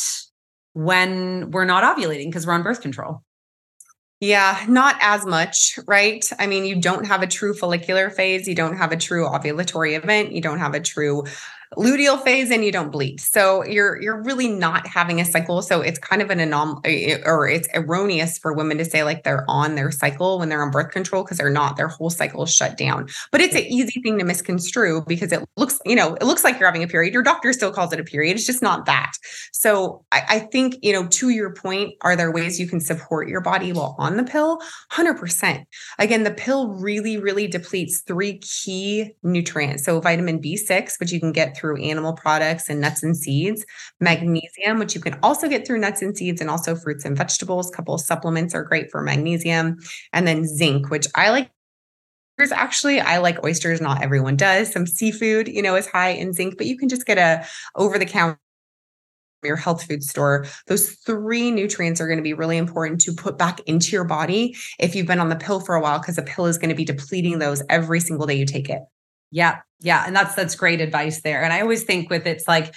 when 0.72 1.50
we're 1.50 1.66
not 1.66 1.84
ovulating 1.84 2.26
because 2.26 2.46
we're 2.46 2.54
on 2.54 2.62
birth 2.62 2.80
control? 2.80 3.22
Yeah, 4.20 4.64
not 4.68 4.96
as 5.00 5.26
much, 5.26 5.78
right? 5.86 6.24
I 6.38 6.46
mean, 6.46 6.64
you 6.64 6.80
don't 6.80 7.06
have 7.06 7.22
a 7.22 7.26
true 7.26 7.54
follicular 7.54 8.10
phase, 8.10 8.48
you 8.48 8.54
don't 8.54 8.76
have 8.76 8.90
a 8.90 8.96
true 8.96 9.26
ovulatory 9.26 9.96
event, 9.96 10.32
you 10.32 10.40
don't 10.40 10.58
have 10.58 10.74
a 10.74 10.80
true 10.80 11.24
luteal 11.76 12.22
phase 12.22 12.50
and 12.50 12.64
you 12.64 12.72
don't 12.72 12.90
bleed. 12.90 13.20
So 13.20 13.64
you're 13.64 14.00
you're 14.00 14.22
really 14.22 14.48
not 14.48 14.86
having 14.86 15.20
a 15.20 15.24
cycle. 15.24 15.62
So 15.62 15.80
it's 15.80 15.98
kind 15.98 16.22
of 16.22 16.30
an 16.30 16.40
anomaly 16.40 17.22
or 17.24 17.48
it's 17.48 17.68
erroneous 17.74 18.38
for 18.38 18.52
women 18.52 18.78
to 18.78 18.84
say 18.84 19.04
like 19.04 19.24
they're 19.24 19.44
on 19.48 19.74
their 19.74 19.90
cycle 19.90 20.38
when 20.38 20.48
they're 20.48 20.62
on 20.62 20.70
birth 20.70 20.90
control 20.90 21.22
because 21.22 21.38
they're 21.38 21.50
not. 21.50 21.76
Their 21.76 21.88
whole 21.88 22.10
cycle 22.10 22.44
is 22.44 22.54
shut 22.54 22.76
down. 22.76 23.08
But 23.30 23.40
it's 23.40 23.54
an 23.54 23.64
easy 23.64 24.00
thing 24.00 24.18
to 24.18 24.24
misconstrue 24.24 25.04
because 25.06 25.32
it 25.32 25.44
looks, 25.56 25.78
you 25.84 25.96
know, 25.96 26.14
it 26.14 26.24
looks 26.24 26.44
like 26.44 26.58
you're 26.58 26.68
having 26.68 26.82
a 26.82 26.88
period. 26.88 27.12
Your 27.12 27.22
doctor 27.22 27.52
still 27.52 27.72
calls 27.72 27.92
it 27.92 28.00
a 28.00 28.04
period. 28.04 28.36
It's 28.36 28.46
just 28.46 28.62
not 28.62 28.86
that. 28.86 29.12
So 29.52 30.04
I, 30.12 30.22
I 30.28 30.38
think, 30.40 30.76
you 30.82 30.92
know, 30.92 31.06
to 31.06 31.30
your 31.30 31.52
point, 31.52 31.94
are 32.02 32.16
there 32.16 32.32
ways 32.32 32.58
you 32.58 32.68
can 32.68 32.80
support 32.80 33.28
your 33.28 33.40
body 33.40 33.72
while 33.72 33.96
on 33.98 34.16
the 34.16 34.24
pill? 34.24 34.60
100%. 34.92 35.64
Again, 35.98 36.24
the 36.24 36.30
pill 36.30 36.68
really, 36.68 37.18
really 37.18 37.46
depletes 37.46 38.00
three 38.00 38.38
key 38.38 39.12
nutrients. 39.22 39.84
So 39.84 40.00
vitamin 40.00 40.40
B6, 40.40 40.98
which 41.00 41.12
you 41.12 41.20
can 41.20 41.32
get 41.32 41.57
through 41.58 41.82
animal 41.82 42.12
products 42.12 42.68
and 42.68 42.80
nuts 42.80 43.02
and 43.02 43.16
seeds, 43.16 43.64
magnesium, 44.00 44.78
which 44.78 44.94
you 44.94 45.00
can 45.00 45.18
also 45.22 45.48
get 45.48 45.66
through 45.66 45.78
nuts 45.78 46.02
and 46.02 46.16
seeds 46.16 46.40
and 46.40 46.48
also 46.48 46.74
fruits 46.74 47.04
and 47.04 47.16
vegetables. 47.16 47.70
A 47.70 47.72
couple 47.76 47.94
of 47.94 48.00
supplements 48.00 48.54
are 48.54 48.62
great 48.62 48.90
for 48.90 49.02
magnesium. 49.02 49.76
And 50.12 50.26
then 50.26 50.44
zinc, 50.44 50.90
which 50.90 51.06
I 51.14 51.30
like. 51.30 51.50
Actually 52.52 53.00
i 53.00 53.18
like 53.18 53.42
oysters. 53.42 53.80
Not 53.80 54.00
everyone 54.00 54.36
does. 54.36 54.72
Some 54.72 54.86
seafood 54.86 55.48
you 55.48 55.60
know 55.60 55.74
is 55.74 55.88
high 55.88 56.10
in 56.10 56.32
zinc 56.32 56.56
but 56.56 56.66
you 56.66 56.78
can 56.78 56.88
just 56.88 57.04
get 57.04 57.18
a 57.18 57.44
over 57.74 57.98
the 57.98 58.06
counter 58.06 58.38
your 59.42 59.56
health 59.56 59.84
food 59.84 60.02
store. 60.02 60.46
Those 60.66 60.90
three 60.90 61.50
nutrients 61.50 62.00
are 62.00 62.06
going 62.06 62.18
to 62.18 62.22
be 62.22 62.34
really 62.34 62.56
important 62.56 63.00
to 63.02 63.12
put 63.12 63.38
back 63.38 63.60
into 63.66 63.92
your 63.92 64.04
body 64.04 64.56
if 64.78 64.94
you've 64.94 65.06
been 65.06 65.20
on 65.20 65.28
the 65.28 65.36
pill 65.36 65.60
for 65.60 65.74
a 65.74 65.80
while 65.80 65.98
because 65.98 66.16
the 66.16 66.22
pill 66.22 66.46
is 66.46 66.58
going 66.58 66.70
to 66.70 66.74
be 66.74 66.84
depleting 66.84 67.38
those 67.38 67.62
every 67.68 68.00
single 68.00 68.26
day 68.26 68.34
you 68.34 68.46
take 68.46 68.68
it 68.68 68.82
yeah 69.30 69.58
yeah 69.80 70.04
and 70.06 70.14
that's 70.14 70.34
that's 70.34 70.54
great 70.54 70.80
advice 70.80 71.22
there 71.22 71.42
and 71.42 71.52
i 71.52 71.60
always 71.60 71.84
think 71.84 72.10
with 72.10 72.26
it's 72.26 72.48
like 72.48 72.74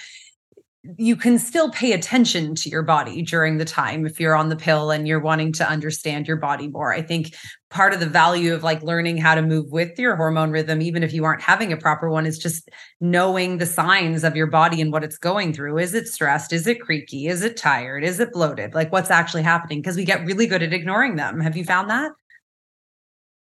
you 0.98 1.14
can 1.14 1.38
still 1.38 1.70
pay 1.70 1.92
attention 1.92 2.56
to 2.56 2.68
your 2.68 2.82
body 2.82 3.22
during 3.22 3.58
the 3.58 3.64
time 3.64 4.04
if 4.04 4.18
you're 4.18 4.34
on 4.34 4.48
the 4.48 4.56
pill 4.56 4.90
and 4.90 5.06
you're 5.06 5.20
wanting 5.20 5.52
to 5.52 5.68
understand 5.68 6.26
your 6.26 6.38
body 6.38 6.66
more. 6.66 6.92
I 6.92 7.02
think 7.02 7.36
part 7.70 7.94
of 7.94 8.00
the 8.00 8.06
value 8.06 8.52
of 8.52 8.64
like 8.64 8.82
learning 8.82 9.16
how 9.16 9.36
to 9.36 9.42
move 9.42 9.70
with 9.70 9.96
your 9.96 10.16
hormone 10.16 10.50
rhythm, 10.50 10.82
even 10.82 11.04
if 11.04 11.12
you 11.12 11.24
aren't 11.24 11.40
having 11.40 11.72
a 11.72 11.76
proper 11.76 12.10
one, 12.10 12.26
is 12.26 12.36
just 12.36 12.68
knowing 13.00 13.58
the 13.58 13.66
signs 13.66 14.24
of 14.24 14.34
your 14.34 14.48
body 14.48 14.80
and 14.80 14.90
what 14.90 15.04
it's 15.04 15.18
going 15.18 15.52
through. 15.52 15.78
Is 15.78 15.94
it 15.94 16.08
stressed? 16.08 16.52
Is 16.52 16.66
it 16.66 16.80
creaky? 16.80 17.28
Is 17.28 17.42
it 17.42 17.56
tired? 17.56 18.02
Is 18.02 18.18
it 18.18 18.32
bloated? 18.32 18.74
Like 18.74 18.90
what's 18.90 19.10
actually 19.10 19.44
happening? 19.44 19.80
Because 19.80 19.96
we 19.96 20.04
get 20.04 20.26
really 20.26 20.48
good 20.48 20.64
at 20.64 20.72
ignoring 20.72 21.14
them. 21.14 21.40
Have 21.40 21.56
you 21.56 21.64
found 21.64 21.90
that? 21.90 22.10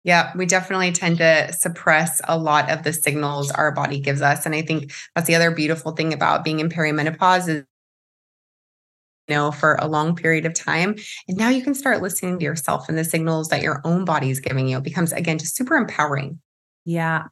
Yeah, 0.03 0.31
we 0.35 0.45
definitely 0.45 0.91
tend 0.91 1.17
to 1.19 1.51
suppress 1.53 2.21
a 2.27 2.37
lot 2.37 2.69
of 2.69 2.83
the 2.83 2.91
signals 2.91 3.51
our 3.51 3.71
body 3.71 3.99
gives 3.99 4.21
us. 4.21 4.45
And 4.45 4.53
I 4.53 4.61
think 4.61 4.91
that's 5.15 5.27
the 5.27 5.35
other 5.35 5.51
beautiful 5.51 5.93
thing 5.93 6.13
about 6.13 6.43
being 6.43 6.59
in 6.59 6.69
perimenopause 6.69 7.47
is 7.47 7.63
you 9.27 9.35
know 9.35 9.51
for 9.51 9.75
a 9.75 9.87
long 9.87 10.15
period 10.15 10.45
of 10.45 10.53
time 10.53 10.95
and 11.27 11.37
now 11.37 11.49
you 11.49 11.63
can 11.63 11.73
start 11.73 12.01
listening 12.01 12.37
to 12.37 12.43
yourself 12.43 12.89
and 12.89 12.97
the 12.97 13.03
signals 13.03 13.47
that 13.49 13.61
your 13.61 13.81
own 13.85 14.03
body 14.05 14.29
is 14.29 14.39
giving 14.39 14.67
you 14.67 14.77
it 14.77 14.83
becomes 14.83 15.13
again 15.13 15.37
just 15.37 15.55
super 15.55 15.75
empowering 15.75 16.39
yeah 16.85 17.23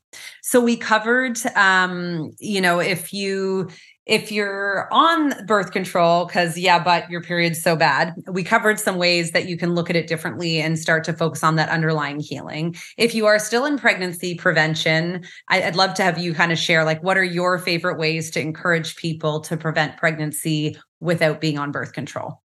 so 0.42 0.62
we 0.62 0.78
covered 0.78 1.38
um 1.56 2.32
you 2.40 2.62
know 2.62 2.80
if 2.80 3.12
you 3.12 3.70
if 4.06 4.32
you're 4.32 4.88
on 4.92 5.34
birth 5.46 5.72
control, 5.72 6.26
because 6.26 6.58
yeah, 6.58 6.84
but 6.84 7.10
your 7.10 7.22
period's 7.22 7.62
so 7.62 7.76
bad, 7.76 8.16
we 8.32 8.44
covered 8.44 8.80
some 8.80 8.98
ways 8.98 9.32
that 9.32 9.48
you 9.48 9.58
can 9.58 9.76
look 9.76 9.90
at 9.90 9.96
it 9.96 10.08
differently 10.08 10.60
and 10.60 10.80
start 10.80 11.04
to 11.04 11.14
focus 11.14 11.44
on 11.44 11.56
that 11.56 11.70
underlying 11.70 12.20
healing. 12.20 12.76
If 12.98 13.14
you 13.14 13.28
are 13.28 13.38
still 13.38 13.66
in 13.66 13.78
pregnancy 13.78 14.36
prevention, 14.36 15.24
I'd 15.50 15.76
love 15.76 15.94
to 15.96 16.04
have 16.04 16.18
you 16.18 16.34
kind 16.34 16.52
of 16.52 16.58
share 16.58 16.84
like 16.84 17.04
what 17.04 17.18
are 17.18 17.24
your 17.24 17.60
favorite 17.60 18.00
ways 18.00 18.32
to 18.32 18.42
encourage 18.42 18.96
people 18.96 19.40
to 19.42 19.56
prevent 19.56 19.98
pregnancy 19.98 20.78
without 21.00 21.40
being 21.40 21.60
on 21.60 21.72
birth 21.72 21.94
control? 21.94 22.42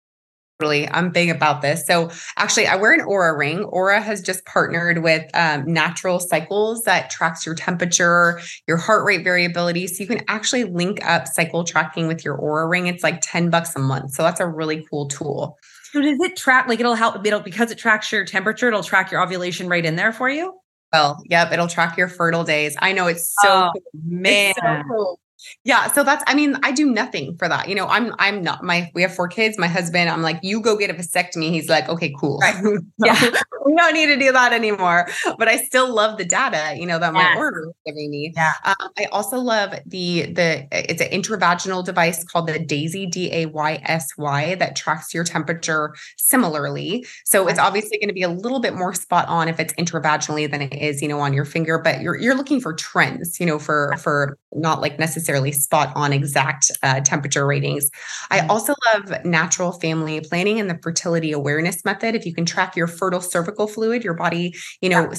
Really, 0.61 0.87
I'm 0.87 1.11
big 1.11 1.29
about 1.29 1.61
this. 1.61 1.85
So 1.85 2.09
actually, 2.37 2.67
I 2.67 2.77
wear 2.77 2.93
an 2.93 3.01
Oura 3.01 3.37
ring. 3.37 3.65
Oura 3.65 4.01
has 4.01 4.21
just 4.21 4.45
partnered 4.45 5.03
with 5.03 5.29
um, 5.33 5.65
Natural 5.71 6.17
Cycles 6.17 6.83
that 6.83 7.09
tracks 7.09 7.45
your 7.45 7.55
temperature, 7.55 8.39
your 8.65 8.77
heart 8.77 9.05
rate 9.05 9.25
variability. 9.25 9.87
So 9.87 10.01
you 10.01 10.07
can 10.07 10.23
actually 10.29 10.63
link 10.63 11.05
up 11.05 11.27
cycle 11.27 11.65
tracking 11.65 12.07
with 12.07 12.23
your 12.23 12.37
Oura 12.37 12.69
ring. 12.69 12.87
It's 12.87 13.03
like 13.03 13.19
10 13.21 13.49
bucks 13.49 13.75
a 13.75 13.79
month. 13.79 14.11
So 14.11 14.23
that's 14.23 14.39
a 14.39 14.47
really 14.47 14.85
cool 14.89 15.09
tool. 15.09 15.57
So 15.91 16.01
does 16.01 16.19
it 16.21 16.37
track 16.37 16.69
like 16.69 16.79
it'll 16.79 16.95
help 16.95 17.25
it'll 17.25 17.41
because 17.41 17.71
it 17.71 17.77
tracks 17.77 18.09
your 18.11 18.23
temperature, 18.23 18.69
it'll 18.69 18.83
track 18.83 19.11
your 19.11 19.21
ovulation 19.21 19.67
right 19.67 19.83
in 19.83 19.97
there 19.97 20.13
for 20.13 20.29
you? 20.29 20.57
Well, 20.93 21.21
yep, 21.25 21.51
it'll 21.51 21.67
track 21.67 21.97
your 21.97 22.07
fertile 22.07 22.45
days. 22.45 22.77
I 22.79 22.93
know 22.93 23.07
it's 23.07 23.33
so 23.41 23.49
oh, 23.49 23.71
cool. 23.73 24.01
man. 24.05 24.51
It's 24.51 24.59
so 24.59 24.83
cool. 24.89 25.19
Yeah. 25.63 25.87
So 25.87 26.03
that's, 26.03 26.23
I 26.27 26.35
mean, 26.35 26.57
I 26.63 26.71
do 26.71 26.91
nothing 26.91 27.37
for 27.37 27.47
that. 27.47 27.67
You 27.69 27.75
know, 27.75 27.87
I'm, 27.87 28.13
I'm 28.19 28.43
not 28.43 28.63
my, 28.63 28.91
we 28.93 29.01
have 29.01 29.13
four 29.13 29.27
kids. 29.27 29.57
My 29.57 29.67
husband, 29.67 30.09
I'm 30.09 30.21
like, 30.21 30.39
you 30.41 30.61
go 30.61 30.77
get 30.77 30.89
a 30.89 30.93
vasectomy. 30.93 31.49
He's 31.49 31.69
like, 31.69 31.89
okay, 31.89 32.13
cool. 32.19 32.39
Right. 32.39 32.55
yeah. 32.97 33.19
we 33.65 33.75
don't 33.75 33.93
need 33.93 34.07
to 34.07 34.17
do 34.17 34.31
that 34.31 34.53
anymore. 34.53 35.07
But 35.37 35.47
I 35.47 35.57
still 35.57 35.93
love 35.93 36.17
the 36.17 36.25
data, 36.25 36.75
you 36.77 36.85
know, 36.85 36.99
that 36.99 37.13
my 37.13 37.23
Oura 37.35 37.67
is 37.67 37.73
giving 37.85 38.09
me. 38.09 38.33
Yeah. 38.35 38.53
Um, 38.63 38.89
I 38.97 39.05
also 39.05 39.37
love 39.37 39.73
the, 39.85 40.31
the, 40.31 40.67
it's 40.71 41.01
an 41.01 41.09
intravaginal 41.09 41.83
device 41.83 42.23
called 42.23 42.47
the 42.47 42.59
Daisy 42.59 43.05
D 43.05 43.31
A 43.33 43.45
Y 43.47 43.81
S 43.83 44.07
Y, 44.17 44.55
that 44.55 44.75
tracks 44.75 45.13
your 45.13 45.23
temperature 45.23 45.95
similarly. 46.17 47.05
So 47.25 47.47
it's 47.47 47.59
obviously 47.59 47.97
going 47.97 48.09
to 48.09 48.13
be 48.13 48.23
a 48.23 48.29
little 48.29 48.59
bit 48.59 48.75
more 48.75 48.93
spot 48.93 49.27
on 49.27 49.47
if 49.47 49.59
it's 49.59 49.73
intravaginally 49.73 50.49
than 50.49 50.61
it 50.61 50.73
is, 50.73 51.01
you 51.01 51.07
know, 51.07 51.19
on 51.19 51.33
your 51.33 51.45
finger, 51.45 51.79
but 51.79 52.01
you're, 52.01 52.15
you're 52.17 52.35
looking 52.35 52.61
for 52.61 52.73
trends, 52.73 53.39
you 53.39 53.45
know, 53.45 53.59
for, 53.59 53.95
for 53.97 54.37
not 54.55 54.81
like 54.81 54.97
necessarily 54.97 55.51
spot 55.51 55.91
on 55.95 56.13
exact 56.13 56.71
uh, 56.83 57.01
temperature 57.01 57.45
ratings. 57.45 57.89
I 58.31 58.39
mm-hmm. 58.39 58.51
also 58.51 58.73
love 58.93 59.25
natural 59.25 59.73
family 59.73 60.21
planning 60.21 60.59
and 60.59 60.69
the 60.69 60.79
fertility 60.81 61.31
awareness 61.31 61.83
method. 61.85 62.15
If 62.15 62.25
you 62.25 62.33
can 62.33 62.45
track 62.45 62.75
your 62.75 62.87
fertile 62.87 63.21
cervical 63.21 63.67
fluid, 63.67 64.03
your 64.03 64.13
body, 64.13 64.55
you 64.81 64.89
know, 64.89 65.11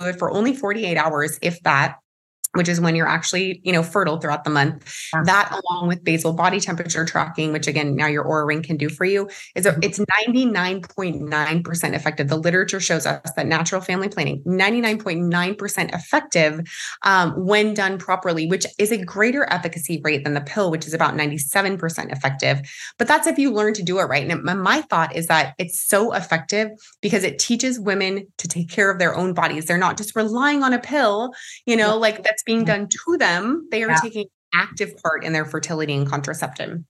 yeah. 0.00 0.12
for 0.12 0.30
only 0.30 0.54
48 0.54 0.96
hours, 0.96 1.38
if 1.42 1.62
that, 1.62 1.98
which 2.52 2.68
is 2.68 2.80
when 2.80 2.96
you're 2.96 3.08
actually, 3.08 3.60
you 3.64 3.72
know, 3.72 3.82
fertile 3.82 4.18
throughout 4.18 4.44
the 4.44 4.50
month. 4.50 4.92
Yeah. 5.12 5.22
That 5.24 5.52
along 5.52 5.88
with 5.88 6.04
basal 6.04 6.32
body 6.32 6.60
temperature 6.60 7.04
tracking, 7.04 7.52
which 7.52 7.66
again, 7.66 7.94
now 7.94 8.06
your 8.06 8.24
Oura 8.24 8.46
ring 8.46 8.62
can 8.62 8.76
do 8.76 8.88
for 8.88 9.04
you, 9.04 9.28
is 9.54 9.66
a, 9.66 9.72
mm-hmm. 9.72 9.80
it's 9.82 9.98
99.9% 9.98 11.94
effective. 11.94 12.28
The 12.28 12.36
literature 12.36 12.80
shows 12.80 13.06
us 13.06 13.30
that 13.36 13.46
natural 13.46 13.80
family 13.80 14.08
planning, 14.08 14.42
99.9% 14.44 15.94
effective 15.94 16.60
um, 17.02 17.32
when 17.32 17.74
done 17.74 17.98
properly, 17.98 18.46
which 18.46 18.66
is 18.78 18.92
a 18.92 19.04
greater 19.04 19.46
efficacy 19.50 20.00
rate 20.02 20.24
than 20.24 20.34
the 20.34 20.40
pill, 20.40 20.70
which 20.70 20.86
is 20.86 20.94
about 20.94 21.14
97% 21.14 22.12
effective. 22.12 22.60
But 22.98 23.08
that's 23.08 23.26
if 23.26 23.38
you 23.38 23.52
learn 23.52 23.74
to 23.74 23.82
do 23.82 23.98
it 23.98 24.04
right. 24.04 24.26
And 24.26 24.62
my 24.62 24.82
thought 24.82 25.14
is 25.14 25.26
that 25.26 25.54
it's 25.58 25.80
so 25.80 26.12
effective 26.12 26.70
because 27.00 27.24
it 27.24 27.38
teaches 27.38 27.78
women 27.78 28.26
to 28.38 28.48
take 28.48 28.70
care 28.70 28.90
of 28.90 28.98
their 28.98 29.14
own 29.14 29.34
bodies. 29.34 29.66
They're 29.66 29.78
not 29.78 29.96
just 29.96 30.16
relying 30.16 30.62
on 30.62 30.72
a 30.72 30.78
pill, 30.78 31.32
you 31.66 31.76
know, 31.76 31.88
yeah. 31.88 31.94
like 31.94 32.22
that's 32.22 32.42
being 32.46 32.60
mm-hmm. 32.60 32.66
done 32.66 32.88
to 32.88 33.16
them, 33.18 33.68
they 33.70 33.82
are 33.82 33.90
yeah. 33.90 33.98
taking 34.00 34.26
active 34.54 34.96
part 35.02 35.24
in 35.24 35.32
their 35.32 35.44
fertility 35.44 35.92
and 35.92 36.08
contraception. 36.08 36.86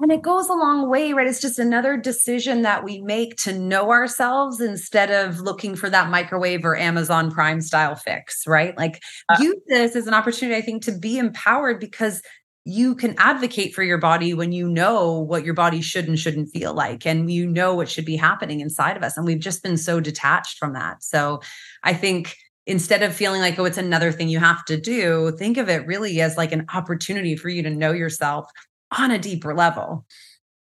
And 0.00 0.10
it 0.10 0.22
goes 0.22 0.48
a 0.48 0.54
long 0.54 0.88
way, 0.88 1.12
right? 1.12 1.28
It's 1.28 1.40
just 1.40 1.60
another 1.60 1.96
decision 1.96 2.62
that 2.62 2.82
we 2.82 3.00
make 3.02 3.36
to 3.42 3.56
know 3.56 3.90
ourselves 3.90 4.60
instead 4.60 5.12
of 5.12 5.38
looking 5.38 5.76
for 5.76 5.88
that 5.90 6.10
microwave 6.10 6.64
or 6.64 6.76
Amazon 6.76 7.30
Prime 7.30 7.60
style 7.60 7.94
fix, 7.94 8.44
right? 8.46 8.76
Like 8.76 9.00
uh, 9.28 9.36
use 9.40 9.60
this 9.68 9.94
as 9.94 10.08
an 10.08 10.14
opportunity, 10.14 10.56
I 10.56 10.62
think, 10.62 10.82
to 10.84 10.92
be 10.92 11.18
empowered 11.18 11.78
because 11.78 12.20
you 12.64 12.96
can 12.96 13.14
advocate 13.18 13.74
for 13.74 13.82
your 13.84 13.98
body 13.98 14.34
when 14.34 14.50
you 14.50 14.68
know 14.68 15.18
what 15.20 15.44
your 15.44 15.54
body 15.54 15.80
should 15.80 16.08
and 16.08 16.18
shouldn't 16.18 16.50
feel 16.50 16.74
like 16.74 17.06
and 17.06 17.30
you 17.30 17.46
know 17.46 17.74
what 17.74 17.88
should 17.88 18.04
be 18.04 18.16
happening 18.16 18.60
inside 18.60 18.96
of 18.96 19.02
us 19.02 19.16
and 19.16 19.26
we've 19.26 19.40
just 19.40 19.64
been 19.64 19.76
so 19.76 19.98
detached 19.98 20.58
from 20.58 20.72
that 20.72 21.02
so 21.02 21.40
i 21.82 21.92
think 21.92 22.36
instead 22.66 23.02
of 23.02 23.14
feeling 23.14 23.40
like, 23.40 23.58
oh, 23.58 23.64
it's 23.64 23.78
another 23.78 24.12
thing 24.12 24.28
you 24.28 24.38
have 24.38 24.64
to 24.66 24.80
do, 24.80 25.32
think 25.38 25.56
of 25.56 25.68
it 25.68 25.86
really 25.86 26.20
as 26.20 26.36
like 26.36 26.52
an 26.52 26.66
opportunity 26.74 27.36
for 27.36 27.48
you 27.48 27.62
to 27.62 27.70
know 27.70 27.92
yourself 27.92 28.50
on 28.96 29.10
a 29.10 29.18
deeper 29.18 29.54
level. 29.54 30.06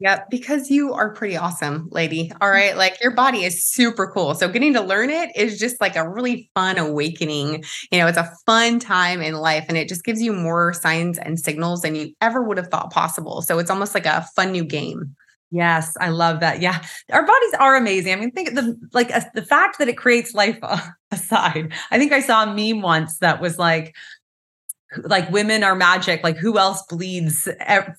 Yeah, 0.01 0.23
because 0.31 0.71
you 0.71 0.95
are 0.95 1.13
pretty 1.13 1.37
awesome, 1.37 1.89
lady. 1.91 2.29
Mm. 2.31 2.37
All 2.41 2.51
right. 2.51 2.75
Like 2.75 2.97
your 3.03 3.11
body 3.11 3.45
is 3.45 3.63
super 3.63 4.11
cool. 4.11 4.35
So 4.35 4.49
getting 4.49 4.73
to 4.73 4.81
learn 4.81 5.11
it 5.11 5.31
is 5.37 5.59
just 5.59 5.79
like 5.79 5.95
a 5.95 6.09
really 6.09 6.51
fun 6.55 6.79
awakening. 6.79 7.63
You 7.93 7.99
know, 7.99 8.07
it's 8.07 8.17
a 8.17 8.33
fun 8.47 8.79
time 8.79 9.21
in 9.21 9.35
life 9.35 9.67
and 9.69 9.77
it 9.77 9.89
just 9.89 10.03
gives 10.03 10.23
you 10.23 10.33
more 10.33 10.73
signs 10.73 11.19
and 11.19 11.39
signals 11.39 11.83
than 11.83 11.95
you 11.95 12.15
ever 12.23 12.43
would 12.43 12.57
have 12.57 12.69
thought 12.69 12.91
possible. 12.91 13.43
So 13.43 13.59
it's 13.59 13.71
almost 13.71 13.95
like 13.95 14.07
a 14.07 14.27
fun 14.35 14.53
new 14.53 14.65
game. 14.65 15.15
Yes, 15.53 15.97
I 16.01 16.11
love 16.11 16.41
that. 16.41 16.61
Yeah, 16.61 16.81
our 17.13 17.27
bodies 17.27 17.55
are 17.59 17.77
amazing. 17.77 18.13
I 18.13 18.17
mean, 18.17 18.31
think 18.31 18.51
of 18.51 18.55
the 18.55 18.79
like 18.93 19.11
uh, 19.13 19.23
the 19.35 19.43
fact 19.43 19.79
that 19.79 19.89
it 19.89 19.97
creates 19.97 20.33
life 20.33 20.59
aside. 21.11 21.73
I 21.91 21.99
think 21.99 22.13
I 22.13 22.21
saw 22.21 22.45
a 22.45 22.55
meme 22.55 22.83
once 22.83 23.19
that 23.19 23.41
was 23.41 23.59
like, 23.59 23.95
like 25.05 25.31
women 25.31 25.63
are 25.63 25.75
magic. 25.75 26.23
Like 26.25 26.37
who 26.37 26.59
else 26.59 26.83
bleeds 26.89 27.49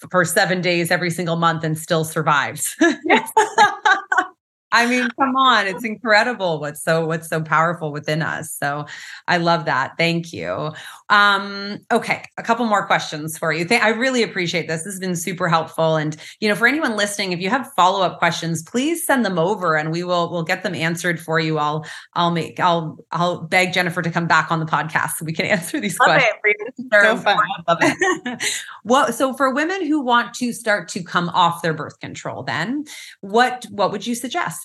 for 0.09 0.25
seven 0.25 0.61
days 0.61 0.91
every 0.91 1.09
single 1.09 1.37
month 1.37 1.63
and 1.63 1.77
still 1.77 2.03
survives? 2.03 2.75
I 4.71 4.87
mean, 4.87 5.09
come 5.19 5.35
on, 5.35 5.67
it's 5.67 5.83
incredible 5.83 6.59
what's 6.59 6.81
so 6.81 7.05
what's 7.05 7.27
so 7.27 7.41
powerful 7.41 7.91
within 7.91 8.21
us. 8.21 8.51
So 8.51 8.85
I 9.27 9.37
love 9.37 9.65
that. 9.65 9.93
Thank 9.97 10.31
you. 10.31 10.71
Um, 11.09 11.79
okay, 11.91 12.23
a 12.37 12.43
couple 12.43 12.65
more 12.65 12.85
questions 12.85 13.37
for 13.37 13.51
you. 13.51 13.67
I 13.69 13.89
really 13.89 14.23
appreciate 14.23 14.67
this. 14.67 14.83
This 14.83 14.93
has 14.93 14.99
been 14.99 15.15
super 15.15 15.49
helpful. 15.49 15.97
And 15.97 16.15
you 16.39 16.47
know, 16.47 16.55
for 16.55 16.67
anyone 16.67 16.95
listening, 16.95 17.31
if 17.33 17.39
you 17.39 17.49
have 17.49 17.71
follow-up 17.75 18.19
questions, 18.19 18.63
please 18.63 19.05
send 19.05 19.25
them 19.25 19.37
over 19.37 19.75
and 19.75 19.91
we 19.91 20.03
will 20.03 20.31
we'll 20.31 20.43
get 20.43 20.63
them 20.63 20.73
answered 20.73 21.19
for 21.19 21.39
you. 21.39 21.57
I'll 21.57 21.85
I'll 22.13 22.31
make 22.31 22.59
I'll 22.59 22.97
I'll 23.11 23.41
beg 23.41 23.73
Jennifer 23.73 24.01
to 24.01 24.09
come 24.09 24.27
back 24.27 24.51
on 24.51 24.59
the 24.59 24.65
podcast 24.65 25.11
so 25.17 25.25
we 25.25 25.33
can 25.33 25.45
answer 25.47 25.79
these 25.79 25.99
love 25.99 26.21
questions. 26.21 26.71
It. 26.77 26.87
So 26.91 27.17
fun. 27.17 27.37
love 27.67 27.77
it. 27.81 28.43
well, 28.83 29.11
so 29.11 29.33
for 29.33 29.53
women 29.53 29.85
who 29.85 30.01
want 30.01 30.33
to 30.35 30.53
start 30.53 30.87
to 30.89 31.03
come 31.03 31.29
off 31.29 31.61
their 31.61 31.73
birth 31.73 31.99
control, 31.99 32.43
then 32.43 32.85
what 33.19 33.65
what 33.69 33.91
would 33.91 34.07
you 34.07 34.15
suggest? 34.15 34.60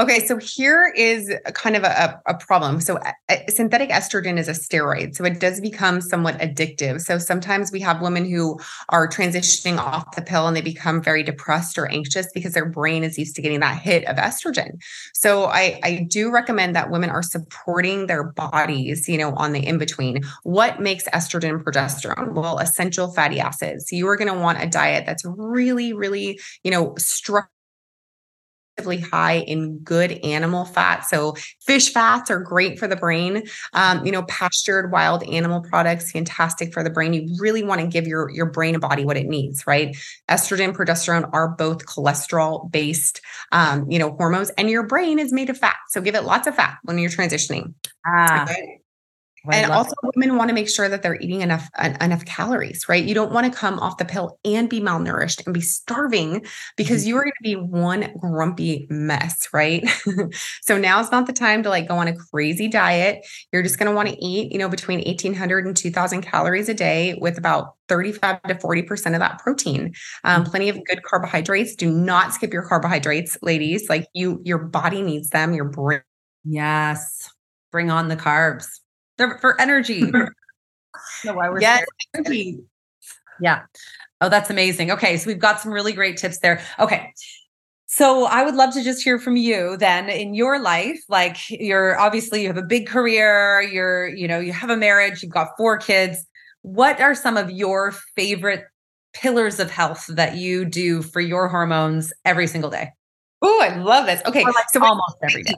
Okay, 0.00 0.24
so 0.26 0.38
here 0.38 0.90
is 0.96 1.30
kind 1.52 1.76
of 1.76 1.84
a, 1.84 2.18
a 2.24 2.34
problem. 2.34 2.80
So, 2.80 2.98
a, 3.28 3.44
synthetic 3.50 3.90
estrogen 3.90 4.38
is 4.38 4.48
a 4.48 4.52
steroid, 4.52 5.14
so 5.14 5.22
it 5.24 5.38
does 5.38 5.60
become 5.60 6.00
somewhat 6.00 6.38
addictive. 6.38 7.02
So, 7.02 7.18
sometimes 7.18 7.70
we 7.70 7.80
have 7.80 8.00
women 8.00 8.24
who 8.24 8.58
are 8.88 9.06
transitioning 9.06 9.76
off 9.76 10.16
the 10.16 10.22
pill 10.22 10.46
and 10.46 10.56
they 10.56 10.62
become 10.62 11.02
very 11.02 11.22
depressed 11.22 11.76
or 11.76 11.90
anxious 11.90 12.26
because 12.32 12.54
their 12.54 12.64
brain 12.64 13.04
is 13.04 13.18
used 13.18 13.36
to 13.36 13.42
getting 13.42 13.60
that 13.60 13.82
hit 13.82 14.06
of 14.08 14.16
estrogen. 14.16 14.82
So, 15.12 15.44
I, 15.44 15.78
I 15.84 16.06
do 16.08 16.30
recommend 16.30 16.74
that 16.74 16.90
women 16.90 17.10
are 17.10 17.22
supporting 17.22 18.06
their 18.06 18.24
bodies, 18.24 19.06
you 19.10 19.18
know, 19.18 19.34
on 19.34 19.52
the 19.52 19.64
in 19.64 19.76
between. 19.76 20.22
What 20.42 20.80
makes 20.80 21.04
estrogen 21.08 21.62
progesterone? 21.62 22.32
Well, 22.32 22.60
essential 22.60 23.12
fatty 23.12 23.40
acids. 23.40 23.92
You 23.92 24.08
are 24.08 24.16
going 24.16 24.32
to 24.32 24.40
want 24.40 24.62
a 24.62 24.66
diet 24.66 25.04
that's 25.04 25.24
really, 25.26 25.92
really, 25.92 26.40
you 26.64 26.70
know, 26.70 26.94
structured 26.96 27.50
high 28.78 29.38
in 29.38 29.78
good 29.78 30.12
animal 30.24 30.64
fat. 30.64 31.04
So 31.04 31.34
fish 31.60 31.92
fats 31.92 32.30
are 32.30 32.40
great 32.40 32.78
for 32.78 32.88
the 32.88 32.96
brain. 32.96 33.44
Um, 33.72 34.04
you 34.04 34.12
know, 34.12 34.22
pastured 34.24 34.90
wild 34.90 35.22
animal 35.24 35.60
products, 35.60 36.10
fantastic 36.10 36.72
for 36.72 36.82
the 36.82 36.90
brain. 36.90 37.12
You 37.12 37.34
really 37.38 37.62
want 37.62 37.80
to 37.80 37.86
give 37.86 38.06
your, 38.06 38.30
your 38.30 38.46
brain 38.46 38.74
and 38.74 38.80
body 38.80 39.04
what 39.04 39.16
it 39.16 39.26
needs, 39.26 39.66
right? 39.66 39.96
Estrogen, 40.28 40.74
progesterone 40.74 41.28
are 41.32 41.48
both 41.48 41.86
cholesterol 41.86 42.70
based, 42.70 43.20
um, 43.52 43.90
you 43.90 43.98
know, 43.98 44.12
hormones 44.12 44.50
and 44.50 44.70
your 44.70 44.86
brain 44.86 45.18
is 45.18 45.32
made 45.32 45.50
of 45.50 45.58
fat. 45.58 45.76
So 45.88 46.00
give 46.00 46.14
it 46.14 46.24
lots 46.24 46.46
of 46.46 46.54
fat 46.54 46.78
when 46.82 46.98
you're 46.98 47.10
transitioning. 47.10 47.74
Ah. 48.06 48.44
Okay 48.44 48.81
and 49.50 49.72
also 49.72 49.92
it. 50.02 50.10
women 50.14 50.36
want 50.36 50.48
to 50.48 50.54
make 50.54 50.68
sure 50.68 50.88
that 50.88 51.02
they're 51.02 51.20
eating 51.20 51.40
enough 51.40 51.68
uh, 51.78 51.94
enough 52.00 52.24
calories 52.24 52.88
right? 52.88 53.04
You 53.04 53.14
don't 53.14 53.32
want 53.32 53.50
to 53.50 53.58
come 53.58 53.78
off 53.78 53.98
the 53.98 54.04
pill 54.04 54.38
and 54.44 54.68
be 54.68 54.80
malnourished 54.80 55.44
and 55.44 55.54
be 55.54 55.60
starving 55.60 56.44
because 56.76 57.02
mm-hmm. 57.02 57.08
you 57.08 57.16
are 57.16 57.22
going 57.22 57.32
to 57.32 57.42
be 57.42 57.56
one 57.56 58.14
grumpy 58.18 58.86
mess 58.90 59.48
right? 59.52 59.84
So 60.62 60.78
now 60.78 61.00
is 61.00 61.10
not 61.10 61.26
the 61.26 61.32
time 61.32 61.62
to 61.62 61.68
like 61.68 61.88
go 61.88 61.96
on 61.96 62.08
a 62.08 62.16
crazy 62.16 62.68
diet. 62.68 63.26
You're 63.52 63.62
just 63.62 63.78
going 63.78 63.90
to 63.90 63.94
want 63.94 64.08
to 64.08 64.24
eat 64.24 64.52
you 64.52 64.58
know 64.58 64.68
between 64.68 65.00
1800 65.00 65.66
and 65.66 65.76
2000 65.76 66.22
calories 66.22 66.68
a 66.68 66.74
day 66.74 67.14
with 67.20 67.38
about 67.38 67.74
35 67.88 68.42
to 68.44 68.54
40% 68.54 69.14
of 69.14 69.20
that 69.20 69.38
protein. 69.38 69.94
Um, 70.24 70.42
mm-hmm. 70.42 70.50
plenty 70.50 70.68
of 70.68 70.84
good 70.84 71.02
carbohydrates. 71.02 71.74
Do 71.74 71.90
not 71.90 72.32
skip 72.32 72.52
your 72.52 72.66
carbohydrates 72.66 73.36
ladies. 73.42 73.88
Like 73.88 74.06
you 74.14 74.40
your 74.44 74.58
body 74.58 75.02
needs 75.02 75.30
them. 75.30 75.52
Your 75.54 75.66
brain 75.66 76.02
yes. 76.44 77.30
Bring 77.70 77.90
on 77.90 78.08
the 78.08 78.16
carbs 78.16 78.66
they're 79.18 79.38
for 79.38 79.60
energy. 79.60 80.02
no, 81.24 81.34
why 81.34 81.48
we're 81.48 81.60
yes. 81.60 81.84
energy. 82.14 82.58
Yeah. 83.40 83.62
Oh, 84.20 84.28
that's 84.28 84.50
amazing. 84.50 84.90
Okay. 84.90 85.16
So 85.16 85.26
we've 85.26 85.38
got 85.38 85.60
some 85.60 85.72
really 85.72 85.92
great 85.92 86.16
tips 86.16 86.38
there. 86.38 86.62
Okay. 86.78 87.12
So 87.86 88.24
I 88.24 88.42
would 88.42 88.54
love 88.54 88.72
to 88.74 88.82
just 88.82 89.02
hear 89.02 89.18
from 89.18 89.36
you 89.36 89.76
then 89.76 90.08
in 90.08 90.32
your 90.32 90.58
life. 90.58 91.02
Like 91.08 91.36
you're 91.50 91.98
obviously 91.98 92.42
you 92.42 92.46
have 92.46 92.56
a 92.56 92.62
big 92.62 92.86
career, 92.86 93.60
you're, 93.60 94.08
you 94.08 94.26
know, 94.26 94.38
you 94.38 94.52
have 94.52 94.70
a 94.70 94.76
marriage, 94.76 95.22
you've 95.22 95.32
got 95.32 95.48
four 95.58 95.76
kids. 95.76 96.24
What 96.62 97.00
are 97.00 97.14
some 97.14 97.36
of 97.36 97.50
your 97.50 97.92
favorite 98.16 98.64
pillars 99.12 99.60
of 99.60 99.70
health 99.70 100.06
that 100.08 100.36
you 100.36 100.64
do 100.64 101.02
for 101.02 101.20
your 101.20 101.48
hormones 101.48 102.12
every 102.24 102.46
single 102.46 102.70
day? 102.70 102.92
Oh, 103.44 103.60
I 103.60 103.76
love 103.76 104.06
this. 104.06 104.22
Okay. 104.24 104.44
Like 104.44 104.70
so 104.72 104.84
almost 104.84 105.16
every 105.20 105.42
day. 105.42 105.54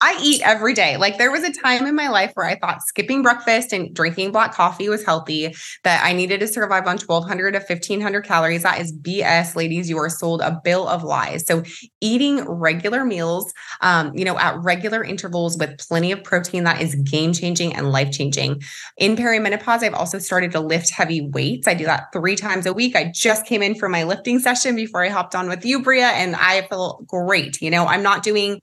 I 0.00 0.18
eat 0.20 0.42
every 0.44 0.74
day. 0.74 0.96
Like 0.96 1.18
there 1.18 1.30
was 1.30 1.44
a 1.44 1.52
time 1.52 1.86
in 1.86 1.94
my 1.94 2.08
life 2.08 2.32
where 2.34 2.46
I 2.46 2.58
thought 2.58 2.82
skipping 2.82 3.22
breakfast 3.22 3.72
and 3.72 3.94
drinking 3.94 4.32
black 4.32 4.52
coffee 4.52 4.88
was 4.88 5.04
healthy, 5.04 5.54
that 5.84 6.04
I 6.04 6.12
needed 6.12 6.40
to 6.40 6.48
survive 6.48 6.88
on 6.88 6.98
1200 6.98 7.52
to 7.52 7.58
1500 7.60 8.24
calories. 8.24 8.64
That 8.64 8.80
is 8.80 8.92
BS, 8.92 9.54
ladies. 9.54 9.88
You 9.88 9.98
are 9.98 10.08
sold 10.08 10.40
a 10.40 10.60
bill 10.64 10.88
of 10.88 11.04
lies. 11.04 11.46
So 11.46 11.62
eating 12.00 12.40
regular 12.48 13.04
meals, 13.04 13.52
um, 13.82 14.12
you 14.16 14.24
know, 14.24 14.36
at 14.36 14.58
regular 14.58 15.04
intervals 15.04 15.56
with 15.58 15.78
plenty 15.78 16.10
of 16.10 16.24
protein, 16.24 16.64
that 16.64 16.82
is 16.82 16.96
game 16.96 17.32
changing 17.32 17.72
and 17.72 17.92
life 17.92 18.10
changing. 18.10 18.62
In 18.96 19.14
perimenopause, 19.14 19.84
I've 19.84 19.94
also 19.94 20.18
started 20.18 20.50
to 20.52 20.60
lift 20.60 20.90
heavy 20.90 21.20
weights. 21.20 21.68
I 21.68 21.74
do 21.74 21.84
that 21.84 22.06
three 22.12 22.34
times 22.34 22.66
a 22.66 22.72
week. 22.72 22.96
I 22.96 23.12
just 23.14 23.46
came 23.46 23.62
in 23.62 23.76
for 23.76 23.88
my 23.88 24.02
lifting 24.02 24.40
session 24.40 24.74
before 24.74 25.04
I 25.04 25.08
hopped 25.08 25.36
on 25.36 25.48
with 25.48 25.64
you, 25.64 25.80
Bria, 25.80 26.08
and 26.08 26.34
I 26.34 26.66
feel 26.68 27.04
great 27.06 27.27
great. 27.28 27.60
You 27.60 27.70
know, 27.70 27.84
I'm 27.86 28.02
not 28.02 28.22
doing 28.22 28.60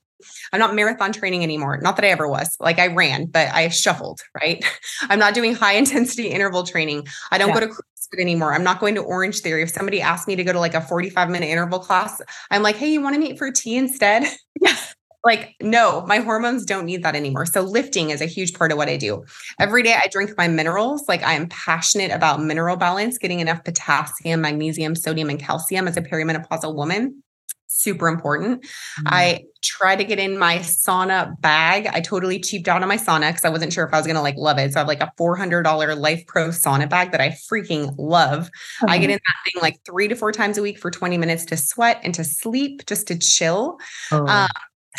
I'm 0.52 0.60
not 0.60 0.74
marathon 0.74 1.12
training 1.12 1.44
anymore. 1.44 1.78
Not 1.82 1.98
that 1.98 2.06
I 2.06 2.10
ever 2.10 2.28
was. 2.28 2.56
Like 2.60 2.80
I 2.80 2.88
ran, 2.88 3.28
but 3.28 3.50
I 3.54 3.68
shuffled, 3.70 4.22
right? 4.34 4.64
I'm 5.02 5.20
not 5.20 5.36
doing 5.36 5.54
high 5.54 5.74
intensity 5.84 6.30
interval 6.30 6.64
training. 6.64 7.06
I 7.32 7.38
don't 7.38 7.50
yeah. 7.50 7.60
go 7.60 7.60
to 7.62 7.68
CrossFit 7.68 8.22
anymore. 8.22 8.54
I'm 8.54 8.64
not 8.64 8.80
going 8.80 8.96
to 8.96 9.02
Orange 9.02 9.42
Theory. 9.42 9.62
If 9.62 9.70
somebody 9.70 10.02
asked 10.02 10.28
me 10.28 10.36
to 10.36 10.44
go 10.44 10.52
to 10.52 10.60
like 10.60 10.74
a 10.74 10.82
45 10.82 11.30
minute 11.30 11.48
interval 11.48 11.80
class, 11.80 12.22
I'm 12.50 12.64
like, 12.64 12.76
hey, 12.76 12.92
you 12.92 13.02
want 13.02 13.14
to 13.16 13.20
meet 13.20 13.38
for 13.38 13.52
tea 13.52 13.78
instead? 13.78 14.24
Yeah. 14.62 14.78
like, 15.26 15.54
no, 15.62 16.06
my 16.08 16.20
hormones 16.20 16.64
don't 16.64 16.86
need 16.86 17.04
that 17.04 17.14
anymore. 17.14 17.46
So 17.46 17.62
lifting 17.62 18.10
is 18.10 18.22
a 18.22 18.26
huge 18.26 18.54
part 18.54 18.72
of 18.72 18.78
what 18.78 18.88
I 18.88 18.96
do. 18.96 19.26
Every 19.60 19.84
day 19.84 19.94
I 19.94 20.08
drink 20.08 20.32
my 20.38 20.48
minerals. 20.48 21.04
Like 21.10 21.24
I 21.24 21.34
am 21.34 21.50
passionate 21.50 22.12
about 22.12 22.42
mineral 22.42 22.78
balance, 22.78 23.18
getting 23.18 23.42
enough 23.42 23.66
potassium, 23.66 24.40
magnesium, 24.40 24.96
sodium, 24.96 25.30
and 25.30 25.38
calcium 25.38 25.90
as 25.90 25.98
a 25.98 26.02
perimenopausal 26.02 26.74
woman 26.74 27.22
super 27.68 28.08
important. 28.08 28.62
Mm-hmm. 28.62 29.08
I 29.08 29.44
try 29.64 29.96
to 29.96 30.04
get 30.04 30.20
in 30.20 30.38
my 30.38 30.60
sauna 30.60 31.40
bag. 31.42 31.88
I 31.88 32.02
totally 32.02 32.40
cheaped 32.40 32.68
out 32.68 32.82
on 32.82 32.88
my 32.88 32.98
sauna 32.98 33.30
because 33.30 33.46
I 33.46 33.50
wasn't 33.50 33.74
sure 33.74 33.86
if 33.86 33.94
I 33.94 33.98
was 33.98 34.06
going 34.06 34.16
to 34.16 34.22
like 34.22 34.36
love 34.38 34.58
it. 34.58 34.74
So 34.74 34.80
I 34.80 34.82
have 34.82 34.88
like 34.88 35.02
a 35.02 35.12
$400 35.20 35.98
Life 35.98 36.26
Pro 36.28 36.50
sauna 36.50 36.90
bag 36.90 37.12
that 37.12 37.22
I 37.22 37.30
freaking 37.30 37.94
love. 37.98 38.46
Mm-hmm. 38.46 38.90
I 38.90 38.98
get 38.98 39.10
in 39.10 39.20
that 39.26 39.52
thing 39.52 39.62
like 39.62 39.80
three 39.86 40.08
to 40.08 40.16
four 40.16 40.32
times 40.32 40.58
a 40.58 40.62
week 40.62 40.80
for 40.80 40.92
20 40.92 41.18
minutes 41.18 41.46
to 41.46 41.58
sweat 41.58 42.00
and 42.04 42.14
to 42.16 42.24
sleep, 42.24 42.86
just 42.86 43.08
to 43.08 43.18
chill. 43.18 43.78
Oh. 44.12 44.26
Um, 44.28 44.50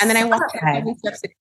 and 0.01 0.11
then 0.11 0.17
I 0.17 0.25
walk. 0.25 0.43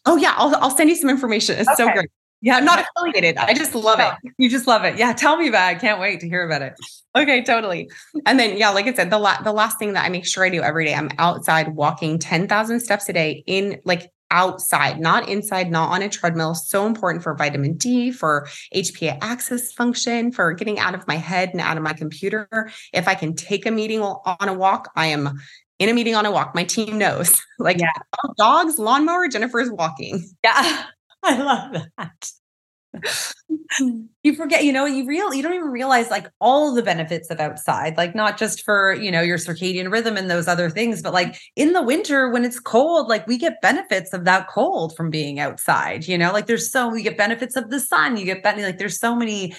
Oh 0.06 0.16
yeah, 0.16 0.34
I'll 0.38 0.56
I'll 0.56 0.70
send 0.70 0.90
you 0.90 0.96
some 0.96 1.10
information. 1.10 1.58
It's 1.60 1.68
okay. 1.70 1.76
so 1.76 1.92
great. 1.92 2.10
Yeah, 2.46 2.58
I'm 2.58 2.64
not 2.64 2.86
affiliated. 2.96 3.38
I 3.38 3.56
just 3.56 3.74
love 3.74 4.00
it. 4.00 4.32
You 4.38 4.52
just 4.52 4.68
love 4.68 4.84
it. 4.84 5.00
Yeah, 5.00 5.14
tell 5.14 5.36
me 5.36 5.48
about 5.48 5.74
it. 5.74 5.78
I 5.78 5.80
can't 5.80 6.00
wait 6.00 6.20
to 6.20 6.30
hear 6.30 6.46
about 6.46 6.62
it. 6.62 6.76
Okay, 7.16 7.44
totally. 7.44 7.90
And 8.28 8.40
then 8.40 8.56
yeah, 8.56 8.70
like 8.70 8.86
I 8.86 8.94
said, 8.94 9.10
the 9.10 9.18
la- 9.18 9.42
the 9.42 9.52
last 9.52 9.80
thing 9.80 9.94
that 9.94 10.06
I 10.06 10.10
make 10.10 10.28
sure 10.28 10.46
I 10.46 10.50
do 10.52 10.62
every 10.62 10.86
day, 10.86 10.94
I'm 10.94 11.10
outside 11.18 11.76
walking 11.76 12.20
10,000 12.20 12.80
steps 12.82 13.10
a 13.10 13.14
day 13.14 13.44
in 13.48 13.82
like 13.84 14.12
outside, 14.30 15.00
not 15.00 15.28
inside, 15.28 15.72
not 15.72 15.90
on 15.90 16.04
a 16.04 16.10
treadmill. 16.10 16.54
So 16.54 16.86
important 16.86 17.24
for 17.24 17.34
vitamin 17.36 17.78
D, 17.78 18.12
for 18.12 18.48
HPA 18.76 19.18
axis 19.22 19.74
function, 19.74 20.32
for 20.32 20.54
getting 20.54 20.78
out 20.78 20.94
of 20.94 21.08
my 21.08 21.16
head 21.16 21.50
and 21.50 21.62
out 21.62 21.78
of 21.78 21.84
my 21.84 21.94
computer. 21.94 22.48
If 22.94 23.08
I 23.08 23.16
can 23.16 23.34
take 23.36 23.66
a 23.66 23.72
meeting 23.72 24.02
on 24.02 24.48
a 24.48 24.54
walk, 24.54 24.92
I 24.96 25.08
am 25.08 25.40
in 25.80 25.90
a 25.90 25.94
meeting 25.94 26.14
on 26.14 26.28
a 26.28 26.32
walk. 26.32 26.54
My 26.54 26.64
team 26.64 27.00
knows. 27.00 27.42
Like 27.58 27.80
yeah. 27.80 27.88
dogs, 28.38 28.78
lawnmower, 28.78 29.30
Jennifer's 29.30 29.72
walking. 29.72 30.30
Yeah. 30.44 30.84
I 31.28 31.42
love 31.42 31.84
that. 31.98 32.32
Mm. 33.82 34.08
you 34.24 34.36
forget, 34.36 34.64
you 34.64 34.72
know, 34.72 34.86
you 34.86 35.06
real 35.06 35.34
you 35.34 35.42
don't 35.42 35.54
even 35.54 35.68
realize 35.70 36.10
like 36.10 36.28
all 36.40 36.74
the 36.74 36.84
benefits 36.84 37.30
of 37.30 37.40
outside, 37.40 37.98
like 37.98 38.16
not 38.16 38.38
just 38.38 38.64
for, 38.64 38.94
you 38.94 39.12
know, 39.12 39.22
your 39.22 39.38
circadian 39.38 39.92
rhythm 39.92 40.18
and 40.18 40.30
those 40.30 40.48
other 40.48 40.70
things, 40.70 41.02
but 41.02 41.14
like 41.14 41.38
in 41.56 41.74
the 41.74 41.82
winter 41.82 42.30
when 42.30 42.46
it's 42.46 42.60
cold, 42.60 43.08
like 43.08 43.28
we 43.28 43.38
get 43.38 43.62
benefits 43.62 44.14
of 44.14 44.24
that 44.26 44.48
cold 44.48 44.96
from 44.96 45.10
being 45.10 45.40
outside, 45.40 46.08
you 46.08 46.18
know, 46.18 46.32
like 46.32 46.46
there's 46.46 46.72
so 46.72 46.88
we 46.88 47.04
get 47.04 47.18
benefits 47.18 47.56
of 47.56 47.70
the 47.70 47.80
sun, 47.80 48.18
you 48.18 48.26
get 48.26 48.44
benefits 48.44 48.66
like 48.68 48.78
there's 48.78 49.00
so 49.00 49.16
many 49.16 49.54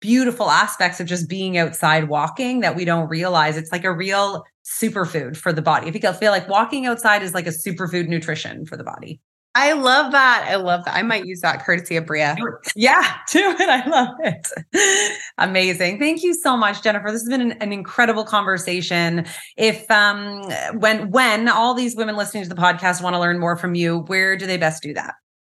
beautiful 0.00 0.48
aspects 0.48 1.00
of 1.00 1.06
just 1.06 1.28
being 1.28 1.58
outside 1.58 2.08
walking 2.08 2.60
that 2.60 2.76
we 2.76 2.84
don't 2.84 3.08
realize 3.08 3.56
it's 3.56 3.72
like 3.72 3.84
a 3.84 3.92
real 3.92 4.44
superfood 4.64 5.36
for 5.36 5.52
the 5.52 5.62
body. 5.62 5.88
If 5.88 5.94
you 5.94 6.12
feel 6.12 6.30
like 6.30 6.48
walking 6.48 6.86
outside 6.86 7.22
is 7.22 7.34
like 7.34 7.46
a 7.46 7.50
superfood 7.50 8.06
nutrition 8.08 8.64
for 8.64 8.76
the 8.76 8.84
body. 8.84 9.20
I 9.54 9.72
love 9.72 10.12
that. 10.12 10.46
I 10.48 10.56
love 10.56 10.84
that. 10.84 10.94
I 10.94 11.02
might 11.02 11.26
use 11.26 11.40
that 11.40 11.64
courtesy 11.64 11.96
of 11.96 12.06
Bria. 12.06 12.36
Yeah, 12.76 13.16
do 13.32 13.40
it. 13.58 13.68
I 13.68 13.86
love 13.88 14.14
it. 14.20 15.18
Amazing. 15.38 15.98
Thank 15.98 16.22
you 16.22 16.34
so 16.34 16.56
much, 16.56 16.82
Jennifer. 16.82 17.10
This 17.10 17.22
has 17.22 17.28
been 17.28 17.40
an, 17.40 17.52
an, 17.52 17.72
incredible 17.72 18.24
conversation. 18.24 19.26
If 19.56 19.90
um 19.90 20.42
when 20.78 21.10
when 21.10 21.48
all 21.48 21.74
these 21.74 21.96
women 21.96 22.16
listening 22.16 22.44
to 22.44 22.48
the 22.48 22.54
podcast 22.54 23.02
want 23.02 23.14
to 23.14 23.20
learn 23.20 23.38
more 23.38 23.56
from 23.56 23.74
you, 23.74 24.00
where 24.06 24.36
do 24.36 24.46
they 24.46 24.58
best 24.58 24.82
do 24.82 24.94
that? 24.94 25.14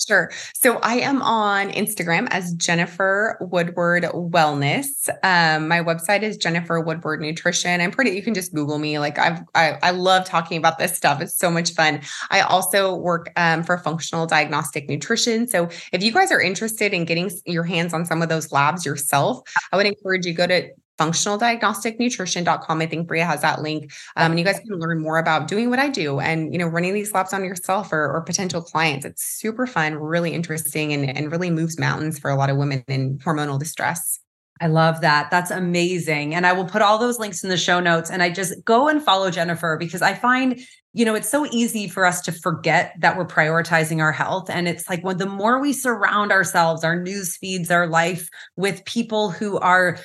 Sure. 0.07 0.31
So 0.55 0.79
I 0.79 0.95
am 0.95 1.21
on 1.21 1.69
Instagram 1.69 2.27
as 2.31 2.53
Jennifer 2.53 3.37
Woodward 3.39 4.03
Wellness. 4.03 5.09
Um, 5.23 5.67
my 5.67 5.81
website 5.81 6.23
is 6.23 6.37
Jennifer 6.37 6.79
Woodward 6.79 7.21
Nutrition. 7.21 7.79
I'm 7.81 7.91
pretty. 7.91 8.11
You 8.11 8.23
can 8.23 8.33
just 8.33 8.53
Google 8.53 8.79
me. 8.79 8.97
Like 8.97 9.19
I've, 9.19 9.41
I, 9.53 9.77
I 9.83 9.91
love 9.91 10.25
talking 10.25 10.57
about 10.57 10.79
this 10.79 10.97
stuff. 10.97 11.21
It's 11.21 11.37
so 11.37 11.51
much 11.51 11.73
fun. 11.73 12.01
I 12.31 12.41
also 12.41 12.95
work 12.95 13.31
um, 13.35 13.63
for 13.63 13.77
Functional 13.77 14.25
Diagnostic 14.25 14.89
Nutrition. 14.89 15.47
So 15.47 15.69
if 15.91 16.01
you 16.01 16.11
guys 16.11 16.31
are 16.31 16.41
interested 16.41 16.93
in 16.93 17.05
getting 17.05 17.29
your 17.45 17.63
hands 17.63 17.93
on 17.93 18.05
some 18.05 18.21
of 18.21 18.29
those 18.29 18.51
labs 18.51 18.85
yourself, 18.85 19.41
I 19.71 19.77
would 19.77 19.85
encourage 19.85 20.25
you 20.25 20.33
go 20.33 20.47
to 20.47 20.69
functionaldiagnosticnutrition.com. 21.01 22.81
I 22.81 22.85
think 22.85 23.07
Bria 23.07 23.25
has 23.25 23.41
that 23.41 23.61
link. 23.61 23.91
Um, 24.15 24.31
and 24.31 24.39
you 24.39 24.45
guys 24.45 24.59
can 24.59 24.79
learn 24.79 25.01
more 25.01 25.17
about 25.17 25.47
doing 25.47 25.69
what 25.69 25.79
I 25.79 25.89
do 25.89 26.19
and, 26.19 26.53
you 26.53 26.59
know, 26.59 26.67
running 26.67 26.93
these 26.93 27.13
labs 27.13 27.33
on 27.33 27.43
yourself 27.43 27.91
or, 27.91 28.11
or 28.15 28.21
potential 28.21 28.61
clients. 28.61 29.05
It's 29.05 29.23
super 29.23 29.65
fun, 29.65 29.95
really 29.95 30.33
interesting, 30.33 30.93
and, 30.93 31.17
and 31.17 31.31
really 31.31 31.49
moves 31.49 31.79
mountains 31.79 32.19
for 32.19 32.29
a 32.29 32.35
lot 32.35 32.49
of 32.49 32.57
women 32.57 32.83
in 32.87 33.17
hormonal 33.19 33.59
distress. 33.59 34.19
I 34.61 34.67
love 34.67 35.01
that. 35.01 35.31
That's 35.31 35.49
amazing. 35.49 36.35
And 36.35 36.45
I 36.45 36.53
will 36.53 36.65
put 36.65 36.83
all 36.83 36.99
those 36.99 37.17
links 37.17 37.43
in 37.43 37.49
the 37.49 37.57
show 37.57 37.79
notes. 37.79 38.11
And 38.11 38.21
I 38.21 38.29
just 38.29 38.63
go 38.63 38.87
and 38.87 39.01
follow 39.01 39.31
Jennifer 39.31 39.75
because 39.75 40.03
I 40.03 40.13
find, 40.13 40.59
you 40.93 41.03
know, 41.03 41.15
it's 41.15 41.29
so 41.29 41.47
easy 41.47 41.87
for 41.87 42.05
us 42.05 42.21
to 42.21 42.31
forget 42.31 42.93
that 42.99 43.17
we're 43.17 43.25
prioritizing 43.25 44.01
our 44.01 44.11
health. 44.11 44.51
And 44.51 44.67
it's 44.67 44.87
like 44.87 45.03
when 45.03 45.17
the 45.17 45.25
more 45.25 45.59
we 45.59 45.73
surround 45.73 46.31
ourselves, 46.31 46.83
our 46.83 46.95
news 46.95 47.37
feeds, 47.37 47.71
our 47.71 47.87
life 47.87 48.29
with 48.55 48.85
people 48.85 49.31
who 49.31 49.57
are 49.57 49.97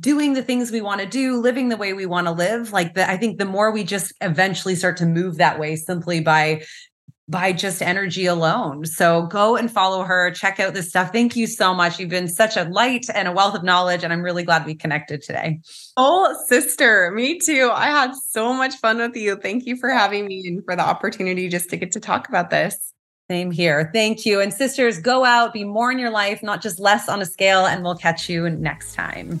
doing 0.00 0.32
the 0.32 0.42
things 0.42 0.70
we 0.70 0.80
want 0.80 1.00
to 1.00 1.06
do, 1.06 1.36
living 1.40 1.68
the 1.68 1.76
way 1.76 1.92
we 1.92 2.06
want 2.06 2.26
to 2.26 2.32
live, 2.32 2.72
like 2.72 2.94
the, 2.94 3.08
I 3.08 3.16
think 3.16 3.38
the 3.38 3.44
more 3.44 3.70
we 3.70 3.84
just 3.84 4.12
eventually 4.20 4.74
start 4.74 4.96
to 4.98 5.06
move 5.06 5.36
that 5.36 5.58
way 5.58 5.76
simply 5.76 6.20
by 6.20 6.64
by 7.26 7.52
just 7.52 7.80
energy 7.80 8.26
alone. 8.26 8.84
So 8.84 9.26
go 9.26 9.56
and 9.56 9.70
follow 9.70 10.02
her, 10.02 10.30
check 10.30 10.60
out 10.60 10.74
this 10.74 10.90
stuff. 10.90 11.10
Thank 11.10 11.36
you 11.36 11.46
so 11.46 11.72
much. 11.72 11.98
You've 11.98 12.10
been 12.10 12.28
such 12.28 12.56
a 12.56 12.64
light 12.64 13.06
and 13.14 13.26
a 13.28 13.32
wealth 13.32 13.54
of 13.54 13.64
knowledge 13.64 14.04
and 14.04 14.12
I'm 14.12 14.20
really 14.20 14.42
glad 14.42 14.66
we 14.66 14.74
connected 14.74 15.22
today. 15.22 15.60
Oh, 15.96 16.36
sister, 16.46 17.10
me 17.12 17.38
too. 17.38 17.70
I 17.72 17.86
had 17.86 18.14
so 18.14 18.52
much 18.52 18.74
fun 18.74 18.98
with 18.98 19.16
you. 19.16 19.36
Thank 19.36 19.64
you 19.64 19.76
for 19.76 19.88
having 19.88 20.26
me 20.26 20.46
and 20.46 20.62
for 20.64 20.76
the 20.76 20.82
opportunity 20.82 21.48
just 21.48 21.70
to 21.70 21.76
get 21.76 21.92
to 21.92 22.00
talk 22.00 22.28
about 22.28 22.50
this. 22.50 22.92
Same 23.30 23.50
here. 23.50 23.90
Thank 23.94 24.26
you. 24.26 24.40
And 24.40 24.52
sisters, 24.52 25.00
go 25.00 25.24
out, 25.24 25.54
be 25.54 25.64
more 25.64 25.90
in 25.90 25.98
your 25.98 26.10
life, 26.10 26.42
not 26.42 26.60
just 26.60 26.78
less 26.78 27.08
on 27.08 27.22
a 27.22 27.26
scale, 27.26 27.64
and 27.64 27.82
we'll 27.82 27.96
catch 27.96 28.28
you 28.28 28.50
next 28.50 28.92
time. 28.92 29.40